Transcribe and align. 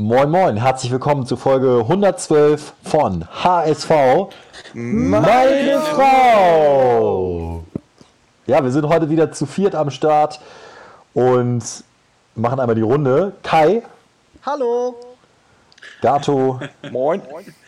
Moin 0.00 0.30
Moin, 0.30 0.56
herzlich 0.56 0.90
willkommen 0.90 1.26
zu 1.26 1.36
Folge 1.36 1.80
112 1.80 2.72
von 2.84 3.26
HSV 3.44 4.30
Meine 4.72 5.78
Frau. 5.78 7.62
Ja, 8.46 8.64
wir 8.64 8.70
sind 8.70 8.88
heute 8.88 9.10
wieder 9.10 9.30
zu 9.30 9.44
viert 9.44 9.74
am 9.74 9.90
Start 9.90 10.40
und 11.12 11.62
machen 12.34 12.60
einmal 12.60 12.76
die 12.76 12.80
Runde. 12.80 13.34
Kai. 13.42 13.82
Hallo. 14.46 14.94
Gato. 16.00 16.58
Moin. 16.90 17.20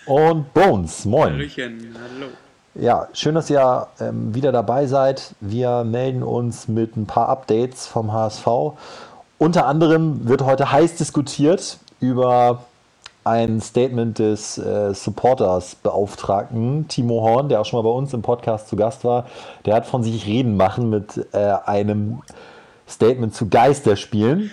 Und 0.06 0.54
Bones. 0.54 1.04
Moin. 1.04 1.34
Hallöchen, 1.34 1.94
hallo. 1.94 2.30
Ja, 2.74 3.08
schön, 3.12 3.34
dass 3.34 3.50
ihr 3.50 3.88
ähm, 4.00 4.34
wieder 4.34 4.52
dabei 4.52 4.86
seid. 4.86 5.34
Wir 5.42 5.84
melden 5.84 6.22
uns 6.22 6.66
mit 6.66 6.96
ein 6.96 7.04
paar 7.04 7.28
Updates 7.28 7.86
vom 7.86 8.10
HSV. 8.10 8.46
Unter 9.36 9.66
anderem 9.66 10.26
wird 10.26 10.40
heute 10.42 10.72
heiß 10.72 10.94
diskutiert 10.94 11.76
über 12.02 12.64
ein 13.24 13.60
Statement 13.60 14.18
des 14.18 14.58
äh, 14.58 14.92
Supporters-Beauftragten 14.92 16.88
Timo 16.88 17.22
Horn, 17.22 17.48
der 17.48 17.60
auch 17.60 17.64
schon 17.64 17.78
mal 17.78 17.88
bei 17.88 17.96
uns 17.96 18.12
im 18.12 18.22
Podcast 18.22 18.68
zu 18.68 18.76
Gast 18.76 19.04
war. 19.04 19.26
Der 19.64 19.74
hat 19.74 19.86
von 19.86 20.02
sich 20.02 20.26
reden 20.26 20.56
machen 20.56 20.90
mit 20.90 21.26
äh, 21.32 21.54
einem 21.64 22.22
Statement 22.88 23.34
zu 23.34 23.48
Geisterspielen. 23.48 24.50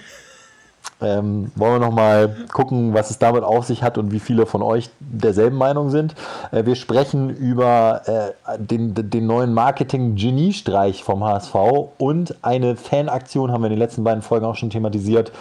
Ähm, 1.02 1.52
wollen 1.55 1.73
wir 1.73 1.80
nochmal 1.80 2.35
gucken, 2.52 2.94
was 2.94 3.09
es 3.09 3.20
damit 3.20 3.44
auf 3.44 3.66
sich 3.66 3.84
hat 3.84 3.97
und 3.97 4.11
wie 4.11 4.20
viele 4.20 4.45
von 4.45 4.61
euch 4.61 4.89
derselben 5.00 5.58
Meinung 5.58 5.89
sind. 5.89 6.13
Äh, 6.52 6.66
wir 6.66 6.75
sprechen 6.75 7.30
über 7.30 8.02
äh, 8.05 8.58
den, 8.59 8.94
den 8.94 9.25
neuen 9.25 9.53
Marketing-Geniestreich 9.53 11.03
vom 11.03 11.23
HSV 11.23 11.55
und 11.97 12.36
eine 12.44 12.75
Fanaktion 12.75 13.52
haben 13.52 13.61
wir 13.61 13.67
in 13.67 13.73
den 13.73 13.80
letzten 13.80 14.03
beiden 14.03 14.22
Folgen 14.22 14.45
auch 14.45 14.55
schon 14.55 14.70
thematisiert, 14.70 15.31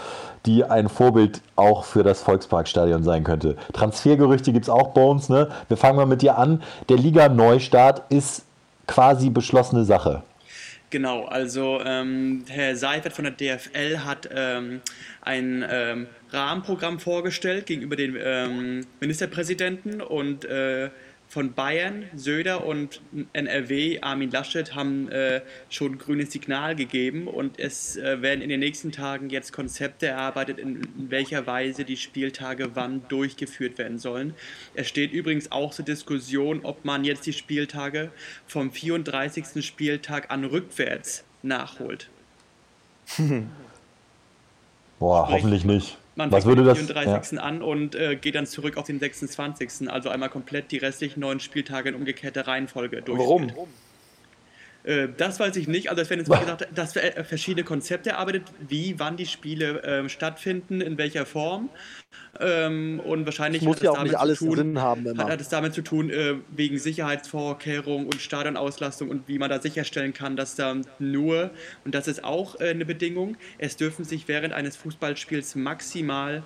die 0.48 0.64
ein 0.64 0.88
Vorbild 0.88 1.42
auch 1.56 1.84
für 1.84 2.02
das 2.02 2.22
Volksparkstadion 2.22 3.04
sein 3.04 3.22
könnte. 3.22 3.56
Transfergerüchte 3.74 4.50
gibt 4.52 4.64
es 4.64 4.70
auch 4.70 4.94
uns. 4.94 5.28
Ne? 5.28 5.48
Wir 5.68 5.76
fangen 5.76 5.96
mal 5.96 6.06
mit 6.06 6.22
dir 6.22 6.38
an. 6.38 6.62
Der 6.88 6.96
Liga-Neustart 6.96 8.10
ist 8.10 8.44
quasi 8.86 9.28
beschlossene 9.28 9.84
Sache. 9.84 10.22
Genau, 10.90 11.26
also 11.26 11.80
ähm, 11.84 12.44
Herr 12.48 12.74
Seifert 12.74 13.12
von 13.12 13.24
der 13.24 13.34
DFL 13.34 13.98
hat 14.06 14.26
ähm, 14.34 14.80
ein 15.20 15.62
ähm, 15.70 16.06
Rahmenprogramm 16.30 16.98
vorgestellt 16.98 17.66
gegenüber 17.66 17.94
den 17.94 18.16
ähm, 18.18 18.86
Ministerpräsidenten 19.00 20.00
und 20.00 20.46
äh, 20.46 20.88
von 21.28 21.52
Bayern, 21.52 22.04
Söder 22.16 22.64
und 22.64 23.02
NRW, 23.34 24.00
Armin 24.00 24.30
Laschet, 24.30 24.74
haben 24.74 25.10
äh, 25.10 25.42
schon 25.68 25.98
grünes 25.98 26.32
Signal 26.32 26.74
gegeben 26.74 27.28
und 27.28 27.58
es 27.58 27.96
äh, 27.96 28.22
werden 28.22 28.40
in 28.40 28.48
den 28.48 28.60
nächsten 28.60 28.92
Tagen 28.92 29.28
jetzt 29.28 29.52
Konzepte 29.52 30.06
erarbeitet, 30.06 30.58
in, 30.58 30.76
in, 30.76 31.10
welcher 31.10 31.46
Weise 31.46 31.84
die 31.84 31.98
Spieltage 31.98 32.70
wann 32.74 33.02
durchgeführt 33.08 33.76
werden 33.76 33.98
sollen. 33.98 34.34
Es 34.74 34.88
steht 34.88 35.12
übrigens 35.12 35.52
auch 35.52 35.72
zur 35.72 35.84
Diskussion, 35.84 36.60
ob 36.64 36.86
man 36.86 37.04
jetzt 37.04 37.26
die 37.26 37.34
Spieltage 37.34 38.10
vom 38.46 38.72
34. 38.72 39.64
Spieltag 39.64 40.30
an 40.30 40.44
rückwärts 40.44 41.24
nachholt. 41.42 42.08
Boah, 44.98 45.26
Sprich, 45.26 45.34
hoffentlich 45.36 45.64
nicht. 45.64 45.98
Man 46.18 46.32
Was 46.32 46.46
würde 46.46 46.64
den 46.64 46.74
34. 46.74 47.38
Ja. 47.38 47.44
an 47.44 47.62
und 47.62 47.94
äh, 47.94 48.16
geht 48.16 48.34
dann 48.34 48.44
zurück 48.44 48.76
auf 48.76 48.86
den 48.86 48.98
26. 48.98 49.88
Also 49.88 50.08
einmal 50.08 50.28
komplett 50.28 50.72
die 50.72 50.78
restlichen 50.78 51.20
neun 51.20 51.38
Spieltage 51.38 51.90
in 51.90 51.94
umgekehrter 51.94 52.48
Reihenfolge 52.48 53.02
durch. 53.02 53.20
Warum? 53.20 53.52
Äh, 54.88 55.08
das 55.14 55.38
weiß 55.38 55.54
ich 55.56 55.68
nicht. 55.68 55.90
Also 55.90 56.00
es 56.00 56.08
werden 56.08 56.20
jetzt, 56.20 56.30
wie 56.30 56.40
gesagt, 56.40 56.66
dass 56.74 56.96
äh, 56.96 57.22
verschiedene 57.22 57.62
Konzepte 57.62 58.10
erarbeitet, 58.10 58.44
wie, 58.66 58.98
wann 58.98 59.18
die 59.18 59.26
Spiele 59.26 59.82
äh, 59.82 60.08
stattfinden, 60.08 60.80
in 60.80 60.96
welcher 60.96 61.26
Form. 61.26 61.68
Ähm, 62.40 62.98
und 63.04 63.26
wahrscheinlich 63.26 63.60
das 63.60 63.66
muss 63.66 63.82
ja 63.82 63.90
auch 63.90 64.02
nicht 64.02 64.18
alles 64.18 64.38
tun, 64.38 64.56
Sinn 64.56 64.80
haben. 64.80 65.04
Immer. 65.04 65.24
Hat, 65.24 65.32
hat 65.32 65.40
es 65.42 65.50
damit 65.50 65.74
zu 65.74 65.82
tun, 65.82 66.08
äh, 66.08 66.36
wegen 66.48 66.78
Sicherheitsvorkehrungen 66.78 68.06
und 68.06 68.22
Stadionauslastung 68.22 69.10
und 69.10 69.28
wie 69.28 69.38
man 69.38 69.50
da 69.50 69.60
sicherstellen 69.60 70.14
kann, 70.14 70.36
dass 70.36 70.54
da 70.54 70.74
nur, 70.98 71.50
und 71.84 71.94
das 71.94 72.08
ist 72.08 72.24
auch 72.24 72.58
äh, 72.58 72.70
eine 72.70 72.86
Bedingung, 72.86 73.36
es 73.58 73.76
dürfen 73.76 74.06
sich 74.06 74.26
während 74.26 74.54
eines 74.54 74.76
Fußballspiels 74.76 75.54
maximal 75.54 76.44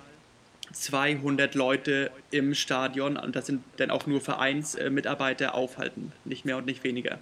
200 0.73 1.55
Leute 1.55 2.11
im 2.31 2.55
Stadion, 2.55 3.15
und 3.15 3.37
das 3.37 3.45
sind 3.45 3.63
dann 3.77 3.89
auch 3.89 4.05
nur 4.05 4.19
Vereinsmitarbeiter, 4.19 5.55
aufhalten. 5.55 6.11
Nicht 6.25 6.43
mehr 6.43 6.57
und 6.57 6.65
nicht 6.65 6.83
weniger. 6.83 7.19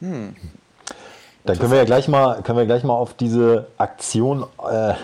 Hm. 0.00 0.34
Dann 1.44 1.58
können 1.58 1.70
wir 1.70 1.78
ja 1.78 1.84
gleich 1.84 2.08
mal, 2.08 2.42
können 2.42 2.58
wir 2.58 2.66
gleich 2.66 2.84
mal 2.84 2.94
auf 2.94 3.14
diese 3.14 3.68
Aktion 3.78 4.44
äh, 4.70 4.94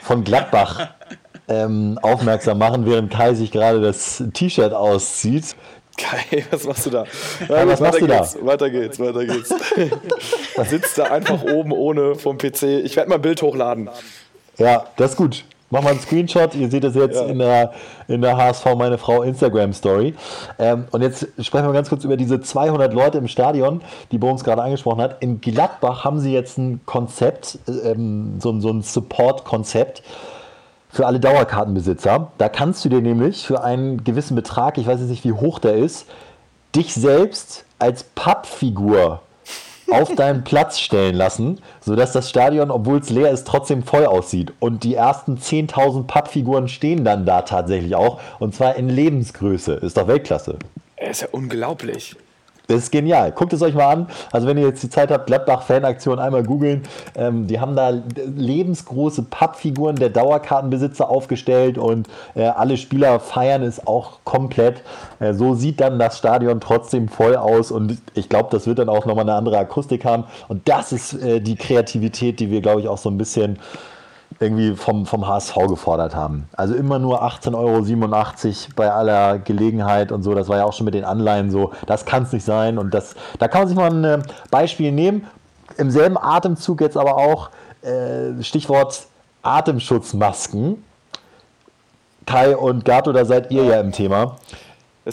von 0.00 0.24
Gladbach 0.24 0.88
ähm, 1.48 1.98
aufmerksam 2.02 2.58
machen, 2.58 2.86
während 2.86 3.12
Kai 3.12 3.34
sich 3.34 3.50
gerade 3.50 3.80
das 3.80 4.22
T-Shirt 4.32 4.72
auszieht. 4.72 5.56
Kai, 5.98 6.44
was 6.50 6.64
machst 6.64 6.86
du 6.86 6.90
da? 6.90 7.04
Ja, 7.48 7.66
was 7.66 7.80
machst 7.80 8.00
du 8.00 8.06
geht's, 8.06 8.34
da? 8.34 8.46
Weiter 8.46 8.70
geht's, 8.70 9.00
weiter 9.00 9.26
geht's. 9.26 9.52
da 10.56 10.64
sitzt 10.64 10.96
er 10.98 11.10
einfach 11.10 11.42
oben 11.42 11.72
ohne 11.72 12.14
vom 12.14 12.38
PC. 12.38 12.62
Ich 12.84 12.96
werde 12.96 13.10
mal 13.10 13.16
ein 13.16 13.22
Bild 13.22 13.42
hochladen. 13.42 13.90
Ja, 14.58 14.86
das 14.96 15.12
ist 15.12 15.16
gut. 15.16 15.44
Mach 15.70 15.82
mal 15.82 15.90
einen 15.90 16.00
Screenshot. 16.00 16.54
Ihr 16.54 16.70
seht 16.70 16.84
das 16.84 16.94
jetzt 16.94 17.16
ja. 17.16 17.26
in, 17.26 17.38
der, 17.38 17.72
in 18.06 18.22
der 18.22 18.36
HSV 18.36 18.64
Meine 18.76 18.96
Frau 18.96 19.22
Instagram 19.22 19.72
Story. 19.74 20.14
Ähm, 20.58 20.86
und 20.92 21.02
jetzt 21.02 21.28
sprechen 21.40 21.66
wir 21.66 21.72
ganz 21.72 21.90
kurz 21.90 22.04
über 22.04 22.16
diese 22.16 22.40
200 22.40 22.94
Leute 22.94 23.18
im 23.18 23.28
Stadion, 23.28 23.82
die 24.10 24.18
Bones 24.18 24.44
gerade 24.44 24.62
angesprochen 24.62 25.02
hat. 25.02 25.22
In 25.22 25.40
Gladbach 25.40 26.04
haben 26.04 26.20
sie 26.20 26.32
jetzt 26.32 26.56
ein 26.56 26.80
Konzept, 26.86 27.58
ähm, 27.68 28.40
so, 28.40 28.58
so 28.60 28.70
ein 28.70 28.82
Support-Konzept 28.82 30.02
für 30.88 31.06
alle 31.06 31.20
Dauerkartenbesitzer. 31.20 32.32
Da 32.38 32.48
kannst 32.48 32.84
du 32.84 32.88
dir 32.88 33.02
nämlich 33.02 33.46
für 33.46 33.62
einen 33.62 34.04
gewissen 34.04 34.34
Betrag, 34.34 34.78
ich 34.78 34.86
weiß 34.86 35.00
jetzt 35.00 35.10
nicht, 35.10 35.24
wie 35.24 35.32
hoch 35.32 35.58
der 35.58 35.74
ist, 35.74 36.06
dich 36.74 36.94
selbst 36.94 37.66
als 37.78 38.04
Pappfigur 38.04 39.20
auf 39.90 40.14
deinen 40.14 40.44
Platz 40.44 40.78
stellen 40.78 41.14
lassen, 41.14 41.60
sodass 41.80 42.12
das 42.12 42.28
Stadion, 42.28 42.70
obwohl 42.70 42.98
es 42.98 43.10
leer 43.10 43.30
ist, 43.30 43.46
trotzdem 43.46 43.82
voll 43.82 44.06
aussieht. 44.06 44.52
Und 44.58 44.84
die 44.84 44.94
ersten 44.94 45.36
10.000 45.36 46.06
Pappfiguren 46.06 46.68
stehen 46.68 47.04
dann 47.04 47.26
da 47.26 47.42
tatsächlich 47.42 47.94
auch. 47.94 48.20
Und 48.38 48.54
zwar 48.54 48.76
in 48.76 48.88
Lebensgröße. 48.88 49.74
Ist 49.74 49.96
doch 49.96 50.08
Weltklasse. 50.08 50.58
Ist 50.96 51.22
ja 51.22 51.28
unglaublich. 51.32 52.16
Das 52.68 52.82
ist 52.82 52.92
genial. 52.92 53.32
Guckt 53.32 53.54
es 53.54 53.62
euch 53.62 53.74
mal 53.74 53.90
an. 53.90 54.08
Also 54.30 54.46
wenn 54.46 54.58
ihr 54.58 54.66
jetzt 54.66 54.82
die 54.82 54.90
Zeit 54.90 55.10
habt, 55.10 55.26
Gladbach-Fanaktion 55.26 56.18
einmal 56.18 56.42
googeln. 56.42 56.82
Ähm, 57.16 57.46
die 57.46 57.60
haben 57.60 57.74
da 57.74 57.94
lebensgroße 58.14 59.22
Pappfiguren 59.22 59.96
der 59.96 60.10
Dauerkartenbesitzer 60.10 61.08
aufgestellt 61.08 61.78
und 61.78 62.08
äh, 62.34 62.44
alle 62.44 62.76
Spieler 62.76 63.20
feiern 63.20 63.62
es 63.62 63.86
auch 63.86 64.18
komplett. 64.24 64.82
Äh, 65.18 65.32
so 65.32 65.54
sieht 65.54 65.80
dann 65.80 65.98
das 65.98 66.18
Stadion 66.18 66.60
trotzdem 66.60 67.08
voll 67.08 67.36
aus 67.36 67.70
und 67.70 67.96
ich 68.12 68.28
glaube, 68.28 68.50
das 68.52 68.66
wird 68.66 68.80
dann 68.80 68.90
auch 68.90 69.06
nochmal 69.06 69.24
eine 69.24 69.34
andere 69.34 69.56
Akustik 69.56 70.04
haben. 70.04 70.24
Und 70.48 70.68
das 70.68 70.92
ist 70.92 71.14
äh, 71.14 71.40
die 71.40 71.56
Kreativität, 71.56 72.38
die 72.38 72.50
wir, 72.50 72.60
glaube 72.60 72.82
ich, 72.82 72.88
auch 72.88 72.98
so 72.98 73.08
ein 73.08 73.16
bisschen 73.16 73.58
irgendwie 74.40 74.76
vom, 74.76 75.04
vom 75.04 75.26
HSV 75.26 75.54
gefordert 75.68 76.14
haben. 76.14 76.48
Also 76.52 76.74
immer 76.74 76.98
nur 76.98 77.22
18,87 77.24 77.54
Euro 77.54 78.72
bei 78.76 78.92
aller 78.92 79.38
Gelegenheit 79.38 80.12
und 80.12 80.22
so. 80.22 80.34
Das 80.34 80.48
war 80.48 80.58
ja 80.58 80.64
auch 80.64 80.72
schon 80.72 80.84
mit 80.84 80.94
den 80.94 81.04
Anleihen 81.04 81.50
so. 81.50 81.72
Das 81.86 82.04
kann 82.04 82.22
es 82.22 82.32
nicht 82.32 82.44
sein. 82.44 82.78
Und 82.78 82.94
das, 82.94 83.14
da 83.38 83.48
kann 83.48 83.62
man 83.62 83.68
sich 83.68 83.76
mal 83.76 83.90
ein 83.90 84.04
äh, 84.04 84.22
Beispiel 84.50 84.92
nehmen. 84.92 85.26
Im 85.76 85.90
selben 85.90 86.16
Atemzug 86.16 86.80
jetzt 86.80 86.96
aber 86.96 87.16
auch 87.16 87.50
äh, 87.82 88.42
Stichwort 88.42 89.06
Atemschutzmasken. 89.42 90.84
Kai 92.26 92.56
und 92.56 92.84
Gato, 92.84 93.12
da 93.12 93.24
seid 93.24 93.50
ihr 93.50 93.64
ja 93.64 93.80
im 93.80 93.90
Thema. 93.90 94.36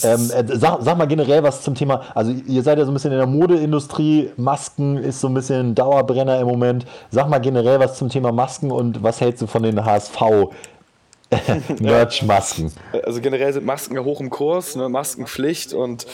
Ähm, 0.04 0.32
äh, 0.32 0.58
sag, 0.58 0.82
sag, 0.82 0.98
mal 0.98 1.08
generell 1.08 1.44
was 1.44 1.62
zum 1.62 1.76
Thema, 1.76 2.02
also 2.14 2.32
ihr 2.32 2.64
seid 2.64 2.78
ja 2.78 2.86
so 2.86 2.92
ein 2.92 2.94
bisschen 2.94 3.12
in 3.12 3.18
der 3.18 3.28
Modeindustrie, 3.28 4.32
Masken 4.36 4.98
ist 4.98 5.22
so 5.22 5.28
ein 5.28 5.34
bisschen 5.34 5.76
Dauerbrenner 5.76 6.40
im 6.40 6.48
Moment. 6.48 6.86
Sag 7.12 7.30
mal 7.30 7.40
generell 7.40 7.80
was 7.80 7.98
zum 7.98 8.10
Thema 8.10 8.32
Masken 8.32 8.72
und 8.72 9.04
was 9.04 9.22
hältst 9.22 9.42
du 9.42 9.48
von 9.48 9.64
den 9.64 9.86
HSV 9.86 10.22
Merch-Masken? 11.80 12.72
Also 13.04 13.22
generell 13.22 13.54
sind 13.54 13.66
Masken 13.66 13.96
ja 13.96 14.04
hoch 14.04 14.20
im 14.20 14.30
Kurs, 14.30 14.76
ne? 14.76 14.90
Maskenpflicht 14.90 15.74
und 15.74 16.06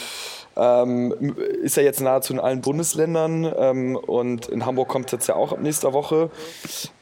ähm, 0.58 1.36
ist 1.64 1.78
ja 1.78 1.84
jetzt 1.84 2.02
nahezu 2.02 2.34
in 2.34 2.40
allen 2.40 2.62
Bundesländern 2.62 3.52
ähm, 3.58 3.96
und 3.96 4.48
in 4.48 4.66
Hamburg 4.66 4.90
kommt 4.90 5.06
es 5.08 5.12
jetzt 5.14 5.28
ja 5.28 5.36
auch 5.36 5.54
ab 5.54 5.62
nächster 5.62 5.94
Woche. 5.94 6.30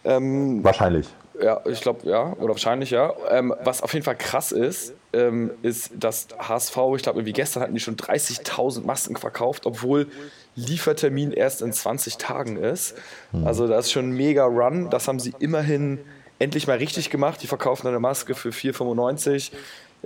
Ähm, 0.04 0.64
Wahrscheinlich. 0.64 1.08
Ja, 1.42 1.62
ich 1.66 1.82
glaube, 1.82 2.08
ja, 2.10 2.34
oder 2.34 2.50
wahrscheinlich, 2.50 2.92
ja. 2.92 3.14
Ähm, 3.30 3.54
was 3.64 3.82
auf 3.82 3.94
jeden 3.94 4.04
Fall 4.04 4.18
krass 4.18 4.52
ist, 4.52 4.94
ähm, 5.14 5.52
ist, 5.62 5.92
dass 5.98 6.28
HSV, 6.38 6.78
ich 6.98 7.04
glaube, 7.04 7.26
wie 7.26 7.34
gestern 7.34 7.64
hatten 7.64 7.74
die 7.74 7.80
schon 7.80 7.96
30.000 7.96 8.86
Masken 8.86 9.16
verkauft, 9.16 9.66
obwohl 9.66 10.08
Liefertermin 10.56 11.32
erst 11.32 11.62
in 11.62 11.72
20 11.72 12.18
Tagen 12.18 12.58
ist. 12.58 12.96
Mhm. 13.32 13.48
Also 13.48 13.68
das 13.68 13.86
ist 13.86 13.92
schon 13.92 14.10
ein 14.10 14.18
mega 14.18 14.46
Run. 14.46 14.90
Das 14.90 15.08
haben 15.08 15.20
sie 15.20 15.34
immerhin 15.40 16.00
endlich 16.40 16.68
mal 16.68 16.78
richtig 16.78 17.10
gemacht. 17.10 17.42
Die 17.42 17.48
verkaufen 17.48 17.88
eine 17.88 18.00
Maske 18.00 18.36
für 18.36 18.50
4,95. 18.50 19.52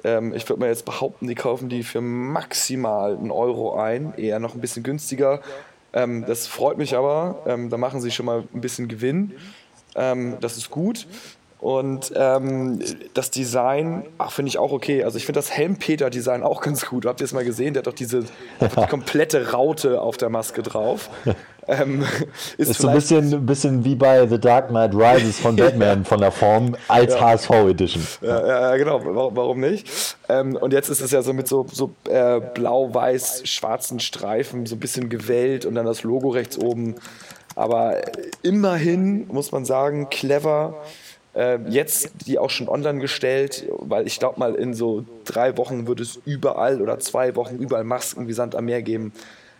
Ähm, 0.03 0.33
ich 0.33 0.47
würde 0.49 0.59
mal 0.59 0.69
jetzt 0.69 0.85
behaupten, 0.85 1.27
die 1.27 1.35
kaufen 1.35 1.69
die 1.69 1.83
für 1.83 2.01
maximal 2.01 3.15
einen 3.15 3.31
Euro 3.31 3.75
ein, 3.75 4.13
eher 4.17 4.39
noch 4.39 4.55
ein 4.55 4.61
bisschen 4.61 4.83
günstiger. 4.83 5.41
Ähm, 5.93 6.25
das 6.25 6.47
freut 6.47 6.77
mich 6.77 6.95
aber. 6.95 7.43
Ähm, 7.45 7.69
da 7.69 7.77
machen 7.77 8.01
sie 8.01 8.11
schon 8.11 8.25
mal 8.25 8.43
ein 8.53 8.61
bisschen 8.61 8.87
Gewinn. 8.87 9.33
Ähm, 9.95 10.37
das 10.41 10.57
ist 10.57 10.69
gut. 10.69 11.07
Und 11.63 12.11
ähm, 12.17 12.79
das 13.13 13.31
Design, 13.31 14.03
finde 14.27 14.49
ich 14.49 14.57
auch 14.57 14.73
okay. 14.73 15.05
Also 15.05 15.17
ich 15.17 15.25
finde 15.25 15.37
das 15.37 15.49
Helmpeter-Design 15.49 16.43
auch 16.43 16.59
ganz 16.59 16.85
gut. 16.85 17.05
Habt 17.05 17.21
ihr 17.21 17.25
es 17.25 17.31
mal 17.31 17.45
gesehen? 17.45 17.73
Der 17.73 17.79
hat 17.79 17.87
doch 17.87 17.93
diese 17.93 18.25
die 18.59 18.87
komplette 18.89 19.53
Raute 19.53 20.01
auf 20.01 20.17
der 20.17 20.27
Maske 20.27 20.61
drauf. 20.61 21.09
Ähm, 21.65 22.03
ist, 22.57 22.71
ist 22.71 22.81
so 22.81 22.89
ein 22.89 22.95
bisschen, 22.95 23.45
bisschen 23.45 23.85
wie 23.85 23.95
bei 23.95 24.27
The 24.27 24.39
Dark 24.39 24.67
Knight 24.67 24.93
Rises 24.93 25.39
von 25.39 25.55
Batman 25.55 26.03
von 26.03 26.19
der 26.19 26.31
Form 26.31 26.75
als 26.89 27.13
ja. 27.13 27.21
HSV 27.21 27.49
Edition. 27.51 28.05
Ja, 28.21 28.45
ja, 28.45 28.75
genau, 28.75 28.99
warum 29.33 29.61
nicht? 29.61 30.17
Ähm, 30.27 30.57
und 30.57 30.73
jetzt 30.73 30.89
ist 30.89 30.99
es 30.99 31.11
ja 31.11 31.21
so 31.21 31.31
mit 31.31 31.47
so, 31.47 31.65
so 31.71 31.91
äh, 32.09 32.41
blau-weiß-schwarzen 32.41 34.01
Streifen, 34.01 34.65
so 34.65 34.75
ein 34.75 34.79
bisschen 34.79 35.07
gewellt 35.07 35.65
und 35.65 35.75
dann 35.75 35.85
das 35.85 36.03
Logo 36.03 36.27
rechts 36.27 36.57
oben. 36.57 36.95
Aber 37.55 38.01
immerhin 38.41 39.27
muss 39.27 39.51
man 39.51 39.65
sagen, 39.65 40.09
clever 40.09 40.75
äh, 41.35 41.59
jetzt 41.69 42.11
die 42.25 42.39
auch 42.39 42.49
schon 42.49 42.69
online 42.69 42.99
gestellt, 42.99 43.67
weil 43.79 44.07
ich 44.07 44.19
glaube 44.19 44.39
mal 44.39 44.55
in 44.55 44.73
so 44.73 45.05
drei 45.25 45.57
Wochen 45.57 45.87
wird 45.87 45.99
es 45.99 46.19
überall 46.25 46.81
oder 46.81 46.99
zwei 46.99 47.35
Wochen 47.35 47.55
überall 47.57 47.83
Masken 47.83 48.27
wie 48.27 48.33
Sand 48.33 48.55
am 48.55 48.65
Meer 48.65 48.81
geben. 48.81 49.13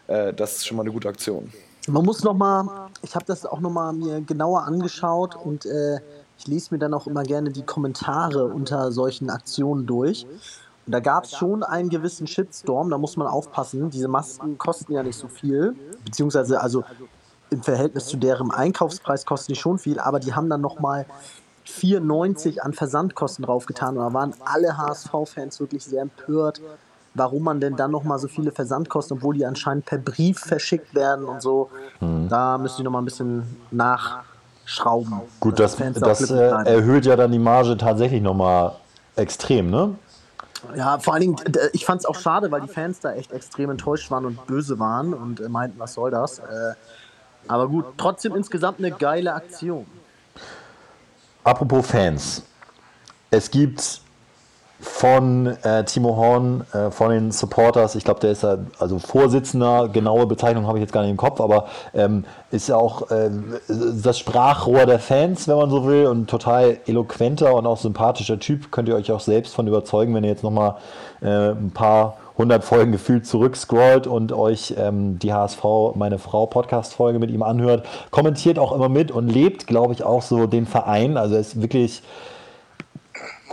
Äh, 0.07 0.33
das 0.33 0.57
ist 0.57 0.67
schon 0.67 0.77
mal 0.77 0.83
eine 0.83 0.91
gute 0.91 1.09
Aktion. 1.09 1.51
Man 1.87 2.05
muss 2.05 2.23
noch 2.23 2.33
mal, 2.33 2.89
ich 3.01 3.13
habe 3.13 3.25
das 3.25 3.45
auch 3.45 3.59
noch 3.59 3.71
mal 3.71 3.91
mir 3.91 4.21
genauer 4.21 4.63
angeschaut 4.63 5.35
und 5.35 5.65
äh, 5.65 5.99
ich 6.37 6.47
lese 6.47 6.73
mir 6.73 6.79
dann 6.79 6.93
auch 6.93 7.07
immer 7.07 7.23
gerne 7.23 7.51
die 7.51 7.63
Kommentare 7.63 8.45
unter 8.45 8.91
solchen 8.91 9.29
Aktionen 9.29 9.85
durch. 9.85 10.25
Und 10.85 10.91
da 10.91 10.99
gab 10.99 11.25
es 11.25 11.31
schon 11.31 11.63
einen 11.63 11.89
gewissen 11.89 12.27
Shitstorm, 12.27 12.89
da 12.89 12.97
muss 12.97 13.17
man 13.17 13.27
aufpassen. 13.27 13.89
Diese 13.89 14.07
Masken 14.07 14.57
kosten 14.57 14.93
ja 14.93 15.03
nicht 15.03 15.17
so 15.17 15.27
viel, 15.27 15.75
beziehungsweise 16.05 16.59
also 16.59 16.83
im 17.53 17.63
Verhältnis 17.63 18.07
zu 18.07 18.17
deren 18.17 18.51
Einkaufspreis 18.51 19.25
kosten 19.25 19.53
die 19.53 19.59
schon 19.59 19.77
viel, 19.77 19.99
aber 19.99 20.19
die 20.19 20.33
haben 20.33 20.49
dann 20.49 20.61
noch 20.61 20.79
mal 20.79 21.05
4,90 21.67 22.59
an 22.59 22.73
Versandkosten 22.73 23.45
draufgetan. 23.45 23.97
Und 23.97 24.03
da 24.03 24.13
waren 24.13 24.33
alle 24.43 24.77
HSV-Fans 24.77 25.59
wirklich 25.59 25.83
sehr 25.85 26.01
empört, 26.01 26.61
warum 27.13 27.43
man 27.43 27.59
denn 27.59 27.75
dann 27.75 27.91
nochmal 27.91 28.19
so 28.19 28.27
viele 28.27 28.51
Versandkosten, 28.51 29.17
obwohl 29.17 29.35
die 29.35 29.45
anscheinend 29.45 29.85
per 29.85 29.97
Brief 29.97 30.39
verschickt 30.39 30.93
werden 30.93 31.25
und 31.25 31.41
so. 31.41 31.69
Mhm. 32.01 32.27
Da 32.29 32.57
müsste 32.57 32.81
ich 32.81 32.83
nochmal 32.83 33.01
ein 33.01 33.05
bisschen 33.05 33.43
nachschrauben. 33.71 35.21
Gut, 35.39 35.59
das, 35.59 35.77
das 35.77 36.31
äh, 36.31 36.35
erhöht 36.35 37.05
ja 37.05 37.15
dann 37.15 37.31
die 37.31 37.39
Marge 37.39 37.77
tatsächlich 37.77 38.21
nochmal 38.21 38.73
extrem, 39.15 39.69
ne? 39.69 39.95
Ja, 40.75 40.97
vor 40.97 41.13
allen 41.13 41.21
Dingen, 41.21 41.35
ich 41.73 41.85
fand 41.85 41.99
es 41.99 42.05
auch 42.05 42.15
schade, 42.15 42.49
weil 42.49 42.61
die 42.61 42.69
Fans 42.69 43.01
da 43.01 43.11
echt 43.13 43.33
extrem 43.33 43.69
enttäuscht 43.69 44.09
waren 44.11 44.25
und 44.25 44.47
böse 44.47 44.79
waren 44.79 45.13
und 45.13 45.41
äh, 45.41 45.49
meinten, 45.49 45.77
was 45.77 45.93
soll 45.93 46.09
das? 46.11 46.39
Äh, 46.39 46.73
aber 47.47 47.67
gut, 47.67 47.85
trotzdem 47.97 48.35
insgesamt 48.35 48.79
eine 48.79 48.91
geile 48.91 49.33
Aktion. 49.33 49.85
Apropos 51.43 51.85
Fans. 51.85 52.43
Es 53.31 53.51
gibt 53.51 54.01
von 54.83 55.47
äh, 55.63 55.85
Timo 55.85 56.15
Horn, 56.15 56.65
äh, 56.73 56.91
von 56.91 57.09
den 57.09 57.31
Supporters, 57.31 57.95
ich 57.95 58.03
glaube, 58.03 58.19
der 58.19 58.31
ist 58.31 58.43
ja 58.43 58.57
also 58.79 58.99
Vorsitzender, 58.99 59.87
genaue 59.87 60.27
Bezeichnung 60.27 60.67
habe 60.67 60.77
ich 60.77 60.81
jetzt 60.81 60.91
gar 60.91 61.01
nicht 61.01 61.11
im 61.11 61.17
Kopf, 61.17 61.39
aber 61.39 61.67
ähm, 61.93 62.25
ist 62.51 62.67
ja 62.67 62.75
auch 62.75 63.09
äh, 63.09 63.29
das 63.67 64.19
Sprachrohr 64.19 64.85
der 64.85 64.99
Fans, 64.99 65.47
wenn 65.47 65.55
man 65.55 65.69
so 65.69 65.85
will, 65.85 66.07
und 66.07 66.29
total 66.29 66.79
eloquenter 66.85 67.55
und 67.55 67.65
auch 67.65 67.77
sympathischer 67.77 68.39
Typ. 68.39 68.71
Könnt 68.71 68.89
ihr 68.89 68.95
euch 68.95 69.11
auch 69.11 69.21
selbst 69.21 69.55
von 69.55 69.67
überzeugen, 69.67 70.13
wenn 70.15 70.25
ihr 70.25 70.31
jetzt 70.31 70.43
nochmal 70.43 70.75
äh, 71.21 71.51
ein 71.51 71.71
paar 71.73 72.17
100 72.33 72.63
Folgen 72.63 72.91
gefühlt 72.91 73.27
zurückscrollt 73.27 74.07
und 74.07 74.31
euch 74.31 74.73
ähm, 74.77 75.19
die 75.19 75.33
HSV, 75.33 75.63
meine 75.95 76.17
Frau 76.17 76.47
Podcast-Folge 76.47 77.19
mit 77.19 77.29
ihm 77.29 77.43
anhört. 77.43 77.85
Kommentiert 78.09 78.57
auch 78.57 78.71
immer 78.71 78.89
mit 78.89 79.11
und 79.11 79.29
lebt, 79.29 79.67
glaube 79.67 79.93
ich, 79.93 80.03
auch 80.03 80.23
so 80.23 80.47
den 80.47 80.65
Verein. 80.65 81.17
Also 81.17 81.35
er 81.35 81.41
ist 81.41 81.61
wirklich, 81.61 82.01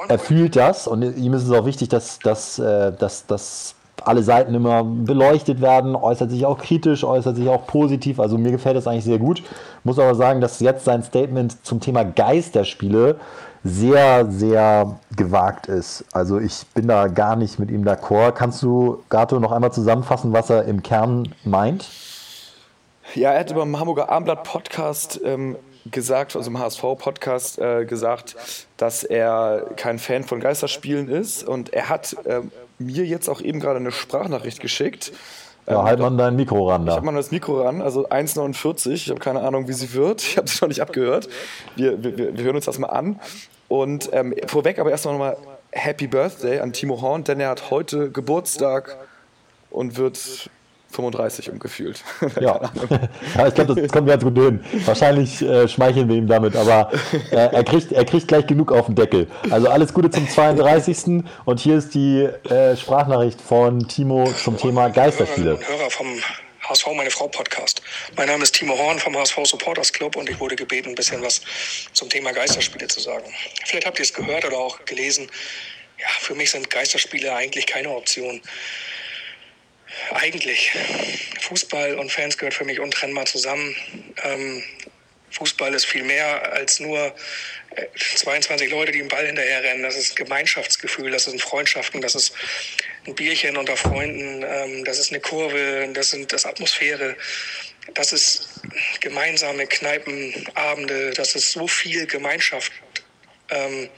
er 0.09 0.19
fühlt 0.19 0.57
das 0.57 0.87
und 0.87 1.03
ihm 1.03 1.35
ist 1.35 1.45
es 1.45 1.51
auch 1.51 1.67
wichtig, 1.67 1.91
dass, 1.91 2.21
dass, 2.21 2.59
äh, 2.59 2.93
dass, 2.93 3.27
dass 3.27 3.75
alle 4.03 4.23
Seiten 4.23 4.55
immer 4.55 4.83
beleuchtet 4.83 5.61
werden, 5.61 5.95
äußert 5.95 6.31
sich 6.31 6.47
auch 6.47 6.57
kritisch, 6.59 7.05
äußert 7.05 7.37
sich 7.37 7.49
auch 7.49 7.67
positiv. 7.67 8.19
Also 8.19 8.39
mir 8.39 8.51
gefällt 8.51 8.77
das 8.77 8.87
eigentlich 8.87 9.05
sehr 9.05 9.19
gut. 9.19 9.43
Muss 9.85 9.99
aber 9.99 10.15
sagen, 10.15 10.41
dass 10.41 10.61
jetzt 10.61 10.85
sein 10.85 11.03
Statement 11.03 11.65
zum 11.67 11.81
Thema 11.81 12.05
Geisterspiele 12.05 13.17
sehr, 13.63 14.31
sehr 14.31 14.99
gewagt 15.17 15.67
ist. 15.67 16.05
Also 16.13 16.39
ich 16.39 16.67
bin 16.75 16.89
da 16.89 17.09
gar 17.09 17.37
nicht 17.37 17.59
mit 17.59 17.71
ihm 17.71 17.85
d'accord. 17.85 18.33
Kannst 18.33 18.63
du, 18.63 19.03
Gato, 19.09 19.39
noch 19.39 19.53
einmal 19.53 19.73
zusammenfassen, 19.73 20.33
was 20.33 20.51
er 20.51 20.65
im 20.65 20.83
Kern 20.83 21.35
meint? 21.45 21.89
Ja, 23.15 23.33
er 23.33 23.41
hat 23.41 23.55
beim 23.55 23.79
Hamburger 23.79 24.09
Abendblatt 24.09 24.45
Podcast 24.45 25.21
ähm, 25.25 25.57
gesagt, 25.91 26.37
also 26.37 26.51
im 26.51 26.59
HSV-Podcast 26.59 27.59
äh, 27.59 27.85
gesagt, 27.85 28.37
dass 28.77 29.05
er 29.05 29.67
kein 29.77 29.99
Fan 29.99 30.25
von 30.25 30.41
Geisterspielen 30.41 31.09
ist. 31.09 31.47
Und 31.47 31.73
er 31.73 31.89
hat 31.89 32.17
äh, 32.25 32.41
mir 32.79 33.05
jetzt 33.05 33.29
auch 33.29 33.41
eben 33.41 33.61
gerade 33.61 33.79
eine 33.79 33.93
Sprachnachricht 33.93 34.61
geschickt. 34.61 35.13
Ja, 35.71 35.81
ähm, 35.81 35.85
halt 35.85 36.01
man 36.01 36.19
dein 36.19 36.37
Mikro 36.37 36.69
ran 36.69 36.87
da. 36.87 36.93
Ich 36.93 36.97
habe 36.97 37.07
mal 37.07 37.15
das 37.15 37.31
Mikro 37.31 37.63
ran, 37.63 37.81
also 37.83 38.09
1,49. 38.09 38.93
Ich 38.93 39.11
habe 39.11 39.21
keine 39.21 39.41
Ahnung, 39.41 39.69
wie 39.69 39.73
sie 39.73 39.93
wird. 39.95 40.23
Ich 40.23 40.37
habe 40.37 40.49
sie 40.49 40.59
noch 40.61 40.69
nicht 40.69 40.83
abgehört. 40.83 41.29
Wir, 41.77 42.03
wir, 42.03 42.37
wir 42.37 42.45
hören 42.45 42.57
uns 42.57 42.65
das 42.65 42.79
mal 42.79 42.89
an. 42.89 43.21
Und 43.69 44.11
ähm, 44.13 44.35
vorweg 44.47 44.79
aber 44.79 44.91
erstmal 44.91 45.15
nochmal 45.15 45.37
Happy 45.73 46.09
Birthday 46.09 46.59
an 46.59 46.73
Timo 46.73 47.01
Horn, 47.01 47.23
denn 47.25 47.39
er 47.39 47.51
hat 47.51 47.71
heute 47.71 48.11
Geburtstag 48.11 48.97
und 49.71 49.97
wird 49.97 50.51
35 50.93 51.51
umgefühlt. 51.51 52.03
Ja. 52.41 52.61
ja, 53.37 53.49
ich 53.49 53.55
glaube, 53.55 53.75
das 53.75 53.93
kommt 53.93 54.09
ganz 54.09 54.23
gut 54.23 54.37
hin. 54.37 54.65
Wahrscheinlich 54.85 55.41
äh, 55.43 55.69
schmeicheln 55.69 56.09
wir 56.09 56.17
ihm 56.17 56.27
damit, 56.27 56.57
aber 56.57 56.91
äh, 57.31 57.37
er, 57.37 57.65
kriegt, 57.65 57.93
er 57.93 58.05
kriegt 58.05 58.29
gleich 58.29 58.47
genug 58.47 58.73
auf 58.73 58.87
den 58.87 58.95
Deckel. 58.95 59.27
Also 59.51 59.69
alles 59.69 59.93
Gute 59.95 60.11
zum 60.11 60.29
32. 60.29 61.25
Und 61.45 61.61
hier 61.61 61.77
ist 61.77 61.95
die 61.95 62.23
äh, 62.23 62.77
Sprachnachricht 62.77 63.41
von 63.41 63.87
Timo 63.89 64.33
zum 64.33 64.57
Thema 64.57 64.89
Geisterspiele. 64.89 65.59
Hörer 65.61 65.91
vom 65.91 66.07
HSV 66.71 66.87
Meine 66.95 67.11
Frau 67.11 67.29
Podcast. 67.29 67.83
Mein 68.17 68.29
Name 68.29 68.43
ist 68.43 68.55
Timo 68.55 68.77
Horn 68.77 68.99
vom 68.99 69.17
HSV 69.17 69.39
Supporters 69.45 69.93
Club 69.93 70.17
und 70.17 70.29
ich 70.29 70.39
wurde 70.39 70.57
gebeten, 70.57 70.91
ein 70.91 70.95
bisschen 70.95 71.23
was 71.23 71.41
zum 71.93 72.09
Thema 72.09 72.33
Geisterspiele 72.33 72.87
zu 72.87 73.01
sagen. 73.01 73.33
Vielleicht 73.65 73.87
habt 73.87 73.99
ihr 73.99 74.05
es 74.05 74.15
gehört 74.15 74.45
oder 74.45 74.59
auch 74.59 74.85
gelesen. 74.85 75.29
Ja, 75.99 76.09
für 76.21 76.35
mich 76.35 76.51
sind 76.51 76.71
Geisterspiele 76.71 77.35
eigentlich 77.35 77.67
keine 77.67 77.91
Option. 77.91 78.41
Eigentlich. 80.13 80.73
Fußball 81.41 81.95
und 81.95 82.13
Fans 82.13 82.39
gehört 82.39 82.55
für 82.55 82.65
mich 82.65 82.81
untrennbar 82.81 83.27
zusammen. 83.27 83.75
Ähm, 84.23 84.63
Fußball 85.33 85.75
ist 85.75 85.87
viel 85.87 86.03
mehr 86.03 86.53
als 86.53 86.81
nur 86.81 87.15
22 88.17 88.67
äh, 88.67 88.71
Leute, 88.71 88.93
die 88.93 89.01
im 89.01 89.09
Ball 89.09 89.27
hinterher 89.27 89.63
rennen. 89.63 89.83
Das 89.83 89.97
ist 89.97 90.13
ein 90.13 90.25
Gemeinschaftsgefühl, 90.25 91.11
das 91.11 91.25
sind 91.25 91.41
Freundschaften, 91.41 92.01
das 92.01 92.15
ist 92.15 92.33
ein 93.07 93.15
Bierchen 93.15 93.57
unter 93.57 93.77
Freunden, 93.77 94.45
ähm, 94.47 94.85
das 94.85 94.99
ist 94.99 95.11
eine 95.11 95.21
Kurve, 95.21 95.89
das 95.93 96.11
sind 96.11 96.33
das 96.33 96.45
Atmosphäre, 96.45 97.17
das 97.95 98.13
ist 98.13 98.49
gemeinsame 99.01 99.67
Kneipenabende, 99.67 101.11
das 101.11 101.35
ist 101.35 101.53
so 101.53 101.67
viel 101.69 102.07
Gemeinschaft. 102.07 102.73
Ähm, 103.51 103.89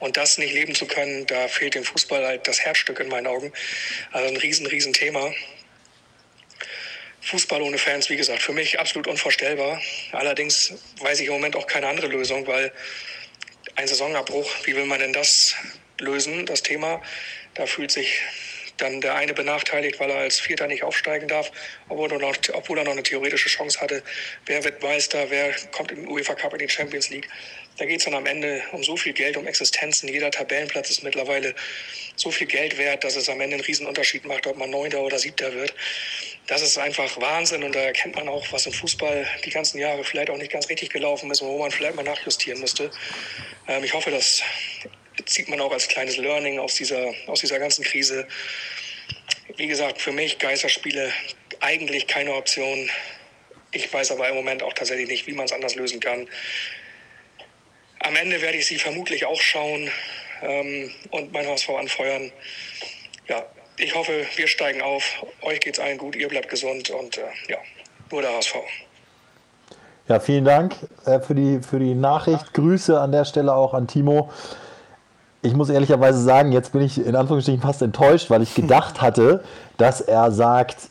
und 0.00 0.16
das 0.16 0.38
nicht 0.38 0.52
leben 0.52 0.74
zu 0.74 0.86
können, 0.86 1.26
da 1.26 1.46
fehlt 1.48 1.74
dem 1.74 1.84
Fußball 1.84 2.26
halt 2.26 2.48
das 2.48 2.60
Herzstück 2.60 2.98
in 3.00 3.08
meinen 3.08 3.26
Augen. 3.26 3.52
Also 4.12 4.28
ein 4.28 4.36
riesen, 4.36 4.66
riesen 4.66 4.92
Thema. 4.92 5.32
Fußball 7.20 7.60
ohne 7.60 7.78
Fans, 7.78 8.08
wie 8.08 8.16
gesagt, 8.16 8.42
für 8.42 8.52
mich 8.52 8.80
absolut 8.80 9.06
unvorstellbar. 9.06 9.80
Allerdings 10.12 10.72
weiß 11.00 11.20
ich 11.20 11.26
im 11.26 11.34
Moment 11.34 11.54
auch 11.54 11.66
keine 11.66 11.86
andere 11.86 12.06
Lösung, 12.06 12.46
weil 12.46 12.72
ein 13.76 13.86
Saisonabbruch, 13.86 14.50
wie 14.64 14.74
will 14.74 14.86
man 14.86 14.98
denn 14.98 15.12
das 15.12 15.54
lösen, 15.98 16.46
das 16.46 16.62
Thema? 16.62 17.02
Da 17.54 17.66
fühlt 17.66 17.90
sich 17.90 18.22
dann 18.80 19.00
der 19.00 19.14
eine 19.14 19.34
benachteiligt, 19.34 20.00
weil 20.00 20.10
er 20.10 20.18
als 20.18 20.40
Vierter 20.40 20.66
nicht 20.66 20.82
aufsteigen 20.82 21.28
darf, 21.28 21.50
obwohl 21.88 22.10
er 22.12 22.18
noch, 22.18 22.36
obwohl 22.52 22.78
er 22.78 22.84
noch 22.84 22.92
eine 22.92 23.02
theoretische 23.02 23.48
Chance 23.48 23.80
hatte. 23.80 24.02
Wer 24.46 24.64
wird 24.64 24.82
Meister? 24.82 25.30
Wer 25.30 25.54
kommt 25.72 25.92
im 25.92 26.08
UEFA 26.08 26.34
Cup 26.34 26.52
in 26.52 26.60
die 26.60 26.68
Champions 26.68 27.10
League? 27.10 27.28
Da 27.78 27.86
geht 27.86 27.98
es 27.98 28.04
dann 28.04 28.14
am 28.14 28.26
Ende 28.26 28.62
um 28.72 28.82
so 28.84 28.96
viel 28.96 29.12
Geld, 29.12 29.36
um 29.36 29.46
Existenzen. 29.46 30.08
Jeder 30.08 30.30
Tabellenplatz 30.30 30.90
ist 30.90 31.02
mittlerweile 31.02 31.54
so 32.16 32.30
viel 32.30 32.46
Geld 32.46 32.76
wert, 32.76 33.04
dass 33.04 33.16
es 33.16 33.28
am 33.28 33.40
Ende 33.40 33.54
einen 33.54 33.64
Riesenunterschied 33.64 34.26
macht, 34.26 34.46
ob 34.46 34.56
man 34.58 34.70
Neunter 34.70 35.00
oder 35.00 35.18
Siebter 35.18 35.52
wird. 35.54 35.74
Das 36.46 36.62
ist 36.62 36.76
einfach 36.78 37.20
Wahnsinn 37.20 37.62
und 37.62 37.74
da 37.74 37.80
erkennt 37.80 38.16
man 38.16 38.28
auch, 38.28 38.44
was 38.52 38.66
im 38.66 38.72
Fußball 38.72 39.26
die 39.44 39.50
ganzen 39.50 39.78
Jahre 39.78 40.04
vielleicht 40.04 40.30
auch 40.30 40.36
nicht 40.36 40.52
ganz 40.52 40.68
richtig 40.68 40.90
gelaufen 40.90 41.30
ist 41.30 41.40
und 41.40 41.48
wo 41.48 41.58
man 41.58 41.70
vielleicht 41.70 41.94
mal 41.94 42.02
nachjustieren 42.02 42.60
müsste. 42.60 42.90
Ähm, 43.68 43.84
ich 43.84 43.94
hoffe, 43.94 44.10
das 44.10 44.42
zieht 45.26 45.48
man 45.48 45.60
auch 45.60 45.72
als 45.72 45.88
kleines 45.88 46.16
Learning 46.16 46.58
aus 46.58 46.74
dieser, 46.74 47.12
aus 47.26 47.40
dieser 47.40 47.58
ganzen 47.58 47.84
Krise. 47.84 48.26
Wie 49.56 49.66
gesagt, 49.66 50.00
für 50.00 50.12
mich 50.12 50.38
Geisterspiele 50.38 51.12
eigentlich 51.60 52.06
keine 52.06 52.34
Option. 52.34 52.88
Ich 53.72 53.92
weiß 53.92 54.12
aber 54.12 54.28
im 54.28 54.36
Moment 54.36 54.62
auch 54.62 54.72
tatsächlich 54.72 55.08
nicht, 55.08 55.26
wie 55.26 55.32
man 55.32 55.44
es 55.44 55.52
anders 55.52 55.74
lösen 55.74 56.00
kann. 56.00 56.26
Am 58.00 58.16
Ende 58.16 58.40
werde 58.40 58.58
ich 58.58 58.66
sie 58.66 58.78
vermutlich 58.78 59.26
auch 59.26 59.40
schauen 59.40 59.90
ähm, 60.42 60.90
und 61.10 61.32
mein 61.32 61.46
HSV 61.46 61.68
anfeuern. 61.70 62.32
Ja, 63.28 63.46
ich 63.76 63.94
hoffe, 63.94 64.26
wir 64.36 64.48
steigen 64.48 64.82
auf. 64.82 65.24
Euch 65.42 65.60
geht 65.60 65.74
es 65.74 65.80
allen 65.80 65.98
gut, 65.98 66.16
ihr 66.16 66.28
bleibt 66.28 66.48
gesund 66.48 66.90
und 66.90 67.18
äh, 67.18 67.22
ja, 67.48 67.58
nur 68.10 68.22
der 68.22 68.32
HSV. 68.32 68.56
Ja, 70.08 70.18
vielen 70.18 70.44
Dank 70.44 70.74
äh, 71.06 71.20
für, 71.20 71.34
die, 71.34 71.60
für 71.60 71.78
die 71.78 71.94
Nachricht. 71.94 72.52
Grüße 72.54 72.98
an 72.98 73.12
der 73.12 73.24
Stelle 73.24 73.54
auch 73.54 73.74
an 73.74 73.86
Timo. 73.86 74.30
Ich 75.42 75.54
muss 75.54 75.70
ehrlicherweise 75.70 76.20
sagen, 76.20 76.52
jetzt 76.52 76.72
bin 76.72 76.82
ich 76.82 77.04
in 77.04 77.16
Anführungsstrichen 77.16 77.62
fast 77.62 77.82
enttäuscht, 77.82 78.30
weil 78.30 78.42
ich 78.42 78.54
gedacht 78.56 79.00
hatte, 79.00 79.42
dass 79.78 80.00
er 80.00 80.30
sagt, 80.32 80.90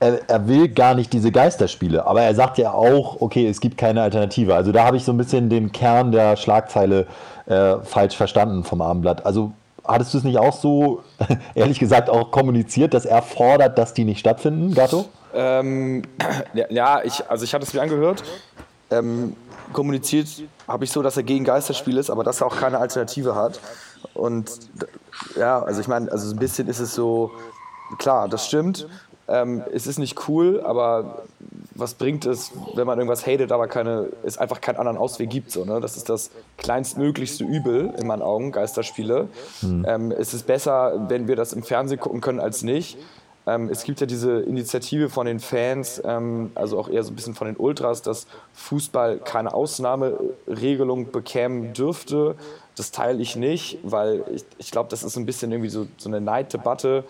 er, 0.00 0.20
er, 0.28 0.46
will 0.46 0.68
gar 0.68 0.94
nicht 0.94 1.12
diese 1.12 1.32
Geisterspiele. 1.32 2.06
Aber 2.06 2.22
er 2.22 2.34
sagt 2.34 2.58
ja 2.58 2.72
auch, 2.72 3.20
okay, 3.20 3.48
es 3.48 3.60
gibt 3.60 3.76
keine 3.76 4.02
Alternative. 4.02 4.54
Also 4.54 4.72
da 4.72 4.84
habe 4.84 4.96
ich 4.96 5.04
so 5.04 5.12
ein 5.12 5.18
bisschen 5.18 5.48
den 5.48 5.72
Kern 5.72 6.12
der 6.12 6.36
Schlagzeile 6.36 7.06
äh, 7.46 7.76
falsch 7.82 8.16
verstanden 8.16 8.62
vom 8.62 8.80
Abendblatt. 8.80 9.26
Also 9.26 9.52
hattest 9.84 10.14
du 10.14 10.18
es 10.18 10.24
nicht 10.24 10.38
auch 10.38 10.52
so, 10.52 11.02
ehrlich 11.54 11.78
gesagt, 11.78 12.10
auch 12.10 12.30
kommuniziert, 12.30 12.94
dass 12.94 13.06
er 13.06 13.22
fordert, 13.22 13.76
dass 13.78 13.94
die 13.94 14.04
nicht 14.04 14.20
stattfinden, 14.20 14.74
Gatto? 14.74 15.06
Ähm, 15.34 16.02
ja, 16.70 17.02
ich, 17.02 17.28
also 17.28 17.44
ich 17.44 17.52
hatte 17.54 17.64
es 17.64 17.74
mir 17.74 17.82
angehört. 17.82 18.22
Ähm, 18.90 19.34
kommuniziert 19.72 20.28
habe 20.66 20.84
ich 20.84 20.92
so, 20.92 21.02
dass 21.02 21.16
er 21.16 21.22
gegen 21.22 21.44
Geisterspiel 21.44 21.96
ist, 21.96 22.10
aber 22.10 22.24
dass 22.24 22.40
er 22.40 22.46
auch 22.46 22.56
keine 22.56 22.78
Alternative 22.78 23.34
hat. 23.34 23.60
Und 24.14 24.50
ja, 25.36 25.62
also 25.62 25.80
ich 25.80 25.88
meine, 25.88 26.10
also 26.10 26.34
ein 26.34 26.38
bisschen 26.38 26.68
ist 26.68 26.80
es 26.80 26.94
so, 26.94 27.32
klar, 27.98 28.28
das 28.28 28.46
stimmt. 28.46 28.86
Ähm, 29.28 29.62
es 29.72 29.86
ist 29.86 29.98
nicht 29.98 30.28
cool, 30.28 30.62
aber 30.64 31.22
was 31.74 31.94
bringt 31.94 32.26
es, 32.26 32.52
wenn 32.74 32.86
man 32.86 32.98
irgendwas 32.98 33.26
hatet, 33.26 33.52
aber 33.52 33.68
keine, 33.68 34.08
es 34.24 34.38
einfach 34.38 34.60
keinen 34.60 34.76
anderen 34.76 34.98
Ausweg 34.98 35.30
gibt. 35.30 35.50
So, 35.52 35.64
ne? 35.64 35.80
Das 35.80 35.96
ist 35.96 36.08
das 36.08 36.30
kleinstmöglichste 36.56 37.44
Übel 37.44 37.94
in 37.98 38.06
meinen 38.06 38.22
Augen, 38.22 38.52
Geisterspiele. 38.52 39.28
Hm. 39.60 39.84
Ähm, 39.86 40.10
es 40.10 40.34
ist 40.34 40.46
besser, 40.46 41.06
wenn 41.08 41.28
wir 41.28 41.36
das 41.36 41.52
im 41.52 41.62
Fernsehen 41.62 42.00
gucken 42.00 42.20
können, 42.20 42.40
als 42.40 42.62
nicht. 42.62 42.98
Ähm, 43.48 43.70
es 43.70 43.84
gibt 43.84 44.00
ja 44.00 44.06
diese 44.06 44.40
Initiative 44.40 45.08
von 45.08 45.24
den 45.24 45.40
Fans, 45.40 46.02
ähm, 46.04 46.50
also 46.54 46.78
auch 46.78 46.90
eher 46.90 47.02
so 47.02 47.10
ein 47.10 47.16
bisschen 47.16 47.34
von 47.34 47.46
den 47.46 47.56
Ultras, 47.56 48.02
dass 48.02 48.26
Fußball 48.52 49.20
keine 49.20 49.54
Ausnahmeregelung 49.54 51.10
bekämen 51.10 51.72
dürfte. 51.72 52.34
Das 52.76 52.90
teile 52.90 53.22
ich 53.22 53.36
nicht, 53.36 53.78
weil 53.82 54.22
ich, 54.34 54.44
ich 54.58 54.70
glaube, 54.70 54.90
das 54.90 55.02
ist 55.02 55.16
ein 55.16 55.24
bisschen 55.24 55.50
irgendwie 55.50 55.70
so, 55.70 55.86
so 55.96 56.10
eine 56.10 56.20
Neiddebatte. 56.20 57.04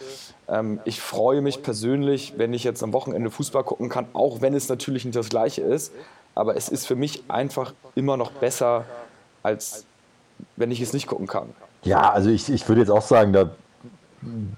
Ähm, 0.49 0.79
ich 0.85 1.01
freue 1.01 1.41
mich 1.41 1.65
persönlich, 1.65 2.35
wenn 2.37 2.55
ich 2.55 2.63
jetzt 2.63 2.85
am 2.85 2.93
Wochenende 2.93 3.33
Fußball 3.33 3.65
gucken 3.65 3.89
kann, 3.89 4.07
auch 4.13 4.41
wenn 4.41 4.55
es 4.55 4.69
natürlich 4.69 5.05
nicht 5.05 5.17
das 5.17 5.31
Gleiche 5.31 5.63
ist. 5.63 5.93
Aber 6.37 6.57
es 6.57 6.69
ist 6.69 6.87
für 6.87 6.95
mich 6.95 7.25
einfach 7.27 7.75
immer 7.97 8.17
noch 8.17 8.31
besser, 8.31 8.85
als 9.43 9.87
wenn 10.55 10.71
ich 10.71 10.81
es 10.81 10.93
nicht 10.93 11.09
gucken 11.09 11.27
kann. 11.27 11.49
Ja, 11.83 12.13
also 12.13 12.31
ich, 12.31 12.49
ich 12.49 12.69
würde 12.69 12.83
jetzt 12.83 12.91
auch 12.91 13.03
sagen, 13.03 13.33
da 13.33 13.51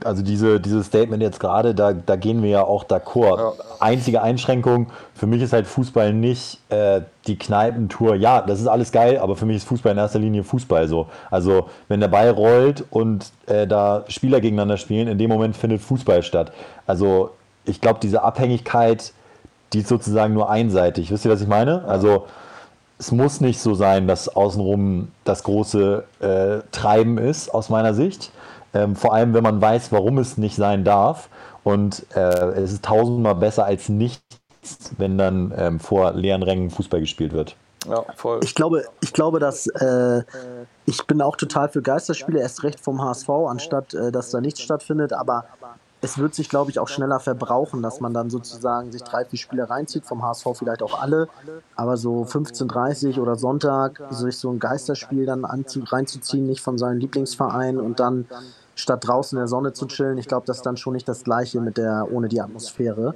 also 0.04 0.22
diese, 0.22 0.58
dieses 0.58 0.86
Statement 0.86 1.22
jetzt 1.22 1.38
gerade, 1.38 1.74
da, 1.74 1.92
da 1.92 2.16
gehen 2.16 2.42
wir 2.42 2.50
ja 2.50 2.64
auch 2.64 2.84
d'accord. 2.84 3.38
Ja. 3.38 3.52
Einzige 3.78 4.22
Einschränkung, 4.22 4.88
für 5.14 5.26
mich 5.26 5.42
ist 5.42 5.52
halt 5.52 5.66
Fußball 5.66 6.14
nicht 6.14 6.60
äh, 6.70 7.02
die 7.26 7.38
Kneipentour. 7.38 8.14
Ja, 8.14 8.40
das 8.40 8.60
ist 8.60 8.66
alles 8.66 8.90
geil, 8.90 9.18
aber 9.18 9.36
für 9.36 9.46
mich 9.46 9.56
ist 9.56 9.68
Fußball 9.68 9.92
in 9.92 9.98
erster 9.98 10.18
Linie 10.18 10.44
Fußball 10.44 10.88
so. 10.88 11.08
Also 11.30 11.68
wenn 11.88 12.00
der 12.00 12.08
Ball 12.08 12.30
rollt 12.30 12.84
und 12.90 13.30
äh, 13.46 13.66
da 13.66 14.04
Spieler 14.08 14.40
gegeneinander 14.40 14.78
spielen, 14.78 15.08
in 15.08 15.18
dem 15.18 15.28
Moment 15.28 15.56
findet 15.56 15.82
Fußball 15.82 16.22
statt. 16.22 16.52
Also 16.86 17.30
ich 17.66 17.80
glaube, 17.80 18.00
diese 18.02 18.22
Abhängigkeit, 18.22 19.12
die 19.72 19.80
ist 19.80 19.88
sozusagen 19.88 20.32
nur 20.32 20.48
einseitig. 20.48 21.10
Wisst 21.10 21.24
ihr, 21.26 21.30
was 21.30 21.42
ich 21.42 21.48
meine? 21.48 21.84
Also 21.84 22.24
es 22.98 23.12
muss 23.12 23.40
nicht 23.40 23.60
so 23.60 23.74
sein, 23.74 24.06
dass 24.06 24.28
außenrum 24.28 25.08
das 25.24 25.42
große 25.42 26.04
äh, 26.20 26.58
Treiben 26.70 27.18
ist, 27.18 27.48
aus 27.48 27.68
meiner 27.68 27.94
Sicht. 27.94 28.30
Ähm, 28.72 28.96
vor 28.96 29.14
allem, 29.14 29.34
wenn 29.34 29.42
man 29.42 29.60
weiß, 29.60 29.92
warum 29.92 30.18
es 30.18 30.36
nicht 30.36 30.56
sein 30.56 30.84
darf. 30.84 31.28
Und 31.64 32.06
äh, 32.14 32.20
es 32.20 32.72
ist 32.72 32.84
tausendmal 32.84 33.34
besser 33.34 33.64
als 33.64 33.88
nichts, 33.88 34.22
wenn 34.96 35.18
dann 35.18 35.52
ähm, 35.56 35.80
vor 35.80 36.12
leeren 36.12 36.42
Rängen 36.42 36.70
Fußball 36.70 37.00
gespielt 37.00 37.32
wird. 37.32 37.56
Ja, 37.86 38.04
voll. 38.14 38.40
Ich 38.42 38.54
glaube, 38.54 38.84
ich 39.00 39.12
glaube, 39.12 39.40
dass 39.40 39.66
äh, 39.66 40.22
ich 40.84 41.06
bin 41.06 41.22
auch 41.22 41.36
total 41.36 41.68
für 41.68 41.82
Geisterspiele, 41.82 42.40
erst 42.40 42.62
recht 42.62 42.80
vom 42.80 43.02
HSV, 43.02 43.28
anstatt 43.28 43.94
äh, 43.94 44.12
dass 44.12 44.30
da 44.30 44.40
nichts 44.40 44.60
stattfindet. 44.60 45.12
Aber 45.12 45.44
es 46.02 46.18
wird 46.18 46.34
sich, 46.34 46.48
glaube 46.48 46.70
ich, 46.70 46.78
auch 46.78 46.88
schneller 46.88 47.20
verbrauchen, 47.20 47.82
dass 47.82 48.00
man 48.00 48.14
dann 48.14 48.30
sozusagen 48.30 48.90
sich 48.92 49.02
drei, 49.02 49.24
vier 49.24 49.38
Spiele 49.38 49.68
reinzieht, 49.68 50.04
vom 50.04 50.22
HSV 50.22 50.46
vielleicht 50.54 50.82
auch 50.82 51.00
alle, 51.00 51.28
aber 51.76 51.96
so 51.96 52.22
15.30 52.22 53.20
oder 53.20 53.36
Sonntag 53.36 54.00
sich 54.10 54.38
so 54.38 54.50
ein 54.50 54.58
Geisterspiel 54.58 55.26
dann 55.26 55.44
reinzuziehen, 55.44 56.46
nicht 56.46 56.62
von 56.62 56.78
seinem 56.78 56.98
Lieblingsverein 56.98 57.78
und 57.78 58.00
dann 58.00 58.26
statt 58.80 59.06
draußen 59.06 59.36
in 59.36 59.40
der 59.40 59.48
Sonne 59.48 59.72
zu 59.72 59.86
chillen. 59.86 60.18
Ich 60.18 60.28
glaube, 60.28 60.46
das 60.46 60.58
ist 60.58 60.66
dann 60.66 60.76
schon 60.76 60.94
nicht 60.94 61.08
das 61.08 61.24
Gleiche 61.24 61.60
mit 61.60 61.76
der, 61.76 62.08
ohne 62.10 62.28
die 62.28 62.40
Atmosphäre. 62.40 63.14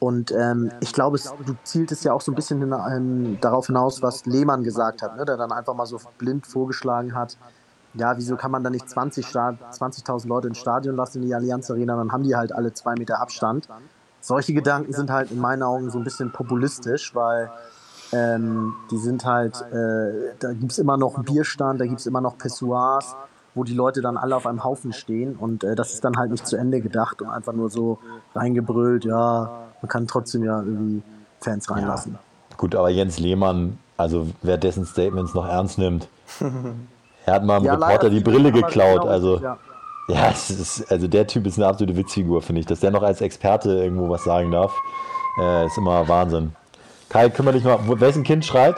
Und 0.00 0.32
ähm, 0.32 0.70
ich 0.80 0.94
glaube, 0.94 1.18
du 1.44 1.54
zieltest 1.62 2.04
ja 2.04 2.14
auch 2.14 2.22
so 2.22 2.32
ein 2.32 2.34
bisschen 2.34 2.58
hin, 2.58 2.74
ähm, 2.90 3.38
darauf 3.40 3.66
hinaus, 3.66 4.02
was 4.02 4.24
Lehmann 4.24 4.64
gesagt 4.64 5.02
hat, 5.02 5.16
ne? 5.16 5.26
der 5.26 5.36
dann 5.36 5.52
einfach 5.52 5.74
mal 5.74 5.84
so 5.84 6.00
blind 6.16 6.46
vorgeschlagen 6.46 7.14
hat, 7.14 7.36
ja, 7.94 8.16
wieso 8.16 8.36
kann 8.36 8.50
man 8.50 8.64
da 8.64 8.70
nicht 8.70 8.86
20.000 8.86 9.56
20 9.70 10.24
Leute 10.24 10.48
ins 10.48 10.58
Stadion 10.58 10.96
lassen 10.96 11.18
in 11.18 11.28
die 11.28 11.34
Allianz 11.34 11.70
Arena, 11.70 11.96
dann 11.96 12.12
haben 12.12 12.22
die 12.22 12.36
halt 12.36 12.52
alle 12.52 12.72
zwei 12.72 12.94
Meter 12.94 13.20
Abstand. 13.20 13.68
Solche 14.20 14.54
Gedanken 14.54 14.92
sind 14.92 15.10
halt 15.10 15.30
in 15.32 15.38
meinen 15.38 15.62
Augen 15.62 15.90
so 15.90 15.98
ein 15.98 16.04
bisschen 16.04 16.30
populistisch, 16.30 17.14
weil 17.14 17.50
ähm, 18.12 18.74
die 18.90 18.98
sind 18.98 19.24
halt, 19.24 19.60
äh, 19.72 20.34
da 20.38 20.52
gibt 20.52 20.72
es 20.72 20.78
immer 20.78 20.96
noch 20.96 21.22
Bierstand, 21.24 21.80
da 21.80 21.86
gibt 21.86 22.00
es 22.00 22.06
immer 22.06 22.20
noch 22.20 22.38
Pessoirs, 22.38 23.16
wo 23.54 23.64
die 23.64 23.74
Leute 23.74 24.00
dann 24.00 24.16
alle 24.16 24.36
auf 24.36 24.46
einem 24.46 24.64
Haufen 24.64 24.92
stehen 24.92 25.36
und 25.36 25.64
äh, 25.64 25.74
das 25.74 25.92
ist 25.92 26.04
dann 26.04 26.16
halt 26.16 26.30
nicht 26.30 26.46
zu 26.46 26.56
Ende 26.56 26.80
gedacht 26.80 27.20
und 27.22 27.28
einfach 27.28 27.52
nur 27.52 27.70
so 27.70 27.98
reingebrüllt, 28.34 29.04
ja, 29.04 29.68
man 29.82 29.88
kann 29.88 30.06
trotzdem 30.06 30.44
ja 30.44 30.60
irgendwie 30.60 31.02
Fans 31.40 31.70
reinlassen. 31.70 32.12
Ja. 32.14 32.56
Gut, 32.56 32.74
aber 32.74 32.90
Jens 32.90 33.18
Lehmann, 33.18 33.78
also 33.96 34.28
wer 34.42 34.58
dessen 34.58 34.84
Statements 34.84 35.34
noch 35.34 35.46
ernst 35.46 35.78
nimmt, 35.78 36.08
er 37.26 37.34
hat 37.34 37.44
mal 37.44 37.56
einem 37.56 37.66
ja, 37.66 37.74
Reporter 37.74 38.10
die 38.10 38.20
Brille 38.20 38.52
geklaut, 38.52 39.02
genau, 39.02 39.12
also 39.12 39.38
ja. 39.40 39.58
ja 40.08 40.28
ist, 40.28 40.90
also 40.90 41.08
der 41.08 41.26
Typ 41.26 41.46
ist 41.46 41.58
eine 41.58 41.66
absolute 41.66 41.96
Witzfigur, 41.96 42.42
finde 42.42 42.60
ich, 42.60 42.66
dass 42.66 42.80
der 42.80 42.90
noch 42.90 43.02
als 43.02 43.20
Experte 43.20 43.70
irgendwo 43.70 44.08
was 44.08 44.24
sagen 44.24 44.50
darf, 44.52 44.74
äh, 45.40 45.66
ist 45.66 45.78
immer 45.78 46.06
Wahnsinn. 46.06 46.52
Kai, 47.08 47.28
kümmere 47.30 47.54
dich 47.54 47.64
mal, 47.64 47.78
wessen 47.98 48.22
Kind 48.22 48.44
schreit? 48.44 48.76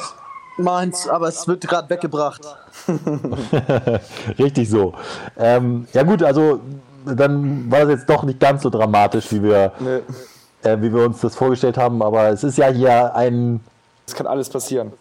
Meins, 0.59 1.09
aber 1.09 1.29
es 1.29 1.49
wird 1.49 1.67
gerade 1.67 1.89
weggebracht. 1.89 2.43
Richtig 4.39 4.69
so. 4.69 4.95
Ähm, 5.39 5.87
ja 5.93 6.03
gut, 6.03 6.23
also 6.23 6.61
dann 7.05 7.71
war 7.71 7.81
das 7.81 7.91
jetzt 7.91 8.11
doch 8.11 8.23
nicht 8.23 8.39
ganz 8.39 8.63
so 8.63 8.71
dramatisch, 8.71 9.33
wie 9.33 9.43
wir, 9.43 9.73
nee. 9.81 10.69
äh, 10.69 10.81
wie 10.81 10.93
wir 10.93 11.07
uns 11.07 11.21
das 11.21 11.35
vorgestellt 11.35 11.79
haben, 11.79 12.03
aber 12.03 12.29
es 12.29 12.45
ist 12.45 12.59
ja 12.59 12.69
hier 12.69 13.15
ein... 13.15 13.61
Es 14.07 14.15
kann 14.15 14.27
alles 14.27 14.49
passieren. 14.49 14.93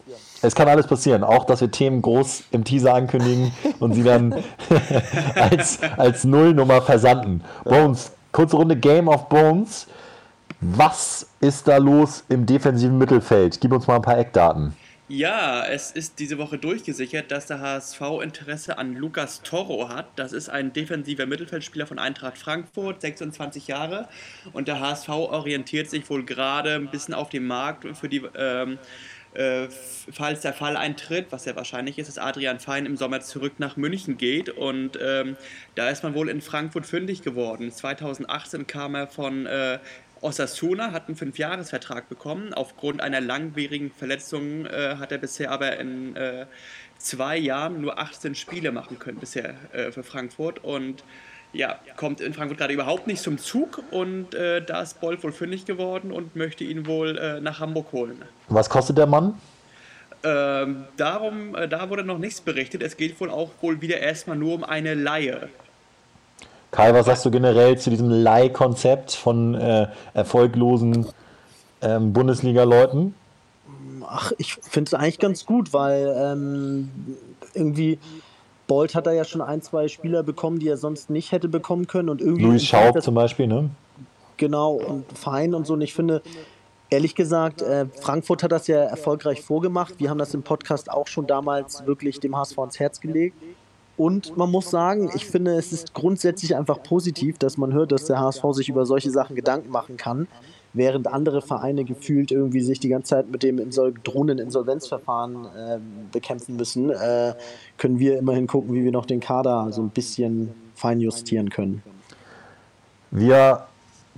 Es 0.41 0.55
kann 0.55 0.67
alles 0.67 0.88
passieren, 0.88 1.24
auch 1.24 1.46
dass 1.46 1.62
wir 1.62 1.70
Themen 1.70 2.01
groß 2.01 2.43
im 2.51 2.63
Teaser 2.63 2.93
ankündigen 2.93 3.51
und 3.79 3.93
sie 3.93 4.03
dann 4.03 4.34
als, 5.36 5.79
als 5.98 6.24
Nullnummer 6.24 6.81
versanden. 6.81 7.43
Bones, 7.63 8.12
kurze 8.31 8.55
Runde 8.55 8.75
Game 8.75 9.08
of 9.08 9.29
Bones. 9.29 9.88
Was 10.62 11.27
ist 11.39 11.67
da 11.67 11.77
los 11.77 12.24
im 12.29 12.46
defensiven 12.46 12.98
Mittelfeld? 12.98 13.60
Gib 13.60 13.72
uns 13.74 13.88
mal 13.88 13.96
ein 13.96 14.01
paar 14.01 14.17
Eckdaten. 14.17 14.75
Ja, 15.13 15.65
es 15.65 15.91
ist 15.91 16.19
diese 16.19 16.37
Woche 16.37 16.57
durchgesichert, 16.57 17.31
dass 17.31 17.45
der 17.45 17.59
HSV 17.59 17.99
Interesse 18.23 18.77
an 18.77 18.95
Lukas 18.95 19.41
Toro 19.41 19.89
hat. 19.89 20.07
Das 20.15 20.31
ist 20.31 20.47
ein 20.47 20.71
defensiver 20.71 21.25
Mittelfeldspieler 21.25 21.85
von 21.85 21.99
Eintracht 21.99 22.37
Frankfurt, 22.37 23.01
26 23.01 23.67
Jahre. 23.67 24.07
Und 24.53 24.69
der 24.69 24.79
HSV 24.79 25.09
orientiert 25.09 25.89
sich 25.89 26.09
wohl 26.09 26.23
gerade 26.23 26.75
ein 26.75 26.89
bisschen 26.89 27.13
auf 27.13 27.27
den 27.27 27.45
Markt 27.45 27.85
für 27.97 28.07
die. 28.07 28.21
Ähm, 28.37 28.79
äh, 29.33 29.67
falls 30.11 30.41
der 30.41 30.53
Fall 30.53 30.75
eintritt, 30.77 31.27
was 31.31 31.45
ja 31.45 31.55
wahrscheinlich 31.55 31.97
ist, 31.97 32.07
dass 32.07 32.17
Adrian 32.17 32.59
Fein 32.59 32.85
im 32.85 32.95
Sommer 32.95 33.19
zurück 33.21 33.53
nach 33.59 33.75
München 33.75 34.15
geht. 34.15 34.49
Und 34.49 34.97
ähm, 35.01 35.35
da 35.75 35.89
ist 35.89 36.03
man 36.03 36.13
wohl 36.13 36.29
in 36.29 36.41
Frankfurt 36.41 36.85
fündig 36.85 37.21
geworden. 37.21 37.69
2018 37.69 38.65
kam 38.65 38.95
er 38.95 39.07
von 39.07 39.45
äh, 39.45 39.79
Osasuna 40.21 40.91
hat 40.91 41.07
einen 41.07 41.17
Fünfjahresvertrag 41.17 42.07
bekommen. 42.07 42.53
Aufgrund 42.53 43.01
einer 43.01 43.19
langwierigen 43.19 43.91
Verletzung 43.91 44.65
äh, 44.67 44.95
hat 44.97 45.11
er 45.11 45.17
bisher 45.17 45.51
aber 45.51 45.77
in 45.77 46.15
äh, 46.15 46.45
zwei 46.97 47.37
Jahren 47.37 47.81
nur 47.81 47.99
18 47.99 48.35
Spiele 48.35 48.71
machen 48.71 48.99
können 48.99 49.17
bisher 49.17 49.55
äh, 49.73 49.91
für 49.91 50.03
Frankfurt 50.03 50.63
und 50.63 51.03
ja, 51.53 51.79
kommt 51.97 52.21
in 52.21 52.33
Frankfurt 52.33 52.59
gerade 52.59 52.73
überhaupt 52.73 53.07
nicht 53.07 53.21
zum 53.21 53.37
Zug 53.37 53.83
und 53.91 54.33
äh, 54.35 54.63
da 54.63 54.81
ist 54.83 55.01
Bolt 55.01 55.21
wohl 55.23 55.33
fündig 55.33 55.65
geworden 55.65 56.11
und 56.11 56.35
möchte 56.35 56.63
ihn 56.63 56.85
wohl 56.85 57.17
äh, 57.17 57.41
nach 57.41 57.59
Hamburg 57.59 57.91
holen. 57.91 58.21
Was 58.47 58.69
kostet 58.69 58.97
der 58.97 59.07
Mann? 59.07 59.33
Ähm, 60.23 60.85
darum, 60.97 61.55
äh, 61.55 61.67
da 61.67 61.89
wurde 61.89 62.03
noch 62.03 62.19
nichts 62.19 62.41
berichtet. 62.41 62.83
Es 62.83 62.95
geht 62.95 63.19
wohl 63.19 63.31
auch 63.31 63.49
wohl 63.61 63.81
wieder 63.81 63.97
erstmal 63.97 64.37
nur 64.37 64.53
um 64.53 64.63
eine 64.63 64.93
Laie. 64.93 65.49
Kai, 66.71 66.93
was 66.93 67.05
sagst 67.05 67.25
du 67.25 67.31
generell 67.31 67.77
zu 67.77 67.89
diesem 67.89 68.09
Leihkonzept 68.09 69.11
von 69.11 69.55
äh, 69.55 69.87
erfolglosen 70.13 71.05
ähm, 71.81 72.13
Bundesliga-Leuten? 72.13 73.13
Ach, 74.07 74.31
ich 74.37 74.55
finde 74.55 74.89
es 74.89 74.93
eigentlich 74.93 75.19
ganz 75.19 75.45
gut, 75.45 75.73
weil 75.73 76.13
ähm, 76.17 76.89
irgendwie 77.53 77.99
Bolt 78.67 78.95
hat 78.95 79.05
da 79.05 79.11
ja 79.11 79.25
schon 79.25 79.41
ein, 79.41 79.61
zwei 79.61 79.89
Spieler 79.89 80.23
bekommen, 80.23 80.59
die 80.59 80.69
er 80.69 80.77
sonst 80.77 81.09
nicht 81.09 81.31
hätte 81.31 81.49
bekommen 81.49 81.87
können. 81.87 82.09
Und 82.09 82.21
irgendwie 82.21 82.43
Luis 82.43 82.65
Schaub 82.65 83.01
zum 83.01 83.15
Beispiel, 83.15 83.47
ne? 83.47 83.69
Genau, 84.37 84.73
und 84.73 85.05
Fein 85.17 85.53
und 85.53 85.67
so. 85.67 85.73
Und 85.73 85.81
ich 85.81 85.93
finde, 85.93 86.21
Ehrlich 86.93 87.15
gesagt, 87.15 87.61
äh, 87.61 87.85
Frankfurt 88.01 88.43
hat 88.43 88.51
das 88.51 88.67
ja 88.67 88.83
erfolgreich 88.83 89.41
vorgemacht. 89.41 89.93
Wir 89.99 90.09
haben 90.09 90.17
das 90.17 90.33
im 90.33 90.43
Podcast 90.43 90.91
auch 90.91 91.07
schon 91.07 91.25
damals 91.25 91.85
wirklich 91.85 92.19
dem 92.19 92.35
HSV 92.35 92.57
ins 92.57 92.79
Herz 92.81 92.99
gelegt. 92.99 93.37
Und 94.01 94.36
man 94.36 94.50
muss 94.50 94.72
sagen, 94.72 95.12
ich 95.13 95.27
finde, 95.27 95.53
es 95.53 95.72
ist 95.72 95.93
grundsätzlich 95.93 96.55
einfach 96.55 96.81
positiv, 96.81 97.38
dass 97.38 97.60
man 97.60 97.72
hört, 97.72 97.91
dass 97.91 98.05
der 98.05 98.20
HSV 98.20 98.43
sich 98.53 98.67
über 98.67 98.88
solche 98.88 99.12
Sachen 99.12 99.36
Gedanken 99.36 99.70
machen 99.70 99.96
kann, 99.96 100.27
während 100.74 101.05
andere 101.05 101.43
Vereine 101.43 101.84
gefühlt 101.84 102.31
irgendwie 102.31 102.62
sich 102.62 102.79
die 102.79 102.89
ganze 102.89 103.10
Zeit 103.10 103.29
mit 103.29 103.43
dem 103.43 103.60
Insol 103.60 103.93
drohenden 104.03 104.39
Insolvenzverfahren 104.39 105.46
äh, 105.46 105.77
bekämpfen 106.12 106.55
müssen, 106.55 106.89
äh, 106.89 107.36
können 107.77 108.00
wir 108.00 108.17
immerhin 108.17 108.48
gucken, 108.48 108.74
wie 108.74 108.84
wir 108.84 108.91
noch 108.91 109.05
den 109.05 109.20
Kader 109.20 109.72
so 109.72 109.84
ein 109.84 109.89
bisschen 109.89 110.50
feinjustieren 110.74 111.51
können. 111.51 111.84
Wir 113.12 113.67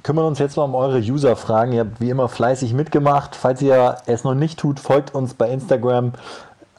kümmern 0.01 0.27
uns 0.27 0.39
jetzt 0.39 0.55
mal 0.55 0.63
um 0.63 0.75
eure 0.75 0.99
User-Fragen. 0.99 1.73
Ihr 1.73 1.81
habt 1.81 1.99
wie 1.99 2.09
immer 2.09 2.29
fleißig 2.29 2.73
mitgemacht. 2.73 3.35
Falls 3.35 3.61
ihr 3.61 3.97
es 4.05 4.23
noch 4.23 4.33
nicht 4.33 4.57
tut, 4.57 4.79
folgt 4.79 5.13
uns 5.13 5.33
bei 5.33 5.49
Instagram. 5.49 6.13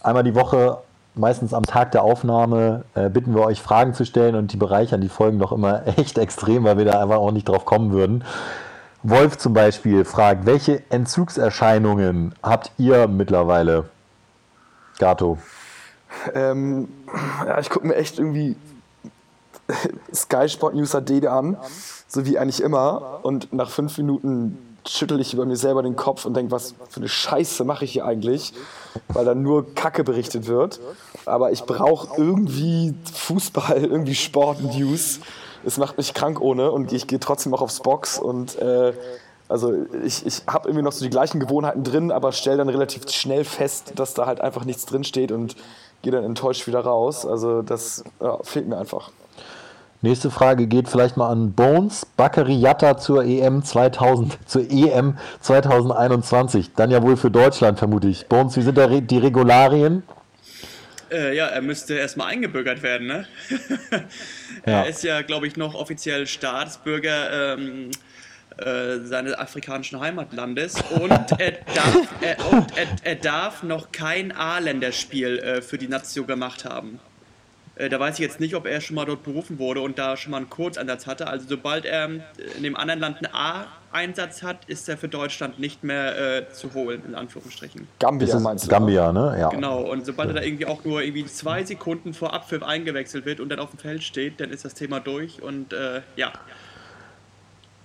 Einmal 0.02 0.24
die 0.24 0.34
Woche, 0.34 0.78
meistens 1.14 1.54
am 1.54 1.64
Tag 1.64 1.92
der 1.92 2.02
Aufnahme, 2.02 2.84
äh, 2.94 3.08
bitten 3.08 3.34
wir 3.34 3.42
euch 3.42 3.60
Fragen 3.60 3.94
zu 3.94 4.04
stellen 4.04 4.34
und 4.34 4.52
die 4.52 4.56
bereichern 4.56 5.00
die 5.00 5.08
Folgen 5.08 5.38
doch 5.38 5.52
immer 5.52 5.86
echt 5.98 6.18
extrem, 6.18 6.64
weil 6.64 6.78
wir 6.78 6.84
da 6.84 7.02
einfach 7.02 7.16
auch 7.16 7.32
nicht 7.32 7.48
drauf 7.48 7.64
kommen 7.64 7.92
würden. 7.92 8.24
Wolf 9.02 9.36
zum 9.36 9.52
Beispiel 9.52 10.04
fragt, 10.04 10.46
welche 10.46 10.82
Entzugserscheinungen 10.90 12.34
habt 12.42 12.72
ihr 12.78 13.06
mittlerweile? 13.06 13.90
Gato. 14.98 15.38
Ähm, 16.32 16.88
ja, 17.46 17.58
ich 17.58 17.68
gucke 17.68 17.86
mir 17.86 17.96
echt 17.96 18.18
irgendwie 18.18 18.56
Sky 20.14 20.48
Sport 20.48 20.74
News 20.74 20.92
HD 20.92 21.26
an 21.26 21.56
so 22.14 22.24
wie 22.24 22.38
eigentlich 22.38 22.62
immer. 22.62 23.20
Und 23.22 23.52
nach 23.52 23.70
fünf 23.70 23.98
Minuten 23.98 24.73
schüttel 24.88 25.20
ich 25.20 25.32
über 25.32 25.46
mir 25.46 25.56
selber 25.56 25.82
den 25.82 25.96
Kopf 25.96 26.24
und 26.24 26.34
denke, 26.34 26.52
was 26.52 26.74
für 26.88 26.98
eine 26.98 27.08
Scheiße 27.08 27.64
mache 27.64 27.84
ich 27.84 27.92
hier 27.92 28.04
eigentlich, 28.04 28.52
weil 29.08 29.24
da 29.24 29.34
nur 29.34 29.74
Kacke 29.74 30.04
berichtet 30.04 30.46
wird. 30.46 30.80
Aber 31.26 31.52
ich 31.52 31.64
brauche 31.64 32.20
irgendwie 32.20 32.94
Fußball, 33.12 33.84
irgendwie 33.84 34.14
Sport-News. 34.14 35.20
Es 35.64 35.78
macht 35.78 35.96
mich 35.96 36.12
krank 36.12 36.40
ohne 36.40 36.70
und 36.70 36.92
ich 36.92 37.06
gehe 37.06 37.20
trotzdem 37.20 37.54
auch 37.54 37.62
aufs 37.62 37.80
Box 37.80 38.18
und 38.18 38.58
äh, 38.58 38.92
also 39.48 39.72
ich, 40.04 40.24
ich 40.26 40.42
habe 40.46 40.68
irgendwie 40.68 40.82
noch 40.82 40.92
so 40.92 41.04
die 41.04 41.10
gleichen 41.10 41.38
Gewohnheiten 41.38 41.84
drin, 41.84 42.10
aber 42.10 42.32
stelle 42.32 42.58
dann 42.58 42.68
relativ 42.68 43.08
schnell 43.10 43.44
fest, 43.44 43.92
dass 43.96 44.14
da 44.14 44.26
halt 44.26 44.40
einfach 44.40 44.64
nichts 44.64 44.86
drin 44.86 45.04
steht 45.04 45.32
und 45.32 45.56
gehe 46.02 46.12
dann 46.12 46.24
enttäuscht 46.24 46.66
wieder 46.66 46.80
raus. 46.80 47.26
Also 47.26 47.62
das 47.62 48.04
ja, 48.20 48.38
fehlt 48.42 48.68
mir 48.68 48.78
einfach. 48.78 49.10
Nächste 50.04 50.30
Frage 50.30 50.66
geht 50.66 50.86
vielleicht 50.90 51.16
mal 51.16 51.30
an 51.30 51.54
Bones. 51.54 52.04
Bakary 52.04 52.52
Yatta 52.52 52.98
zur 52.98 53.24
EM 53.24 53.64
2000, 53.64 54.38
zur 54.46 54.70
EM 54.70 55.16
2021. 55.40 56.72
Dann 56.76 56.90
ja 56.90 57.02
wohl 57.02 57.16
für 57.16 57.30
Deutschland, 57.30 57.78
vermute 57.78 58.08
ich. 58.08 58.26
Bones, 58.26 58.54
wie 58.58 58.60
sind 58.60 58.76
da 58.76 58.86
die 58.86 59.16
Regularien? 59.16 60.02
Äh, 61.10 61.34
ja, 61.34 61.46
er 61.46 61.62
müsste 61.62 61.94
erstmal 61.94 62.26
eingebürgert 62.26 62.82
werden, 62.82 63.06
ne? 63.06 63.26
Ja. 64.66 64.82
er 64.82 64.88
ist 64.88 65.02
ja, 65.04 65.22
glaube 65.22 65.46
ich, 65.46 65.56
noch 65.56 65.74
offiziell 65.74 66.26
Staatsbürger 66.26 67.54
ähm, 67.54 67.90
äh, 68.58 68.98
seines 69.06 69.32
afrikanischen 69.32 70.00
Heimatlandes 70.00 70.82
und 71.00 71.10
er 71.38 71.52
darf, 71.74 72.08
er, 72.20 72.52
und 72.52 72.76
er, 72.76 72.86
er 73.04 73.14
darf 73.14 73.62
noch 73.62 73.90
kein 73.90 74.32
A-Länderspiel 74.32 75.38
äh, 75.38 75.62
für 75.62 75.78
die 75.78 75.88
Nation 75.88 76.26
gemacht 76.26 76.66
haben. 76.66 77.00
Äh, 77.76 77.88
da 77.88 77.98
weiß 77.98 78.14
ich 78.14 78.20
jetzt 78.20 78.40
nicht, 78.40 78.54
ob 78.54 78.66
er 78.66 78.80
schon 78.80 78.94
mal 78.96 79.04
dort 79.04 79.24
berufen 79.24 79.58
wurde 79.58 79.80
und 79.80 79.98
da 79.98 80.16
schon 80.16 80.30
mal 80.30 80.38
einen 80.38 80.50
Kurzeinsatz 80.50 81.06
hatte. 81.06 81.26
Also 81.26 81.46
sobald 81.48 81.84
er 81.84 82.08
in 82.56 82.62
dem 82.62 82.76
anderen 82.76 83.00
Land 83.00 83.16
einen 83.18 83.34
A-Einsatz 83.34 84.42
hat, 84.42 84.64
ist 84.66 84.88
er 84.88 84.96
für 84.96 85.08
Deutschland 85.08 85.58
nicht 85.58 85.82
mehr 85.82 86.16
äh, 86.16 86.52
zu 86.52 86.72
holen, 86.74 87.02
in 87.06 87.14
Anführungsstrichen. 87.14 87.88
Gambia 87.98 88.38
meinst 88.38 88.66
du? 88.66 88.70
Gambia, 88.70 89.12
ne? 89.12 89.36
Ja. 89.38 89.48
Genau, 89.48 89.80
und 89.80 90.06
sobald 90.06 90.28
er 90.30 90.34
da 90.34 90.42
irgendwie 90.42 90.66
auch 90.66 90.84
nur 90.84 91.02
irgendwie 91.02 91.26
zwei 91.26 91.64
Sekunden 91.64 92.14
vor 92.14 92.32
Abpfiff 92.32 92.62
eingewechselt 92.62 93.26
wird 93.26 93.40
und 93.40 93.48
dann 93.48 93.58
auf 93.58 93.70
dem 93.70 93.78
Feld 93.78 94.04
steht, 94.04 94.40
dann 94.40 94.50
ist 94.50 94.64
das 94.64 94.74
Thema 94.74 95.00
durch 95.00 95.42
und 95.42 95.72
äh, 95.72 96.02
ja. 96.16 96.32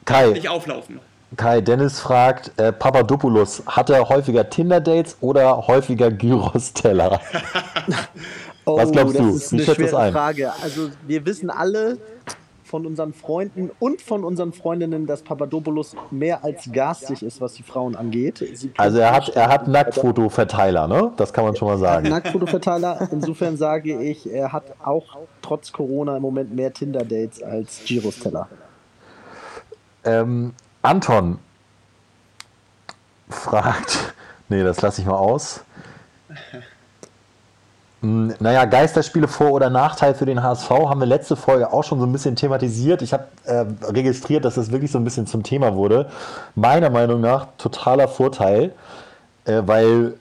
Kai. 0.06 0.28
Nicht 0.30 0.50
auflaufen. 0.50 1.00
Kai 1.36 1.62
Dennis 1.62 2.00
fragt, 2.00 2.52
äh, 2.58 2.74
Papadopoulos, 2.74 3.62
hat 3.68 3.92
er 3.92 4.10
häufiger 4.10 4.50
Tinder-Dates 4.50 5.18
oder 5.22 5.68
häufiger 5.68 6.10
Gyros-Teller? 6.10 7.22
Oh, 8.70 8.78
Was 8.78 8.92
glaubst 8.92 9.16
das 9.16 9.26
du? 9.26 9.36
Ist 9.36 9.54
eine 9.54 9.64
schwere 9.64 9.98
ein? 10.00 10.14
Frage. 10.14 10.52
Also 10.62 10.90
wir 11.08 11.26
wissen 11.26 11.50
alle 11.50 11.98
von 12.70 12.86
unseren 12.86 13.14
Freunden 13.14 13.72
und 13.80 14.00
von 14.00 14.24
unseren 14.24 14.54
Freundinnen, 14.54 15.08
dass 15.08 15.24
Papadopoulos 15.24 15.96
mehr 16.12 16.44
als 16.44 16.72
garstig 16.72 17.24
ist, 17.24 17.42
was 17.42 17.54
die 17.54 17.64
Frauen 17.64 17.96
angeht. 17.96 18.46
Also 18.78 19.00
er 19.00 19.12
hat, 19.12 19.30
er 19.30 19.50
hat 19.50 19.68
Nacktfotoverteiler, 19.68 20.88
ne? 20.88 21.12
Das 21.18 21.34
kann 21.34 21.46
man 21.46 21.56
schon 21.56 21.68
mal 21.68 21.80
sagen. 21.80 22.10
Nacktfotoverteiler. 22.10 23.10
Insofern 23.12 23.58
sage 23.58 24.00
ich, 24.00 24.32
er 24.32 24.54
hat 24.54 24.66
auch 24.84 25.18
trotz 25.42 25.72
Corona 25.72 26.16
im 26.18 26.22
Moment 26.22 26.56
mehr 26.56 26.72
Tinder-Dates 26.72 27.42
als 27.42 27.82
Girosteller. 27.86 28.48
Ähm, 30.04 30.54
Anton 30.84 31.40
fragt, 33.30 34.14
nee, 34.50 34.64
das 34.64 34.80
lasse 34.82 35.02
ich 35.02 35.08
mal 35.08 35.18
aus. 35.18 35.64
Hm, 38.02 38.34
naja, 38.40 38.66
Geisterspiele 38.66 39.28
Vor- 39.28 39.52
oder 39.52 39.70
Nachteil 39.70 40.16
für 40.16 40.26
den 40.26 40.42
HSV 40.42 40.70
haben 40.70 41.00
wir 41.00 41.08
letzte 41.08 41.36
Folge 41.36 41.74
auch 41.74 41.84
schon 41.84 42.00
so 42.00 42.06
ein 42.06 42.12
bisschen 42.12 42.36
thematisiert. 42.36 43.02
Ich 43.02 43.12
habe 43.12 43.26
äh, 43.44 43.66
registriert, 43.84 44.46
dass 44.46 44.56
das 44.56 44.72
wirklich 44.72 44.92
so 44.92 44.98
ein 44.98 45.04
bisschen 45.04 45.28
zum 45.28 45.44
Thema 45.44 45.76
wurde. 45.76 46.10
Meiner 46.56 46.90
Meinung 46.90 47.20
nach 47.20 47.48
totaler 47.58 48.08
Vorteil, 48.08 48.74
äh, 49.46 49.62
weil 49.66 50.14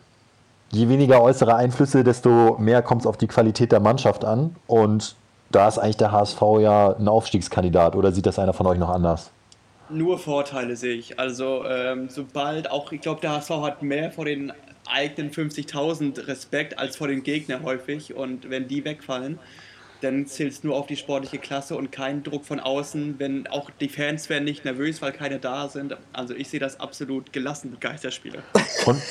je 0.70 0.88
weniger 0.88 1.22
äußere 1.22 1.54
Einflüsse, 1.54 2.02
desto 2.02 2.56
mehr 2.58 2.82
kommt 2.82 3.02
es 3.02 3.06
auf 3.06 3.16
die 3.16 3.28
Qualität 3.28 3.70
der 3.70 3.80
Mannschaft 3.80 4.24
an. 4.24 4.56
Und 4.66 5.14
da 5.50 5.68
ist 5.68 5.78
eigentlich 5.78 5.96
der 5.98 6.12
HSV 6.12 6.40
ja 6.60 6.96
ein 6.98 7.06
Aufstiegskandidat. 7.08 7.94
Oder 7.94 8.12
sieht 8.12 8.26
das 8.26 8.38
einer 8.38 8.52
von 8.52 8.66
euch 8.66 8.78
noch 8.78 8.90
anders? 8.90 9.30
Nur 9.88 10.18
Vorteile 10.18 10.76
sehe 10.76 10.94
ich. 10.94 11.18
Also 11.18 11.64
ähm, 11.64 12.08
sobald 12.10 12.70
auch, 12.70 12.92
ich 12.92 13.00
glaube, 13.00 13.20
der 13.20 13.36
HSV 13.36 13.50
hat 13.62 13.82
mehr 13.82 14.10
vor 14.10 14.26
den 14.26 14.52
eigenen 14.90 15.30
50.000 15.30 16.26
Respekt 16.26 16.78
als 16.78 16.96
vor 16.96 17.08
den 17.08 17.22
Gegnern 17.22 17.62
häufig. 17.62 18.14
Und 18.14 18.50
wenn 18.50 18.68
die 18.68 18.84
wegfallen, 18.84 19.38
dann 20.00 20.26
zählt 20.26 20.52
es 20.52 20.64
nur 20.64 20.76
auf 20.76 20.86
die 20.86 20.96
sportliche 20.96 21.38
Klasse 21.38 21.76
und 21.76 21.90
kein 21.90 22.22
Druck 22.22 22.44
von 22.44 22.60
außen, 22.60 23.16
wenn 23.18 23.46
auch 23.48 23.70
die 23.80 23.88
Fans 23.88 24.28
werden 24.28 24.44
nicht 24.44 24.64
nervös, 24.64 25.02
weil 25.02 25.12
keine 25.12 25.38
da 25.38 25.68
sind. 25.68 25.96
Also 26.12 26.34
ich 26.34 26.48
sehe 26.48 26.60
das 26.60 26.78
absolut 26.78 27.32
gelassen 27.32 27.76
Geisterspiele. 27.80 28.42
Und, 28.86 29.02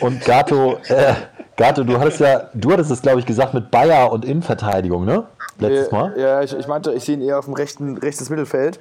und 0.00 0.24
Gato, 0.24 0.78
äh, 0.88 1.14
Gato, 1.56 1.84
du 1.84 1.98
hattest 1.98 2.20
ja, 2.20 2.50
du 2.54 2.72
hattest 2.72 2.90
es 2.90 3.02
glaube 3.02 3.20
ich 3.20 3.26
gesagt 3.26 3.54
mit 3.54 3.70
Bayer 3.70 4.10
und 4.10 4.24
Innenverteidigung, 4.24 5.04
ne? 5.04 5.26
Letztes 5.58 5.90
Mal. 5.90 6.14
Ja, 6.18 6.42
ich, 6.42 6.52
ich 6.52 6.66
meinte, 6.66 6.92
ich 6.92 7.04
sehe 7.04 7.14
ihn 7.16 7.22
eher 7.22 7.38
auf 7.38 7.46
dem 7.46 7.54
rechten, 7.54 7.96
rechtes 7.96 8.30
Mittelfeld. 8.30 8.78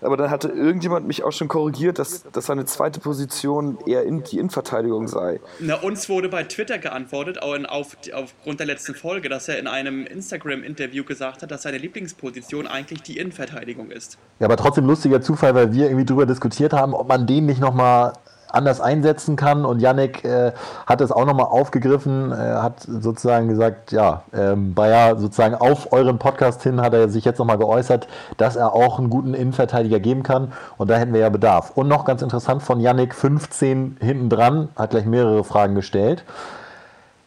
Aber 0.00 0.16
dann 0.16 0.30
hatte 0.30 0.48
irgendjemand 0.48 1.06
mich 1.06 1.24
auch 1.24 1.32
schon 1.32 1.48
korrigiert, 1.48 1.98
dass, 1.98 2.24
dass 2.30 2.46
seine 2.46 2.64
zweite 2.66 3.00
Position 3.00 3.78
eher 3.86 4.04
in, 4.04 4.22
die 4.22 4.38
Innenverteidigung 4.38 5.08
sei. 5.08 5.40
Na, 5.58 5.74
uns 5.76 6.08
wurde 6.08 6.28
bei 6.28 6.44
Twitter 6.44 6.78
geantwortet, 6.78 7.42
auch 7.42 7.54
in, 7.54 7.66
auf, 7.66 7.96
aufgrund 8.12 8.60
der 8.60 8.66
letzten 8.66 8.94
Folge, 8.94 9.28
dass 9.28 9.48
er 9.48 9.58
in 9.58 9.66
einem 9.66 10.06
Instagram-Interview 10.06 11.04
gesagt 11.04 11.42
hat, 11.42 11.50
dass 11.50 11.62
seine 11.62 11.78
Lieblingsposition 11.78 12.66
eigentlich 12.66 13.02
die 13.02 13.18
Innenverteidigung 13.18 13.90
ist. 13.90 14.18
Ja, 14.38 14.46
aber 14.46 14.56
trotzdem 14.56 14.86
lustiger 14.86 15.20
Zufall, 15.20 15.54
weil 15.54 15.72
wir 15.72 15.86
irgendwie 15.86 16.04
drüber 16.04 16.26
diskutiert 16.26 16.72
haben, 16.72 16.94
ob 16.94 17.08
man 17.08 17.26
den 17.26 17.46
nicht 17.46 17.60
nochmal 17.60 18.12
anders 18.50 18.80
einsetzen 18.80 19.36
kann. 19.36 19.64
Und 19.64 19.80
Yannick 19.80 20.24
äh, 20.24 20.52
hat 20.86 21.00
es 21.00 21.12
auch 21.12 21.24
nochmal 21.24 21.46
aufgegriffen, 21.46 22.32
äh, 22.32 22.34
hat 22.34 22.80
sozusagen 22.80 23.48
gesagt, 23.48 23.92
ja, 23.92 24.22
ähm, 24.32 24.74
Bayer 24.74 25.16
sozusagen 25.16 25.54
auf 25.54 25.92
euren 25.92 26.18
Podcast 26.18 26.62
hin 26.62 26.80
hat 26.80 26.94
er 26.94 27.08
sich 27.08 27.24
jetzt 27.24 27.38
nochmal 27.38 27.58
geäußert, 27.58 28.08
dass 28.36 28.56
er 28.56 28.74
auch 28.74 28.98
einen 28.98 29.10
guten 29.10 29.34
Innenverteidiger 29.34 30.00
geben 30.00 30.22
kann. 30.22 30.52
Und 30.76 30.90
da 30.90 30.96
hätten 30.96 31.12
wir 31.12 31.20
ja 31.20 31.28
Bedarf. 31.28 31.72
Und 31.74 31.88
noch 31.88 32.04
ganz 32.04 32.22
interessant 32.22 32.62
von 32.62 32.80
Yannick, 32.80 33.14
15 33.14 33.98
hinten 34.00 34.28
dran, 34.28 34.68
hat 34.76 34.90
gleich 34.90 35.06
mehrere 35.06 35.44
Fragen 35.44 35.74
gestellt. 35.74 36.24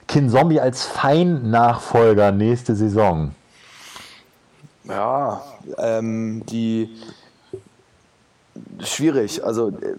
Kin 0.08 0.30
Zombie 0.30 0.60
als 0.60 0.84
Fein-Nachfolger 0.84 2.32
nächste 2.32 2.76
Saison. 2.76 3.34
Ja, 4.84 5.42
ähm, 5.78 6.44
die 6.48 6.90
schwierig. 8.84 9.44
Also 9.44 9.70
äh, 9.70 9.96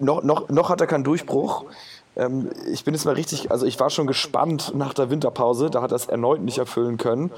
noch, 0.00 0.22
noch, 0.22 0.48
noch 0.48 0.70
hat 0.70 0.80
er 0.80 0.86
keinen 0.86 1.04
Durchbruch. 1.04 1.64
Ähm, 2.16 2.50
ich 2.72 2.84
bin 2.84 2.94
jetzt 2.94 3.04
mal 3.04 3.14
richtig, 3.14 3.50
also 3.50 3.66
ich 3.66 3.78
war 3.78 3.90
schon 3.90 4.06
gespannt 4.06 4.72
nach 4.74 4.94
der 4.94 5.10
Winterpause, 5.10 5.70
da 5.70 5.82
hat 5.82 5.92
er 5.92 5.96
es 5.96 6.06
erneut 6.06 6.40
nicht 6.40 6.58
erfüllen 6.58 6.96
können. 6.96 7.30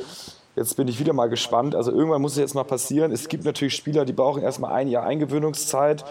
Jetzt 0.54 0.76
bin 0.76 0.86
ich 0.86 1.00
wieder 1.00 1.12
mal 1.12 1.28
gespannt. 1.28 1.74
Also 1.74 1.92
irgendwann 1.92 2.20
muss 2.20 2.32
es 2.32 2.38
jetzt 2.38 2.54
mal 2.54 2.64
passieren. 2.64 3.10
Es 3.10 3.28
gibt 3.28 3.44
natürlich 3.44 3.74
Spieler, 3.74 4.04
die 4.04 4.12
brauchen 4.12 4.42
erstmal 4.42 4.72
ein 4.72 4.88
Jahr 4.88 5.04
Eingewöhnungszeit. 5.04 6.04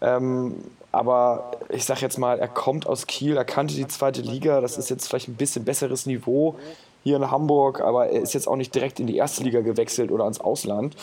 Ähm, 0.00 0.56
aber 0.92 1.52
ich 1.70 1.84
sage 1.84 2.00
jetzt 2.00 2.18
mal, 2.18 2.38
er 2.38 2.48
kommt 2.48 2.86
aus 2.86 3.06
Kiel, 3.06 3.36
er 3.36 3.44
kannte 3.44 3.74
die 3.74 3.86
zweite 3.88 4.22
Liga, 4.22 4.60
das 4.60 4.78
ist 4.78 4.90
jetzt 4.90 5.08
vielleicht 5.08 5.28
ein 5.28 5.34
bisschen 5.34 5.64
besseres 5.64 6.06
Niveau. 6.06 6.56
Hier 7.04 7.16
in 7.16 7.30
Hamburg, 7.30 7.80
aber 7.80 8.08
er 8.08 8.20
ist 8.22 8.34
jetzt 8.34 8.48
auch 8.48 8.56
nicht 8.56 8.74
direkt 8.74 9.00
in 9.00 9.06
die 9.06 9.16
erste 9.16 9.42
Liga 9.44 9.60
gewechselt 9.60 10.10
oder 10.10 10.24
ans 10.24 10.40
Ausland. 10.40 10.96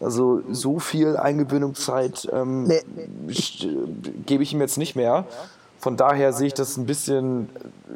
Also 0.00 0.40
so 0.50 0.78
viel 0.78 1.16
Eingewöhnungszeit 1.16 2.28
ähm, 2.32 2.64
Nee. 2.64 2.80
st- 3.28 3.68
gebe 4.26 4.42
ich 4.42 4.52
ihm 4.52 4.60
jetzt 4.60 4.78
nicht 4.78 4.96
mehr. 4.96 5.24
Von 5.78 5.96
daher 5.96 6.32
sehe 6.32 6.46
ich 6.46 6.54
das 6.54 6.76
ein 6.76 6.86
bisschen 6.86 7.50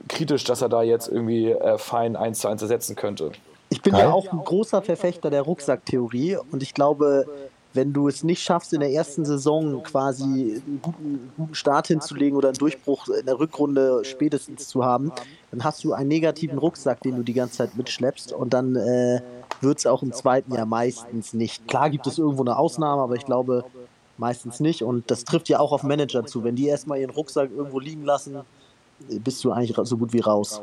kritisch, 0.08 0.44
dass 0.44 0.60
er 0.62 0.68
da 0.68 0.82
jetzt 0.82 1.08
irgendwie 1.08 1.50
äh, 1.52 1.78
fein 1.78 2.16
1 2.16 2.38
zu 2.40 2.48
1 2.48 2.60
ersetzen 2.62 2.96
könnte. 2.96 3.32
Ich 3.70 3.82
bin 3.82 3.92
Kai? 3.94 4.00
ja 4.00 4.12
auch 4.12 4.30
ein 4.32 4.44
großer 4.44 4.82
Verfechter 4.82 5.30
der 5.30 5.42
Rucksacktheorie 5.42 6.36
und 6.52 6.62
ich 6.62 6.74
glaube, 6.74 7.26
wenn 7.74 7.92
du 7.92 8.08
es 8.08 8.24
nicht 8.24 8.42
schaffst, 8.42 8.72
in 8.72 8.80
der 8.80 8.90
ersten 8.90 9.24
Saison 9.24 9.82
quasi 9.82 10.24
einen 10.24 10.80
guten, 10.82 11.32
guten 11.36 11.54
Start 11.54 11.88
hinzulegen 11.88 12.36
oder 12.36 12.48
einen 12.48 12.58
Durchbruch 12.58 13.08
in 13.08 13.26
der 13.26 13.38
Rückrunde 13.38 14.04
spätestens 14.04 14.68
zu 14.68 14.84
haben, 14.84 15.12
dann 15.50 15.64
hast 15.64 15.84
du 15.84 15.92
einen 15.92 16.08
negativen 16.08 16.58
Rucksack, 16.58 17.00
den 17.02 17.16
du 17.16 17.22
die 17.22 17.34
ganze 17.34 17.58
Zeit 17.58 17.76
mitschleppst 17.76 18.32
und 18.32 18.54
dann 18.54 18.76
äh, 18.76 19.20
wird 19.60 19.78
es 19.78 19.86
auch 19.86 20.02
im 20.02 20.12
zweiten 20.12 20.54
Jahr 20.54 20.66
meistens 20.66 21.34
nicht. 21.34 21.68
Klar 21.68 21.90
gibt 21.90 22.06
es 22.06 22.18
irgendwo 22.18 22.42
eine 22.42 22.56
Ausnahme, 22.56 23.02
aber 23.02 23.16
ich 23.16 23.24
glaube 23.24 23.64
meistens 24.16 24.60
nicht 24.60 24.82
und 24.82 25.10
das 25.10 25.24
trifft 25.24 25.48
ja 25.48 25.60
auch 25.60 25.72
auf 25.72 25.82
Manager 25.82 26.24
zu. 26.26 26.44
Wenn 26.44 26.56
die 26.56 26.66
erstmal 26.66 26.98
ihren 26.98 27.10
Rucksack 27.10 27.50
irgendwo 27.54 27.78
liegen 27.78 28.04
lassen, 28.04 28.38
bist 29.08 29.44
du 29.44 29.52
eigentlich 29.52 29.76
so 29.86 29.96
gut 29.96 30.12
wie 30.12 30.20
raus. 30.20 30.60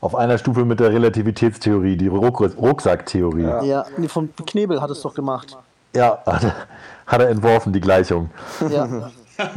Auf 0.00 0.14
einer 0.14 0.36
Stufe 0.36 0.64
mit 0.64 0.80
der 0.80 0.92
Relativitätstheorie, 0.92 1.96
die 1.96 2.08
Ruck 2.08 2.40
Rucksacktheorie. 2.40 3.42
Ja, 3.42 3.62
Ja, 3.62 3.86
nee, 3.96 4.08
von 4.08 4.28
Knebel 4.46 4.80
hat 4.82 4.90
es 4.90 5.00
doch 5.00 5.14
gemacht. 5.14 5.56
Er- 5.94 6.22
hat 7.06 7.20
er 7.20 7.28
entworfen, 7.28 7.72
die 7.72 7.80
Gleichung. 7.80 8.30
Ja. 8.70 9.10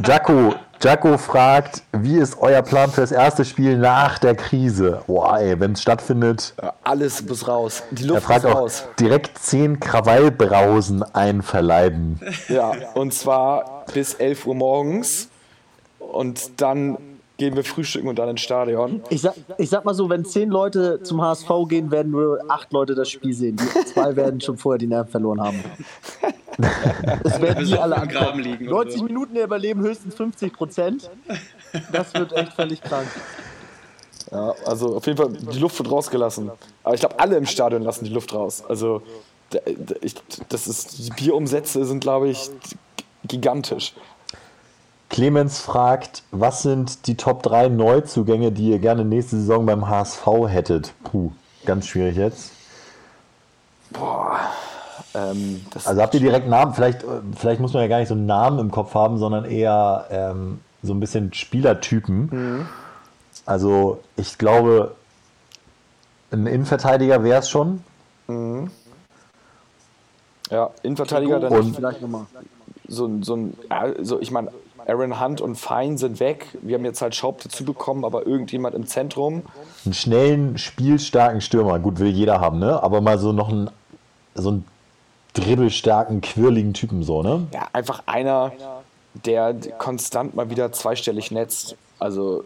Jaco, 0.04 0.54
Jaco 0.82 1.16
fragt, 1.18 1.82
wie 1.92 2.16
ist 2.16 2.36
euer 2.40 2.62
Plan 2.62 2.90
für 2.90 3.00
das 3.02 3.12
erste 3.12 3.44
Spiel 3.44 3.78
nach 3.78 4.18
der 4.18 4.34
Krise? 4.34 5.02
Boah, 5.06 5.38
ey, 5.38 5.58
wenn 5.60 5.72
es 5.72 5.82
stattfindet. 5.82 6.54
Ja, 6.60 6.72
alles 6.82 7.24
muss 7.26 7.46
raus. 7.46 7.82
Die 7.92 8.02
Er 8.02 8.08
Luft 8.08 8.22
fragt 8.24 8.42
muss 8.44 8.52
auch 8.52 8.58
raus. 8.58 8.84
direkt 8.98 9.38
10 9.38 9.78
Krawallbrausen 9.80 11.02
einverleiben. 11.14 12.20
Ja, 12.48 12.72
und 12.94 13.14
zwar 13.14 13.84
bis 13.94 14.14
11 14.14 14.46
Uhr 14.46 14.54
morgens. 14.56 15.28
Und 16.00 16.60
dann 16.60 16.98
gehen 17.38 17.54
wir 17.54 17.64
frühstücken 17.64 18.08
und 18.08 18.18
dann 18.18 18.28
ins 18.28 18.40
Stadion. 18.40 19.00
Ich 19.10 19.22
sag, 19.22 19.34
ich 19.56 19.70
sag 19.70 19.84
mal 19.84 19.94
so, 19.94 20.10
wenn 20.10 20.24
zehn 20.24 20.50
Leute 20.50 21.02
zum 21.02 21.22
HSV 21.22 21.48
gehen, 21.68 21.90
werden 21.90 22.10
nur 22.10 22.40
acht 22.48 22.72
Leute 22.72 22.94
das 22.94 23.08
Spiel 23.08 23.32
sehen. 23.32 23.56
Die 23.56 23.84
zwei 23.86 24.14
werden 24.16 24.40
schon 24.40 24.58
vorher 24.58 24.78
die 24.78 24.88
Nerven 24.88 25.10
verloren 25.10 25.40
haben. 25.40 25.64
Es 27.22 27.40
werden 27.40 27.64
die 27.64 27.78
alle 27.78 27.94
im 27.94 28.08
Graben 28.08 28.40
liegen 28.40 28.66
und 28.66 28.74
90 28.74 28.98
so. 28.98 29.04
Minuten 29.04 29.36
überleben 29.36 29.80
höchstens 29.80 30.16
50 30.16 30.52
Prozent. 30.52 31.10
Das 31.92 32.12
wird 32.12 32.32
echt 32.32 32.52
völlig 32.54 32.82
krank. 32.82 33.06
Ja, 34.32 34.54
also 34.66 34.96
auf 34.96 35.06
jeden 35.06 35.16
Fall, 35.16 35.30
die 35.30 35.58
Luft 35.60 35.78
wird 35.78 35.90
rausgelassen. 35.90 36.50
Aber 36.82 36.94
ich 36.94 37.00
glaube, 37.00 37.18
alle 37.20 37.36
im 37.36 37.46
Stadion 37.46 37.82
lassen 37.82 38.04
die 38.04 38.12
Luft 38.12 38.34
raus. 38.34 38.64
Also 38.68 39.02
ich, 40.00 40.14
das 40.48 40.66
ist, 40.66 40.98
die 40.98 41.10
Bierumsätze 41.10 41.84
sind, 41.84 42.00
glaube 42.00 42.28
ich, 42.28 42.50
gigantisch. 43.24 43.94
Clemens 45.22 45.58
fragt, 45.58 46.22
was 46.30 46.62
sind 46.62 47.08
die 47.08 47.16
Top 47.16 47.42
3 47.42 47.70
Neuzugänge, 47.70 48.52
die 48.52 48.70
ihr 48.70 48.78
gerne 48.78 49.04
nächste 49.04 49.34
Saison 49.34 49.66
beim 49.66 49.88
HSV 49.88 50.24
hättet? 50.46 50.94
Puh, 51.02 51.32
ganz 51.66 51.88
schwierig 51.88 52.16
jetzt. 52.16 52.52
Ähm, 55.16 55.66
das, 55.70 55.88
Also 55.88 56.02
habt 56.02 56.14
ihr 56.14 56.20
direkt 56.20 56.46
Namen? 56.46 56.72
Vielleicht, 56.72 57.02
äh, 57.02 57.06
vielleicht 57.36 57.60
muss 57.60 57.72
man 57.72 57.82
ja 57.82 57.88
gar 57.88 57.98
nicht 57.98 58.06
so 58.06 58.14
einen 58.14 58.26
Namen 58.26 58.60
im 58.60 58.70
Kopf 58.70 58.94
haben, 58.94 59.18
sondern 59.18 59.44
eher 59.44 60.06
ähm, 60.10 60.60
so 60.84 60.94
ein 60.94 61.00
bisschen 61.00 61.32
Spielertypen. 61.34 62.68
Also 63.44 63.98
ich 64.14 64.38
glaube, 64.38 64.94
ein 66.30 66.46
Innenverteidiger 66.46 67.24
wäre 67.24 67.40
es 67.40 67.50
schon. 67.50 67.82
ja, 70.48 70.70
Innenverteidiger, 70.84 71.40
dann 71.40 71.52
Und- 71.52 71.74
Vielleicht 71.74 72.02
nochmal. 72.02 72.26
so, 72.86 73.06
ein- 73.06 73.24
so 73.24 73.34
ein, 73.34 73.54
ja, 73.68 73.80
also 73.80 74.20
ich 74.20 74.30
meine, 74.30 74.52
Aaron 74.88 75.20
Hunt 75.20 75.40
und 75.40 75.56
Fein 75.56 75.98
sind 75.98 76.18
weg. 76.18 76.46
Wir 76.62 76.76
haben 76.76 76.84
jetzt 76.84 77.02
halt 77.02 77.14
Schaub 77.14 77.42
dazu 77.42 77.64
bekommen, 77.64 78.04
aber 78.04 78.26
irgendjemand 78.26 78.74
im 78.74 78.86
Zentrum. 78.86 79.42
Einen 79.84 79.94
schnellen, 79.94 80.58
spielstarken 80.58 81.42
Stürmer. 81.42 81.78
Gut, 81.78 81.98
will 81.98 82.08
jeder 82.08 82.40
haben, 82.40 82.58
ne? 82.58 82.82
Aber 82.82 83.02
mal 83.02 83.18
so 83.18 83.32
noch 83.32 83.50
einen, 83.50 83.70
so 84.34 84.48
einen 84.48 84.64
dribbelstarken, 85.34 86.22
quirligen 86.22 86.72
Typen 86.72 87.02
so, 87.02 87.22
ne? 87.22 87.46
Ja, 87.52 87.68
einfach 87.74 88.02
einer, 88.06 88.52
der 89.26 89.54
konstant 89.76 90.34
mal 90.34 90.48
wieder 90.48 90.72
zweistellig 90.72 91.30
netzt. 91.30 91.76
Also 91.98 92.44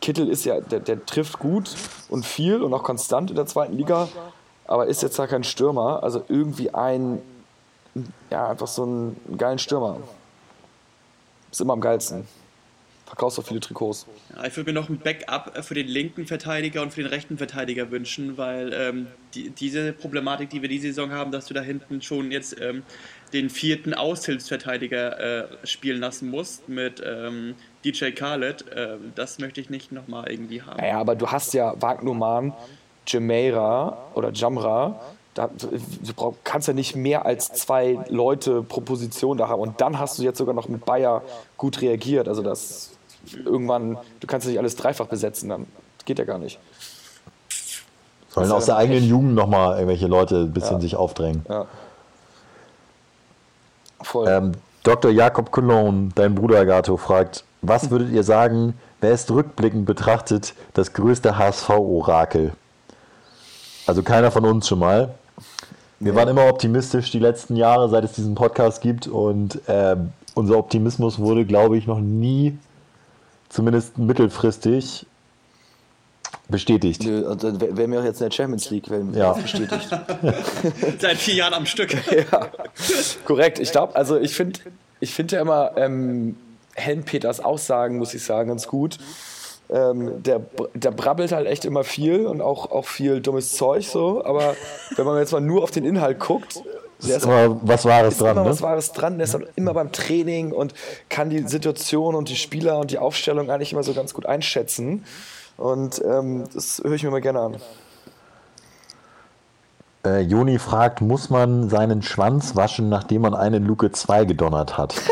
Kittel 0.00 0.28
ist 0.28 0.44
ja, 0.44 0.60
der, 0.60 0.80
der 0.80 1.06
trifft 1.06 1.38
gut 1.38 1.76
und 2.08 2.26
viel 2.26 2.62
und 2.62 2.74
auch 2.74 2.82
konstant 2.82 3.30
in 3.30 3.36
der 3.36 3.46
zweiten 3.46 3.76
Liga, 3.76 4.08
aber 4.66 4.86
ist 4.86 5.02
jetzt 5.02 5.18
ja 5.18 5.28
kein 5.28 5.44
Stürmer. 5.44 6.02
Also 6.02 6.24
irgendwie 6.28 6.74
ein, 6.74 7.22
ja, 8.30 8.48
einfach 8.48 8.66
so 8.66 8.82
einen 8.82 9.36
geilen 9.38 9.60
Stürmer. 9.60 9.98
Ist 11.54 11.60
immer 11.60 11.74
am 11.74 11.80
geilsten. 11.80 12.26
Verkaufst 13.06 13.38
auch 13.38 13.44
viele 13.44 13.60
Trikots. 13.60 14.08
Ja, 14.34 14.44
ich 14.44 14.56
würde 14.56 14.72
mir 14.72 14.80
noch 14.80 14.88
ein 14.88 14.98
Backup 14.98 15.64
für 15.64 15.74
den 15.74 15.86
linken 15.86 16.26
Verteidiger 16.26 16.82
und 16.82 16.92
für 16.92 17.02
den 17.04 17.10
rechten 17.12 17.38
Verteidiger 17.38 17.92
wünschen, 17.92 18.36
weil 18.36 18.72
ähm, 18.72 19.06
die, 19.34 19.50
diese 19.50 19.92
Problematik, 19.92 20.50
die 20.50 20.62
wir 20.62 20.68
diese 20.68 20.88
Saison 20.88 21.12
haben, 21.12 21.30
dass 21.30 21.46
du 21.46 21.54
da 21.54 21.60
hinten 21.60 22.02
schon 22.02 22.32
jetzt 22.32 22.60
ähm, 22.60 22.82
den 23.32 23.50
vierten 23.50 23.94
Aushilfsverteidiger 23.94 25.44
äh, 25.44 25.46
spielen 25.64 26.00
lassen 26.00 26.28
musst 26.28 26.68
mit 26.68 27.00
ähm, 27.06 27.54
DJ 27.84 28.10
Khaled, 28.10 28.66
äh, 28.72 28.96
das 29.14 29.38
möchte 29.38 29.60
ich 29.60 29.70
nicht 29.70 29.92
nochmal 29.92 30.28
irgendwie 30.28 30.62
haben. 30.62 30.78
Naja, 30.78 30.98
aber 30.98 31.14
du 31.14 31.28
hast 31.28 31.54
ja 31.54 31.80
Wagnumann, 31.80 32.52
Jameira 33.06 34.10
oder 34.14 34.32
Jamra. 34.32 35.00
Da, 35.34 35.50
du 35.58 36.34
kannst 36.44 36.68
ja 36.68 36.74
nicht 36.74 36.94
mehr 36.94 37.26
als 37.26 37.52
zwei 37.52 37.98
Leute 38.08 38.62
pro 38.62 38.80
Position 38.80 39.36
da 39.36 39.48
haben. 39.48 39.60
Und 39.60 39.80
dann 39.80 39.98
hast 39.98 40.18
du 40.18 40.22
jetzt 40.22 40.38
sogar 40.38 40.54
noch 40.54 40.68
mit 40.68 40.84
Bayer 40.84 41.22
gut 41.56 41.80
reagiert. 41.82 42.28
Also 42.28 42.42
das 42.42 42.90
irgendwann, 43.44 43.98
du 44.20 44.26
kannst 44.28 44.46
ja 44.46 44.50
nicht 44.50 44.60
alles 44.60 44.76
dreifach 44.76 45.06
besetzen, 45.06 45.48
dann 45.48 45.66
geht 46.04 46.18
ja 46.20 46.24
gar 46.24 46.38
nicht. 46.38 46.58
Sollen 48.28 48.52
aus 48.52 48.66
der 48.66 48.76
eigenen 48.76 49.00
echt- 49.00 49.08
Jugend 49.10 49.34
nochmal 49.34 49.74
irgendwelche 49.74 50.06
Leute 50.06 50.36
ein 50.42 50.52
bisschen 50.52 50.76
Ja. 50.76 50.80
sich 50.80 50.96
aufdrängen. 50.96 51.44
Ja. 51.48 51.66
Voll. 54.02 54.28
Ähm, 54.28 54.52
Dr. 54.82 55.10
Jakob 55.10 55.50
Cologne, 55.50 56.10
dein 56.14 56.34
Bruder 56.34 56.66
Gato, 56.66 56.96
fragt, 56.96 57.44
was 57.62 57.90
würdet 57.90 58.10
ihr 58.10 58.22
sagen, 58.22 58.78
wer 59.00 59.12
ist 59.12 59.30
rückblickend 59.30 59.86
betrachtet 59.86 60.54
das 60.74 60.92
größte 60.92 61.38
HSV-Orakel? 61.38 62.52
Also 63.86 64.02
keiner 64.02 64.30
von 64.30 64.44
uns 64.44 64.68
schon 64.68 64.78
mal. 64.78 65.14
Wir 66.00 66.14
waren 66.14 66.28
immer 66.28 66.46
optimistisch 66.48 67.10
die 67.10 67.18
letzten 67.18 67.56
Jahre, 67.56 67.88
seit 67.88 68.04
es 68.04 68.12
diesen 68.12 68.34
Podcast 68.34 68.80
gibt 68.82 69.06
und 69.06 69.60
ähm, 69.68 70.12
unser 70.34 70.58
Optimismus 70.58 71.18
wurde, 71.18 71.44
glaube 71.44 71.78
ich, 71.78 71.86
noch 71.86 72.00
nie, 72.00 72.58
zumindest 73.48 73.96
mittelfristig, 73.98 75.06
bestätigt. 76.48 77.02
Nö, 77.04 77.26
und 77.26 77.42
dann 77.42 77.60
wären 77.60 77.90
wir 77.92 78.00
auch 78.00 78.04
jetzt 78.04 78.20
in 78.20 78.28
der 78.28 78.34
Champions 78.34 78.68
League, 78.70 78.90
wenn 78.90 79.14
Ja. 79.14 79.32
das 79.32 79.42
bestätigt. 79.42 79.88
Seit 80.98 81.16
vier 81.16 81.34
Jahren 81.34 81.54
am 81.54 81.64
Stück. 81.66 81.94
ja, 82.32 82.48
korrekt. 83.24 83.58
Ich 83.60 83.72
glaube, 83.72 83.96
also 83.96 84.18
ich 84.18 84.34
finde 84.34 84.60
ich 85.00 85.14
find 85.14 85.32
ja 85.32 85.40
immer 85.40 85.72
ähm, 85.76 86.36
Helen 86.74 87.04
Peters 87.04 87.40
Aussagen, 87.40 87.98
muss 87.98 88.12
ich 88.14 88.24
sagen, 88.24 88.48
ganz 88.48 88.66
gut. 88.66 88.98
Ähm, 89.70 90.22
der, 90.22 90.42
der 90.74 90.90
brabbelt 90.90 91.32
halt 91.32 91.46
echt 91.46 91.64
immer 91.64 91.84
viel 91.84 92.26
und 92.26 92.42
auch, 92.42 92.70
auch 92.70 92.84
viel 92.84 93.20
dummes 93.20 93.54
Zeug 93.54 93.86
so, 93.86 94.22
aber 94.24 94.56
wenn 94.96 95.06
man 95.06 95.18
jetzt 95.18 95.32
mal 95.32 95.40
nur 95.40 95.62
auf 95.62 95.70
den 95.70 95.84
Inhalt 95.84 96.20
guckt, 96.20 96.62
der 97.02 97.16
Ist 97.16 97.24
immer 97.24 97.58
was 97.62 97.84
Wahres 97.84 98.14
ist 98.14 98.20
dran, 98.20 98.32
immer 98.32 98.44
ne? 98.44 98.50
was 98.50 98.62
Wahres 98.62 98.92
dran, 98.92 99.18
der 99.18 99.24
ist 99.24 99.34
dann 99.34 99.46
immer 99.56 99.74
beim 99.74 99.92
Training 99.92 100.52
und 100.52 100.74
kann 101.08 101.28
die 101.28 101.46
Situation 101.46 102.14
und 102.14 102.28
die 102.28 102.36
Spieler 102.36 102.78
und 102.78 102.90
die 102.90 102.98
Aufstellung 102.98 103.50
eigentlich 103.50 103.72
immer 103.72 103.82
so 103.82 103.94
ganz 103.94 104.14
gut 104.14 104.26
einschätzen. 104.26 105.04
Und 105.56 106.02
ähm, 106.04 106.44
das 106.54 106.80
höre 106.82 106.92
ich 106.92 107.02
mir 107.02 107.10
mal 107.10 107.20
gerne 107.20 107.40
an. 107.40 107.56
Äh, 110.06 110.20
Joni 110.20 110.58
fragt, 110.58 111.00
muss 111.00 111.30
man 111.30 111.68
seinen 111.68 112.02
Schwanz 112.02 112.56
waschen, 112.56 112.88
nachdem 112.88 113.22
man 113.22 113.34
eine 113.34 113.58
Luke 113.58 113.90
2 113.90 114.24
gedonnert 114.24 114.78
hat? 114.78 114.94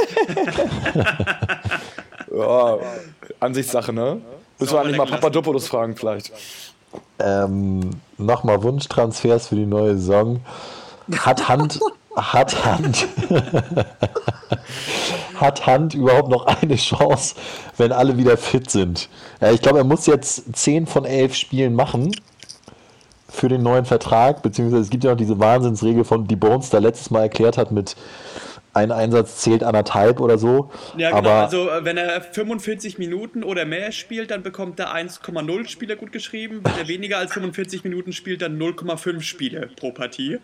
Ja, 2.34 2.78
Ansichtssache, 3.40 3.92
ne? 3.92 4.22
Müssen 4.58 4.72
wir 4.74 4.80
eigentlich 4.80 4.96
mal. 4.96 5.06
Papadopoulos 5.06 5.66
fragen, 5.66 5.96
vielleicht. 5.96 6.32
Ähm, 7.18 7.90
Nochmal 8.18 8.62
Wunschtransfers 8.62 9.48
für 9.48 9.56
die 9.56 9.66
neue 9.66 9.96
Saison. 9.96 10.40
Hat 11.18 11.48
Hand, 11.48 11.80
hat 12.16 12.64
Hand, 12.64 13.08
hat 15.34 15.66
Hand 15.66 15.94
überhaupt 15.94 16.28
noch 16.28 16.46
eine 16.46 16.76
Chance, 16.76 17.34
wenn 17.76 17.92
alle 17.92 18.16
wieder 18.16 18.36
fit 18.36 18.70
sind? 18.70 19.08
Ja, 19.40 19.50
ich 19.50 19.62
glaube, 19.62 19.78
er 19.78 19.84
muss 19.84 20.06
jetzt 20.06 20.54
10 20.54 20.86
von 20.86 21.04
11 21.04 21.34
Spielen 21.34 21.74
machen 21.74 22.12
für 23.28 23.48
den 23.48 23.62
neuen 23.62 23.86
Vertrag, 23.86 24.42
beziehungsweise 24.42 24.82
es 24.82 24.90
gibt 24.90 25.04
ja 25.04 25.10
noch 25.10 25.16
diese 25.16 25.38
Wahnsinnsregel 25.40 26.04
von 26.04 26.28
die 26.28 26.36
Bones 26.36 26.70
da 26.70 26.78
letztes 26.78 27.10
Mal 27.10 27.22
erklärt 27.22 27.56
hat 27.56 27.72
mit 27.72 27.96
ein 28.74 28.90
Einsatz 28.90 29.38
zählt 29.38 29.62
anderthalb 29.62 30.20
oder 30.20 30.38
so. 30.38 30.70
Ja, 30.96 31.08
genau. 31.08 31.18
Aber 31.18 31.32
also 31.42 31.68
äh, 31.68 31.85
wenn 31.85 31.96
er 31.96 32.22
45 32.22 32.98
Minuten 32.98 33.44
oder 33.44 33.64
mehr 33.64 33.92
spielt, 33.92 34.30
dann 34.30 34.42
bekommt 34.42 34.80
er 34.80 34.94
1,0 34.94 35.68
Spiele 35.68 35.96
gut 35.96 36.12
geschrieben. 36.12 36.61
Wenn 36.62 36.78
er 36.78 36.88
weniger 36.88 37.18
als 37.18 37.32
45 37.32 37.85
Minuten 37.85 38.12
spielt, 38.12 38.42
dann 38.42 38.58
0,5 38.58 39.20
Spiele 39.20 39.68
pro 39.76 39.92
Partie. 39.92 40.38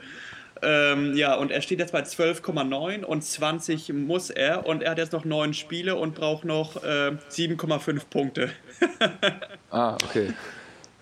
Ähm, 0.60 1.16
ja, 1.16 1.36
und 1.36 1.50
er 1.50 1.62
steht 1.62 1.78
jetzt 1.78 1.92
bei 1.92 2.02
12,9 2.02 3.04
und 3.04 3.22
20 3.22 3.92
muss 3.92 4.30
er. 4.30 4.66
Und 4.66 4.82
er 4.82 4.90
hat 4.92 4.98
jetzt 4.98 5.12
noch 5.12 5.24
9 5.24 5.54
Spiele 5.54 5.94
und 5.96 6.14
braucht 6.14 6.44
noch 6.44 6.82
äh, 6.82 7.12
7,5 7.30 8.00
Punkte. 8.10 8.50
Ah, 9.70 9.98
okay. 10.02 10.32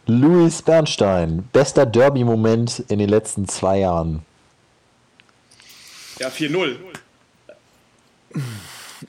Louis 0.07 0.61
Bernstein, 0.61 1.49
bester 1.53 1.87
Derby-Moment 1.87 2.81
in 2.89 2.99
den 2.99 3.09
letzten 3.09 3.47
zwei 3.47 3.79
Jahren. 3.79 4.25
Ja, 6.19 6.27
4-0. 6.27 6.75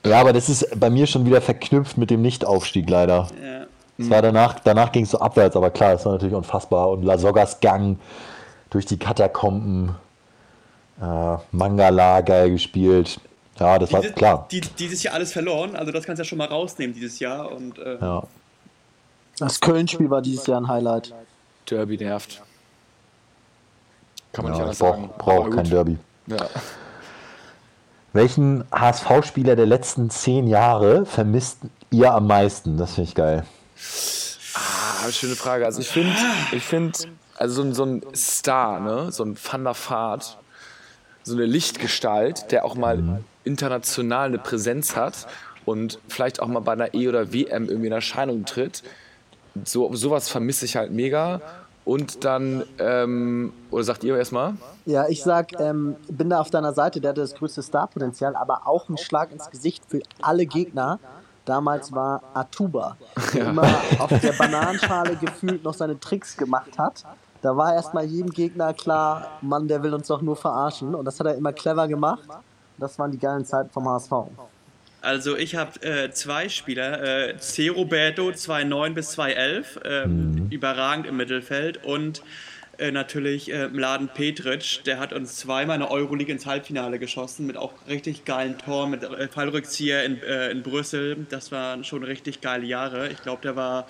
Ja, 0.04 0.20
aber 0.20 0.32
das 0.32 0.48
ist 0.48 0.78
bei 0.78 0.90
mir 0.90 1.06
schon 1.06 1.24
wieder 1.26 1.40
verknüpft 1.40 1.96
mit 1.98 2.10
dem 2.10 2.22
Nichtaufstieg 2.22 2.88
leider. 2.90 3.28
Ja. 3.42 3.66
Es 4.00 4.08
war 4.10 4.22
danach, 4.22 4.60
danach 4.60 4.92
ging 4.92 5.04
es 5.04 5.10
so 5.10 5.18
abwärts, 5.18 5.56
aber 5.56 5.70
klar, 5.70 5.92
das 5.92 6.04
war 6.04 6.12
natürlich 6.12 6.34
unfassbar. 6.34 6.88
Und 6.90 7.02
Lasoggas 7.02 7.58
Gang 7.60 7.98
durch 8.70 8.86
die 8.86 8.96
Katakomben, 8.98 9.96
äh, 11.00 11.36
Mangala 11.50 12.20
geil 12.20 12.50
gespielt. 12.50 13.18
Ja, 13.58 13.76
das 13.78 13.92
war 13.92 14.00
Dieses, 14.02 14.14
klar. 14.14 14.46
die, 14.52 14.60
dieses 14.60 15.02
Jahr 15.02 15.14
alles 15.14 15.32
verloren, 15.32 15.74
also 15.74 15.90
das 15.90 16.04
kannst 16.04 16.20
du 16.20 16.22
ja 16.22 16.28
schon 16.28 16.38
mal 16.38 16.46
rausnehmen 16.46 16.94
dieses 16.94 17.18
Jahr. 17.18 17.50
Und 17.50 17.78
äh, 17.78 17.98
Ja. 18.00 18.22
Das 19.40 19.60
Köln-Spiel 19.60 20.10
war 20.10 20.22
dieses 20.22 20.46
Jahr 20.46 20.60
ein 20.60 20.68
Highlight. 20.68 21.12
Derby 21.68 21.96
nervt. 21.96 22.40
Kann 24.32 24.44
man 24.44 24.52
nicht 24.52 24.58
Ja, 24.58 24.64
anders 24.64 24.76
ich 24.76 24.80
brauche 24.84 24.96
sagen. 25.00 25.10
brauch 25.18 25.46
Aber 25.46 25.56
kein. 25.56 25.70
Derby. 25.70 25.98
Ja. 26.28 26.36
Welchen 28.12 28.64
HSV-Spieler 28.72 29.54
der 29.54 29.66
letzten 29.66 30.10
zehn 30.10 30.46
Jahre 30.46 31.04
vermisst 31.04 31.58
ihr 31.90 32.12
am 32.12 32.26
meisten? 32.26 32.78
Das 32.78 32.94
finde 32.94 33.08
ich 33.08 33.14
geil. 33.14 33.44
Ah, 34.54 35.10
schöne 35.10 35.34
Frage. 35.34 35.66
Also 35.66 35.80
ich 35.80 35.88
finde, 35.88 36.14
ich 36.52 36.64
finde, 36.64 36.98
also 37.36 37.54
so 37.54 37.62
ein, 37.62 37.74
so 37.74 37.84
ein 37.84 38.02
Star, 38.14 38.80
ne, 38.80 39.12
so 39.12 39.24
ein 39.24 39.36
Van 39.36 39.64
der 39.64 39.74
Vaart, 39.74 40.38
so 41.22 41.34
eine 41.34 41.44
Lichtgestalt, 41.44 42.50
der 42.50 42.64
auch 42.64 42.74
mal 42.74 43.20
international 43.44 44.28
eine 44.28 44.38
Präsenz 44.38 44.96
hat 44.96 45.26
und 45.64 45.98
vielleicht 46.08 46.40
auch 46.40 46.48
mal 46.48 46.60
bei 46.60 46.72
einer 46.72 46.94
E- 46.94 47.08
oder 47.08 47.32
WM 47.32 47.68
irgendwie 47.68 47.88
in 47.88 47.92
Erscheinung 47.92 48.46
tritt. 48.46 48.82
So, 49.64 49.94
sowas 49.94 50.28
vermisse 50.28 50.64
ich 50.64 50.76
halt 50.76 50.92
mega. 50.92 51.40
Und 51.88 52.26
dann, 52.26 52.64
ähm, 52.78 53.50
oder 53.70 53.82
sagt 53.82 54.04
ihr 54.04 54.14
erstmal? 54.14 54.52
Ja, 54.84 55.08
ich 55.08 55.22
sag, 55.22 55.58
ähm, 55.58 55.96
bin 56.10 56.28
da 56.28 56.38
auf 56.38 56.50
deiner 56.50 56.74
Seite, 56.74 57.00
der 57.00 57.12
hatte 57.12 57.22
das 57.22 57.34
größte 57.34 57.62
Starpotenzial, 57.62 58.36
aber 58.36 58.66
auch 58.66 58.90
ein 58.90 58.98
Schlag 58.98 59.32
ins 59.32 59.48
Gesicht 59.48 59.82
für 59.88 60.02
alle 60.20 60.44
Gegner. 60.44 60.98
Damals 61.46 61.90
war 61.90 62.20
Atuba, 62.34 62.98
der 63.32 63.46
immer 63.48 63.66
auf 64.00 64.10
der 64.20 64.32
Bananenschale 64.32 65.16
gefühlt 65.16 65.64
noch 65.64 65.72
seine 65.72 65.98
Tricks 65.98 66.36
gemacht 66.36 66.76
hat. 66.76 67.06
Da 67.40 67.56
war 67.56 67.72
erstmal 67.72 68.04
jedem 68.04 68.32
Gegner 68.32 68.74
klar, 68.74 69.38
Mann, 69.40 69.66
der 69.66 69.82
will 69.82 69.94
uns 69.94 70.08
doch 70.08 70.20
nur 70.20 70.36
verarschen. 70.36 70.94
Und 70.94 71.06
das 71.06 71.18
hat 71.18 71.26
er 71.26 71.36
immer 71.36 71.54
clever 71.54 71.88
gemacht. 71.88 72.28
Das 72.76 72.98
waren 72.98 73.12
die 73.12 73.18
geilen 73.18 73.46
Zeiten 73.46 73.70
vom 73.70 73.88
HSV. 73.88 74.12
Also 75.08 75.38
ich 75.38 75.56
habe 75.56 75.82
äh, 75.82 76.10
zwei 76.10 76.50
Spieler, 76.50 77.30
äh, 77.30 77.38
C. 77.38 77.68
Roberto 77.68 78.28
2.9 78.28 78.92
bis 78.92 79.18
2.11, 79.18 79.64
ähm, 79.86 80.48
überragend 80.50 81.06
im 81.06 81.16
Mittelfeld 81.16 81.82
und 81.82 82.20
äh, 82.76 82.90
natürlich 82.90 83.50
äh, 83.50 83.68
Mladen 83.68 84.08
Petric, 84.08 84.84
der 84.84 85.00
hat 85.00 85.14
uns 85.14 85.36
zweimal 85.36 85.76
in 85.76 85.80
der 85.80 85.90
Euroleague 85.90 86.30
ins 86.30 86.44
Halbfinale 86.44 86.98
geschossen 86.98 87.46
mit 87.46 87.56
auch 87.56 87.72
richtig 87.88 88.26
geilen 88.26 88.58
Toren, 88.58 88.90
mit 88.90 89.02
äh, 89.02 89.28
Fallrückzieher 89.28 90.04
in, 90.04 90.22
äh, 90.22 90.50
in 90.50 90.62
Brüssel. 90.62 91.26
Das 91.30 91.52
waren 91.52 91.84
schon 91.84 92.04
richtig 92.04 92.42
geile 92.42 92.66
Jahre. 92.66 93.08
Ich 93.08 93.22
glaube, 93.22 93.40
der 93.40 93.56
war 93.56 93.86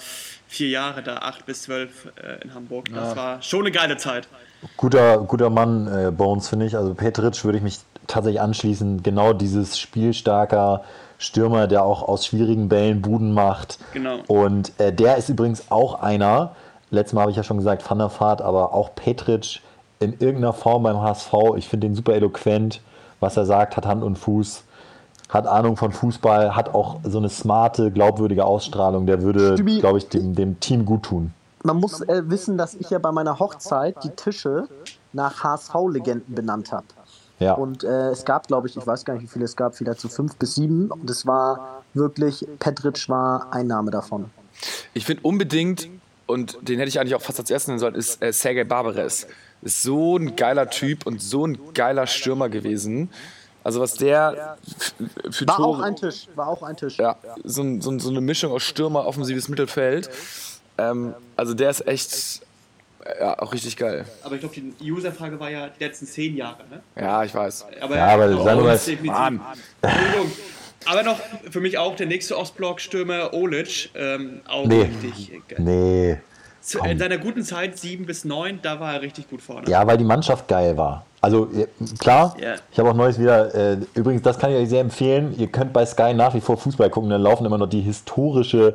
vier 0.47 0.69
Jahre 0.69 1.03
da, 1.03 1.17
acht 1.17 1.47
bis 1.47 1.63
zwölf 1.63 2.13
äh, 2.23 2.45
in 2.45 2.55
Hamburg. 2.55 2.91
Das 2.95 3.17
war 3.17 3.43
schon 3.43 3.63
eine 3.63 3.73
geile 3.73 3.97
Zeit. 3.97 4.29
Guter, 4.77 5.19
guter 5.19 5.51
Mann, 5.51 5.89
äh, 5.89 6.13
Bones, 6.13 6.49
finde 6.49 6.67
ich. 6.67 6.77
Also 6.77 6.95
Petric 6.95 7.45
würde 7.45 7.59
ich 7.59 7.65
mich 7.65 7.81
tatsächlich 8.07 8.41
anschließen. 8.41 9.03
Genau 9.03 9.33
dieses 9.33 9.81
spielstarker 9.81 10.85
Stürmer, 11.19 11.67
der 11.67 11.85
auch 11.85 12.03
aus 12.03 12.25
schwierigen 12.27 12.69
Bällen 12.69 13.03
Buden 13.03 13.33
macht. 13.33 13.79
Genau. 13.93 14.19
Und 14.29 14.73
äh, 14.79 14.93
der 14.93 15.17
ist 15.17 15.29
übrigens 15.29 15.71
auch 15.71 16.01
einer, 16.01 16.53
letztes 16.91 17.15
Mal 17.15 17.23
habe 17.23 17.33
ich 17.33 17.37
ja 17.37 17.43
schon 17.43 17.59
gesagt, 17.59 17.89
Van 17.89 17.99
der 17.99 18.11
Vaart, 18.19 18.41
aber 18.41 18.73
auch 18.73 18.95
Petric 18.95 19.61
in 20.01 20.13
irgendeiner 20.13 20.53
Form 20.53 20.85
beim 20.85 21.01
HSV. 21.01 21.33
Ich 21.57 21.69
finde 21.69 21.89
den 21.89 21.97
super 21.97 22.15
eloquent, 22.15 22.81
was 23.21 23.37
er 23.37 23.47
sagt, 23.47 23.77
hat 23.77 23.85
Hand 23.85 24.05
und 24.05 24.17
Fuß, 24.17 24.63
hat 25.29 25.47
Ahnung 25.47 25.77
von 25.77 25.91
Fußball, 25.91 26.55
hat 26.55 26.75
auch 26.75 27.01
so 27.03 27.19
eine 27.19 27.29
smarte, 27.29 27.91
glaubwürdige 27.91 28.45
Ausstrahlung. 28.45 29.07
Der 29.07 29.23
würde, 29.23 29.57
glaube 29.57 29.99
ich, 29.99 30.09
dem, 30.09 30.35
dem 30.35 30.61
Team 30.61 30.85
gut 30.85 31.03
tun. 31.03 31.35
Man 31.65 31.79
muss 31.79 32.01
äh, 32.03 32.23
wissen, 32.27 32.57
dass 32.57 32.75
ich 32.75 32.91
ja 32.91 33.01
bei 33.01 33.11
meiner 33.11 33.41
Hochzeit 33.41 33.97
die 34.05 34.11
Tische 34.11 34.69
nach 35.13 35.43
HSV-Legenden 35.43 36.35
benannt 36.35 36.71
habe. 36.71 36.87
Ja. 37.39 37.55
Und 37.55 37.85
äh, 37.85 38.09
es 38.11 38.25
gab, 38.25 38.47
glaube 38.49 38.69
ich, 38.69 38.77
ich 38.77 38.87
weiß 38.87 39.05
gar 39.05 39.15
nicht, 39.15 39.23
wie 39.23 39.27
viele 39.29 39.45
es 39.45 39.55
gab, 39.57 39.75
vielleicht 39.77 40.01
so 40.01 40.09
fünf 40.09 40.37
bis 40.37 40.57
sieben. 40.57 40.91
Und 40.91 41.09
es 41.09 41.27
war 41.27 41.83
wirklich, 41.95 42.47
Petric 42.59 43.09
war 43.09 43.53
ein 43.53 43.67
Name 43.69 43.91
davon. 43.91 44.27
Ich 44.95 45.05
finde 45.05 45.23
unbedingt, 45.23 45.89
und 46.27 46.59
den 46.63 46.79
hätte 46.79 46.89
ich 46.89 46.99
eigentlich 46.99 47.15
auch 47.15 47.23
fast 47.23 47.39
als 47.39 47.51
erstes 47.51 47.69
nennen 47.69 47.79
sollen, 47.79 47.95
ist 47.95 48.21
äh, 48.23 48.33
Sergei 48.33 48.65
Barbares. 48.65 49.27
Ist 49.63 49.83
so 49.83 50.17
ein 50.17 50.37
geiler 50.37 50.69
Typ 50.71 51.07
und 51.07 51.21
so 51.23 51.47
ein 51.47 51.59
geiler 51.75 52.07
Stürmer 52.07 52.49
gewesen. 52.49 53.11
Also 53.65 53.81
was 53.81 53.95
der 53.95 54.57
für 55.31 55.47
War 55.49 55.57
Tore... 55.57 55.79
auch 55.79 55.83
ein 55.83 55.97
Tisch, 55.97 56.29
war 56.37 56.49
auch 56.49 56.63
ein 56.63 56.77
Tisch. 56.77 56.97
Ja, 56.99 57.17
so, 57.45 57.63
ein- 57.63 57.81
so, 57.81 57.91
ein- 57.91 58.01
so 58.01 58.09
eine 58.11 58.21
Mischung 58.21 58.53
aus 58.53 58.63
Stürmer, 58.63 59.05
offensives 59.07 59.49
Mittelfeld. 59.49 60.11
Ähm, 60.79 61.15
also 61.37 61.55
der 61.55 61.71
ist 61.71 61.87
echt 61.87 62.41
ja, 63.21 63.39
auch 63.39 63.53
richtig 63.53 63.77
geil. 63.77 64.05
Aber 64.23 64.35
ich 64.35 64.41
glaube, 64.41 64.55
die 64.55 64.91
User-Frage 64.93 65.39
war 65.41 65.51
ja 65.51 65.69
die 65.69 65.85
letzten 65.85 66.07
zehn 66.07 66.37
Jahre. 66.37 66.59
Ne? 66.71 66.81
Ja, 67.03 67.25
ich 67.25 67.35
weiß. 67.35 67.67
Aber, 67.81 67.97
Ja, 67.97 68.07
aber 68.07 68.25
auch 68.37 68.45
sagen 68.45 69.03
wir. 69.05 69.13
Mann. 69.13 69.41
Entschuldigung. 69.83 70.33
Aber 70.87 71.03
noch 71.03 71.19
für 71.51 71.61
mich 71.61 71.77
auch 71.79 71.97
der 71.97 72.07
nächste 72.07 72.37
Ostblock-Stürmer 72.39 73.35
Olic. 73.35 73.91
Ähm, 73.95 74.41
auch 74.49 74.67
Nee. 74.67 74.89
richtig 75.03 75.43
geil. 75.49 75.59
Nee. 75.61 76.17
Zu, 76.61 76.81
in 76.81 76.99
seiner 76.99 77.19
guten 77.19 77.43
Zeit, 77.43 77.79
sieben 77.79 78.05
bis 78.05 78.25
neun, 78.25 78.59
da 78.63 78.79
war 78.79 78.95
er 78.95 79.03
richtig 79.03 79.29
gut 79.31 79.41
vorne. 79.41 79.69
Ja, 79.71 79.87
weil 79.87 79.97
die 79.97 80.05
Mannschaft 80.05 80.49
geil 80.49 80.77
war. 80.77 81.05
Also 81.21 81.49
klar, 81.99 82.37
Ja. 82.41 82.55
ich 82.71 82.79
habe 82.79 82.91
auch 82.91 82.95
neues 82.95 83.19
wieder, 83.19 83.55
äh, 83.55 83.79
übrigens, 83.95 84.23
das 84.23 84.39
kann 84.39 84.51
ich 84.53 84.57
euch 84.59 84.69
sehr 84.69 84.83
empfehlen, 84.83 85.35
ihr 85.39 85.47
könnt 85.49 85.73
bei 85.73 85.85
Sky 85.87 86.13
nach 86.15 86.35
wie 86.35 86.41
vor 86.41 86.57
Fußball 86.59 86.91
gucken, 86.91 87.11
dann 87.11 87.23
laufen 87.23 87.45
immer 87.47 87.59
noch 87.59 87.69
die 87.69 87.81
historische 87.81 88.75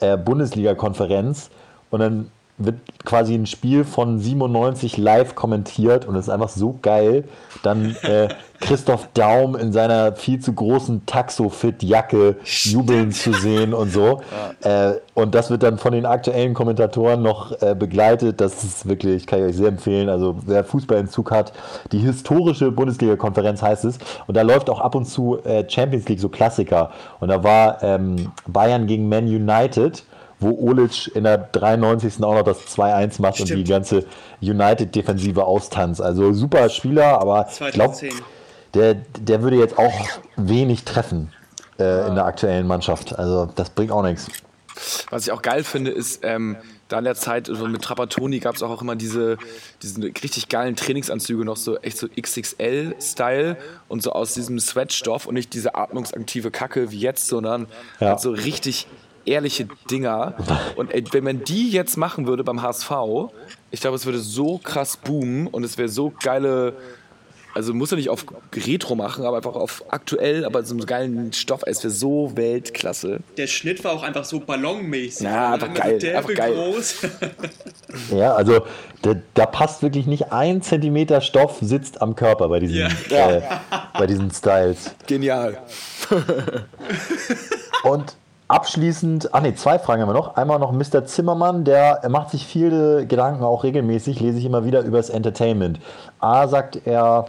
äh, 0.00 0.16
Bundesliga-Konferenz 0.16 1.50
und 1.90 2.00
dann 2.00 2.30
wird 2.58 2.76
quasi 3.04 3.34
ein 3.34 3.46
Spiel 3.46 3.84
von 3.84 4.18
97 4.18 4.96
live 4.96 5.34
kommentiert 5.34 6.06
und 6.06 6.16
es 6.16 6.26
ist 6.26 6.30
einfach 6.30 6.48
so 6.48 6.78
geil. 6.80 7.24
Dann 7.62 7.96
äh, 8.02 8.28
Christoph 8.60 9.08
Daum 9.14 9.56
in 9.56 9.72
seiner 9.72 10.14
viel 10.14 10.38
zu 10.38 10.52
großen 10.52 11.04
Taxo-Fit-Jacke 11.04 12.36
jubeln 12.44 13.10
zu 13.10 13.32
sehen 13.32 13.74
und 13.74 13.92
so. 13.92 14.22
Äh, 14.62 14.94
und 15.14 15.34
das 15.34 15.50
wird 15.50 15.64
dann 15.64 15.78
von 15.78 15.92
den 15.92 16.06
aktuellen 16.06 16.54
Kommentatoren 16.54 17.22
noch 17.22 17.60
äh, 17.60 17.74
begleitet. 17.74 18.40
Das 18.40 18.62
ist 18.62 18.88
wirklich, 18.88 19.26
kann 19.26 19.40
ich 19.40 19.46
euch 19.46 19.56
sehr 19.56 19.68
empfehlen. 19.68 20.08
Also 20.08 20.36
wer 20.46 20.62
Fußballentzug 20.62 21.32
hat, 21.32 21.52
die 21.90 21.98
historische 21.98 22.70
Bundesliga-Konferenz 22.70 23.62
heißt 23.62 23.84
es. 23.84 23.98
Und 24.28 24.36
da 24.36 24.42
läuft 24.42 24.70
auch 24.70 24.80
ab 24.80 24.94
und 24.94 25.06
zu 25.06 25.42
äh, 25.44 25.68
Champions 25.68 26.08
League, 26.08 26.20
so 26.20 26.28
Klassiker. 26.28 26.90
Und 27.18 27.28
da 27.28 27.42
war 27.42 27.82
ähm, 27.82 28.32
Bayern 28.46 28.86
gegen 28.86 29.08
Man 29.08 29.24
United 29.24 30.04
wo 30.42 30.50
Olic 30.68 31.14
in 31.14 31.24
der 31.24 31.38
93. 31.38 32.22
auch 32.22 32.34
noch 32.34 32.42
das 32.42 32.58
2-1 32.76 33.22
macht 33.22 33.40
und 33.40 33.48
die 33.48 33.52
Stimmt. 33.54 33.68
ganze 33.68 34.04
United-Defensive 34.40 35.44
austanzt. 35.44 36.00
Also 36.02 36.32
super 36.32 36.68
Spieler, 36.68 37.20
aber 37.20 37.48
ich 37.50 37.56
glaube, 37.72 37.94
2010. 37.94 38.10
der, 38.74 38.94
der 39.20 39.42
würde 39.42 39.56
jetzt 39.56 39.78
auch 39.78 39.92
wenig 40.36 40.84
treffen 40.84 41.32
äh, 41.78 42.06
in 42.08 42.14
der 42.14 42.24
aktuellen 42.26 42.66
Mannschaft. 42.66 43.18
Also 43.18 43.48
das 43.54 43.70
bringt 43.70 43.90
auch 43.92 44.02
nichts. 44.02 44.26
Was 45.10 45.26
ich 45.26 45.32
auch 45.32 45.42
geil 45.42 45.64
finde, 45.64 45.90
ist, 45.90 46.20
ähm, 46.24 46.56
da 46.88 46.98
in 46.98 47.04
der 47.04 47.14
Zeit 47.14 47.46
so 47.46 47.66
mit 47.68 47.82
Trapattoni 47.82 48.38
gab 48.38 48.54
es 48.56 48.62
auch, 48.62 48.70
auch 48.70 48.82
immer 48.82 48.96
diese, 48.96 49.36
diese 49.82 50.02
richtig 50.02 50.48
geilen 50.48 50.76
Trainingsanzüge, 50.76 51.44
noch 51.44 51.56
so 51.58 51.78
echt 51.78 51.98
so 51.98 52.08
XXL-Style 52.08 53.56
und 53.88 54.02
so 54.02 54.12
aus 54.12 54.34
diesem 54.34 54.58
Sweatstoff 54.58 55.26
und 55.26 55.34
nicht 55.34 55.52
diese 55.54 55.74
atmungsaktive 55.74 56.50
Kacke 56.50 56.90
wie 56.90 56.98
jetzt, 56.98 57.28
sondern 57.28 57.66
Ja. 58.00 58.08
halt 58.10 58.20
so 58.20 58.30
richtig 58.30 58.86
ehrliche 59.24 59.68
Dinger. 59.90 60.34
Und 60.76 60.92
ey, 60.92 61.04
wenn 61.12 61.24
man 61.24 61.44
die 61.44 61.70
jetzt 61.70 61.96
machen 61.96 62.26
würde 62.26 62.44
beim 62.44 62.62
HSV, 62.62 62.90
ich 63.70 63.80
glaube, 63.80 63.96
es 63.96 64.04
würde 64.06 64.18
so 64.18 64.58
krass 64.58 64.96
boomen 64.96 65.46
und 65.46 65.64
es 65.64 65.78
wäre 65.78 65.88
so 65.88 66.12
geile 66.22 66.74
Also 67.54 67.74
muss 67.74 67.92
er 67.92 67.98
nicht 67.98 68.08
auf 68.08 68.24
Retro 68.54 68.94
machen, 68.94 69.26
aber 69.26 69.36
einfach 69.36 69.54
auf 69.54 69.84
aktuell, 69.90 70.46
aber 70.46 70.62
so 70.64 70.72
einen 70.74 70.86
geilen 70.86 71.32
Stoff. 71.34 71.60
Es 71.66 71.82
wäre 71.84 71.92
so 71.92 72.32
Weltklasse. 72.34 73.20
Der 73.36 73.46
Schnitt 73.46 73.84
war 73.84 73.92
auch 73.92 74.02
einfach 74.02 74.24
so 74.24 74.40
ballonmäßig. 74.40 75.24
Ja, 75.26 75.52
einfach 75.52 75.74
geil, 75.74 75.98
Der 75.98 76.16
einfach 76.18 76.34
geil. 76.34 76.54
groß. 76.54 76.94
Ja, 78.10 78.32
also 78.34 78.62
da, 79.02 79.16
da 79.34 79.44
passt 79.44 79.82
wirklich 79.82 80.06
nicht 80.06 80.32
ein 80.32 80.62
Zentimeter 80.62 81.20
Stoff 81.20 81.58
sitzt 81.60 82.00
am 82.00 82.16
Körper 82.16 82.48
bei 82.48 82.58
diesen, 82.60 82.76
Ja. 83.10 83.30
Äh, 83.30 83.42
bei 83.98 84.06
diesen 84.06 84.30
Styles. 84.30 84.94
Genial. 85.06 85.58
Und 87.84 88.16
abschließend, 88.52 89.30
ach 89.32 89.40
nee, 89.40 89.54
zwei 89.54 89.78
Fragen 89.78 90.02
haben 90.02 90.10
wir 90.10 90.14
noch. 90.14 90.36
Einmal 90.36 90.58
noch 90.58 90.72
Mr. 90.72 91.06
Zimmermann, 91.06 91.64
der 91.64 92.00
er 92.02 92.08
macht 92.10 92.30
sich 92.30 92.46
viele 92.46 93.06
Gedanken 93.06 93.42
auch 93.42 93.64
regelmäßig, 93.64 94.20
lese 94.20 94.38
ich 94.38 94.44
immer 94.44 94.64
wieder 94.64 94.82
über 94.82 94.98
das 94.98 95.08
Entertainment. 95.08 95.80
A 96.20 96.46
sagt 96.46 96.80
er, 96.84 97.26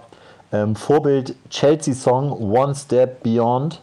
ähm, 0.52 0.76
Vorbild 0.76 1.36
Chelsea-Song 1.50 2.32
One 2.32 2.76
Step 2.76 3.24
Beyond 3.24 3.82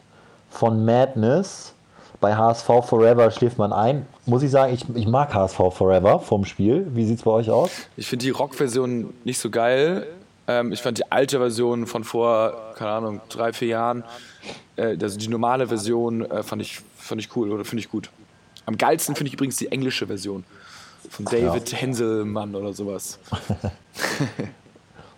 von 0.50 0.85
Madness. 0.85 1.72
Bei 2.20 2.37
HSV 2.37 2.66
Forever 2.85 3.31
schläft 3.31 3.57
man 3.57 3.72
ein. 3.72 4.07
Muss 4.26 4.42
ich 4.42 4.50
sagen, 4.50 4.74
ich, 4.74 4.85
ich 4.94 5.09
mag 5.09 5.33
HSV 5.33 5.57
Forever 5.72 6.20
vom 6.20 6.44
Spiel. 6.44 6.87
Wie 6.90 7.07
sieht 7.07 7.18
es 7.18 7.24
bei 7.24 7.31
euch 7.31 7.50
aus? 7.50 7.70
Ich 7.96 8.07
finde 8.07 8.26
die 8.26 8.31
Rock-Version 8.31 9.14
nicht 9.24 9.38
so 9.38 9.48
geil. 9.48 10.07
Ähm, 10.46 10.72
ich 10.72 10.83
fand 10.83 10.98
die 10.98 11.11
alte 11.11 11.38
Version 11.38 11.87
von 11.87 12.05
vor, 12.05 12.74
keine 12.76 12.90
Ahnung, 12.90 13.20
drei, 13.31 13.55
vier 13.55 13.68
Jahren, 13.68 14.05
äh, 14.76 14.96
also 15.00 15.18
die 15.18 15.29
normale 15.29 15.66
Version 15.68 16.29
äh, 16.31 16.42
fand, 16.42 16.62
ich, 16.62 16.81
fand 16.96 17.20
ich 17.20 17.35
cool 17.37 17.50
oder 17.53 17.64
finde 17.64 17.81
ich 17.81 17.90
gut. 17.90 18.11
Am 18.66 18.76
geilsten 18.79 19.16
finde 19.16 19.29
ich 19.29 19.35
übrigens 19.35 19.57
die 19.57 19.70
englische 19.72 20.07
Version 20.07 20.44
von 21.09 21.24
David 21.24 21.72
Henselmann 21.72 22.55
oder 22.55 22.72
sowas. 22.72 23.18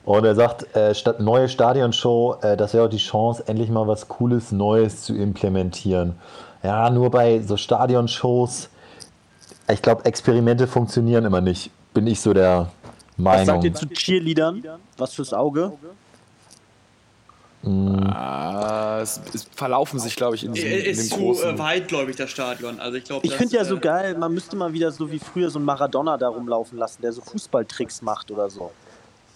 Und 0.04 0.24
er 0.24 0.35
sagt, 0.35 0.74
äh, 0.74 0.94
statt 0.94 1.20
neue 1.20 1.48
Stadionshow, 1.48 2.37
äh, 2.42 2.56
das 2.56 2.74
wäre 2.74 2.87
auch 2.87 2.90
die 2.90 2.96
Chance, 2.96 3.44
endlich 3.46 3.70
mal 3.70 3.87
was 3.87 4.08
Cooles, 4.08 4.50
Neues 4.50 5.02
zu 5.02 5.14
implementieren. 5.14 6.16
Ja, 6.62 6.90
nur 6.90 7.11
bei 7.11 7.40
so 7.40 7.56
Stadionshows, 7.56 8.68
ich 9.70 9.82
glaube, 9.82 10.04
Experimente 10.04 10.66
funktionieren 10.66 11.24
immer 11.24 11.40
nicht. 11.40 11.70
Bin 11.94 12.06
ich 12.06 12.20
so 12.20 12.32
der 12.32 12.70
Was 13.16 13.46
sagt 13.46 13.46
Meinung. 13.46 13.64
ihr 13.64 13.74
zu 13.74 13.87
Cheerleadern? 13.88 14.62
Was 14.96 15.14
fürs 15.14 15.32
Auge? 15.32 15.72
Ah, 17.64 18.98
es, 19.03 19.20
es 19.35 19.44
verlaufen 19.55 19.98
sich, 19.98 20.16
glaube 20.16 20.35
ich, 20.37 20.44
in, 20.44 20.53
diesem, 20.53 20.68
in 20.70 20.77
Er 20.79 20.83
dem 20.83 20.90
ist 20.92 21.11
zu 21.11 21.16
großen. 21.16 21.55
äh, 21.55 21.59
weitgläubig, 21.59 22.16
das 22.16 22.31
Stadion. 22.31 22.81
Also 22.81 22.96
ich 22.98 23.05
glaube, 23.05 23.27
Ich 23.27 23.35
finde 23.35 23.57
ja 23.57 23.64
so 23.64 23.79
geil, 23.79 24.16
man 24.18 24.33
müsste 24.35 24.57
mal 24.57 24.72
wieder 24.72 24.90
so 24.90 25.11
wie 25.11 25.18
früher 25.18 25.51
so 25.51 25.59
einen 25.59 25.66
Maradona 25.66 26.16
da 26.18 26.29
rumlaufen 26.29 26.79
lassen, 26.79 27.03
der 27.03 27.12
so 27.12 27.20
Fußballtricks 27.22 28.03
macht 28.03 28.31
oder 28.31 28.51
so. 28.51 28.70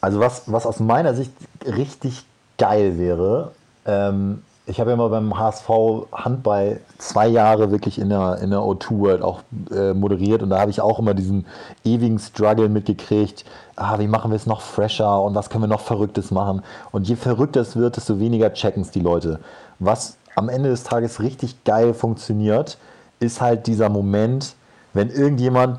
Also 0.00 0.20
was, 0.20 0.42
was 0.46 0.66
aus 0.66 0.80
meiner 0.80 1.14
Sicht 1.14 1.32
richtig 1.64 2.24
geil 2.58 2.98
wäre, 2.98 3.52
ähm, 3.84 4.42
ich 4.68 4.80
habe 4.80 4.90
ja 4.90 4.96
mal 4.96 5.08
beim 5.08 5.38
HSV 5.38 5.68
Handball 6.12 6.80
zwei 6.98 7.28
Jahre 7.28 7.70
wirklich 7.70 8.00
in 8.00 8.08
der, 8.08 8.38
in 8.42 8.50
der 8.50 8.58
O2 8.58 8.98
World 8.98 9.22
auch 9.22 9.42
äh, 9.70 9.94
moderiert 9.94 10.42
und 10.42 10.50
da 10.50 10.58
habe 10.58 10.72
ich 10.72 10.80
auch 10.80 10.98
immer 10.98 11.14
diesen 11.14 11.46
ewigen 11.84 12.18
Struggle 12.18 12.68
mitgekriegt, 12.68 13.44
ah, 13.76 14.00
wie 14.00 14.08
machen 14.08 14.32
wir 14.32 14.36
es 14.36 14.46
noch 14.46 14.60
fresher 14.60 15.22
und 15.22 15.36
was 15.36 15.50
können 15.50 15.62
wir 15.62 15.68
noch 15.68 15.80
Verrücktes 15.80 16.32
machen. 16.32 16.62
Und 16.90 17.08
je 17.08 17.14
verrückter 17.14 17.60
es 17.60 17.76
wird, 17.76 17.96
desto 17.96 18.18
weniger 18.18 18.52
checken 18.52 18.82
es 18.82 18.90
die 18.90 19.00
Leute. 19.00 19.38
Was 19.78 20.16
am 20.34 20.48
Ende 20.48 20.68
des 20.68 20.82
Tages 20.82 21.20
richtig 21.20 21.62
geil 21.62 21.94
funktioniert, 21.94 22.76
ist 23.20 23.40
halt 23.40 23.68
dieser 23.68 23.88
Moment, 23.88 24.56
wenn 24.94 25.10
irgendjemand 25.10 25.78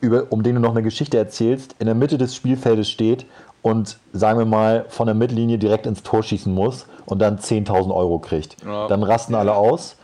über, 0.00 0.26
um 0.30 0.42
den 0.42 0.54
du 0.54 0.60
noch 0.60 0.70
eine 0.70 0.82
Geschichte 0.82 1.18
erzählst, 1.18 1.74
in 1.78 1.86
der 1.86 1.94
Mitte 1.94 2.16
des 2.16 2.34
Spielfeldes 2.34 2.88
steht 2.88 3.26
und, 3.62 3.98
sagen 4.12 4.38
wir 4.38 4.46
mal, 4.46 4.86
von 4.88 5.06
der 5.06 5.14
Mittellinie 5.14 5.58
direkt 5.58 5.86
ins 5.86 6.02
Tor 6.02 6.22
schießen 6.22 6.52
muss 6.52 6.86
und 7.06 7.18
dann 7.20 7.38
10.000 7.38 7.94
Euro 7.94 8.18
kriegt. 8.18 8.56
Ja. 8.64 8.88
Dann 8.88 9.02
rasten 9.02 9.34
alle 9.34 9.54
aus. 9.54 9.96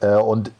Äh, 0.00 0.16
und 0.16 0.50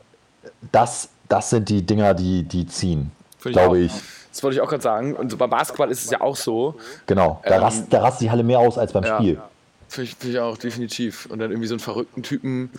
das, 0.70 1.08
das 1.28 1.50
sind 1.50 1.68
die 1.68 1.82
Dinger, 1.84 2.14
die, 2.14 2.42
die 2.44 2.66
ziehen, 2.66 3.10
Finde 3.38 3.58
glaube 3.58 3.78
ich. 3.80 3.92
Das 4.32 4.42
wollte 4.42 4.56
ich 4.56 4.60
auch 4.60 4.68
gerade 4.68 4.82
sagen. 4.82 5.14
Und 5.14 5.36
beim 5.36 5.50
Basketball 5.50 5.90
ist 5.90 6.04
es 6.04 6.10
ja 6.10 6.20
auch 6.20 6.36
so. 6.36 6.74
Genau, 7.06 7.40
da, 7.44 7.56
Ähm, 7.56 7.62
rast, 7.62 7.84
da 7.90 8.00
rastet 8.00 8.22
die 8.22 8.30
Halle 8.30 8.42
mehr 8.42 8.58
aus 8.58 8.78
als 8.78 8.92
beim 8.92 9.04
Ja. 9.04 9.16
Spiel. 9.16 9.40
Finde 9.88 10.08
ich, 10.10 10.16
find 10.16 10.32
ich 10.32 10.40
auch, 10.40 10.56
definitiv. 10.56 11.26
Und 11.26 11.38
dann 11.38 11.50
irgendwie 11.50 11.68
so 11.68 11.74
einen 11.74 11.80
verrückten 11.80 12.22
Typen, 12.22 12.70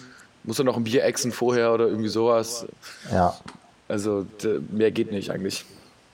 muss 0.43 0.57
er 0.59 0.65
noch 0.65 0.77
ein 0.77 0.83
Bier 0.83 1.03
exen 1.03 1.31
vorher 1.31 1.73
oder 1.73 1.87
irgendwie 1.87 2.09
sowas. 2.09 2.65
Ja. 3.11 3.35
Also 3.87 4.25
mehr 4.71 4.91
geht 4.91 5.11
nicht 5.11 5.29
eigentlich. 5.29 5.65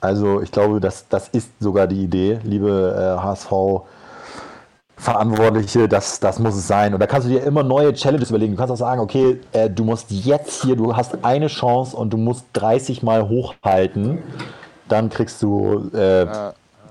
Also 0.02 0.42
ich 0.42 0.52
glaube, 0.52 0.80
das, 0.80 1.08
das 1.10 1.28
ist 1.30 1.50
sogar 1.60 1.88
die 1.88 2.04
Idee, 2.04 2.40
liebe 2.44 3.18
äh, 3.18 3.22
HSV. 3.22 3.52
Verantwortliche, 4.96 5.88
das, 5.88 6.20
das 6.20 6.40
muss 6.40 6.56
es 6.56 6.68
sein. 6.68 6.94
Und 6.94 7.00
da 7.00 7.08
kannst 7.08 7.26
du 7.26 7.32
dir 7.32 7.44
immer 7.44 7.64
neue 7.64 7.94
Challenges 7.94 8.30
überlegen. 8.32 8.54
Du 8.54 8.58
kannst 8.58 8.74
auch 8.74 8.78
sagen, 8.78 9.00
okay, 9.00 9.40
äh, 9.54 9.70
du 9.70 9.86
musst 9.86 10.12
jetzt 10.12 10.62
hier, 10.62 10.76
du 10.76 10.94
hast 10.96 11.24
eine 11.24 11.48
Chance 11.48 11.96
und 11.96 12.12
du 12.12 12.18
musst 12.18 12.46
30 12.54 13.02
Mal 13.02 13.30
hochhalten. 13.30 14.20
Dann 14.90 15.10
kriegst 15.10 15.42
du 15.42 15.90
äh, 15.94 16.26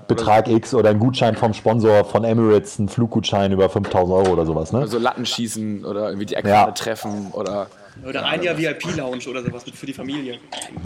Betrag 0.07 0.47
X 0.47 0.73
oder 0.73 0.89
einen 0.89 0.99
Gutschein 0.99 1.35
vom 1.35 1.53
Sponsor 1.53 2.03
von 2.03 2.23
Emirates, 2.23 2.79
einen 2.79 2.89
Fluggutschein 2.89 3.51
über 3.51 3.69
5000 3.69 4.17
Euro 4.17 4.33
oder 4.33 4.45
sowas. 4.47 4.71
Ne? 4.71 4.79
Also 4.79 4.97
Latten 4.97 5.25
schießen 5.25 5.85
oder 5.85 6.07
irgendwie 6.07 6.25
die 6.25 6.33
Ja. 6.33 6.39
Eckfahne 6.39 6.73
treffen 6.73 7.27
oder. 7.33 7.67
Oder 8.07 8.25
ein 8.25 8.41
Jahr 8.41 8.57
VIP-Lounge 8.57 9.27
oder 9.29 9.43
sowas 9.43 9.63
für 9.73 9.85
die 9.85 9.93
Familie. 9.93 10.37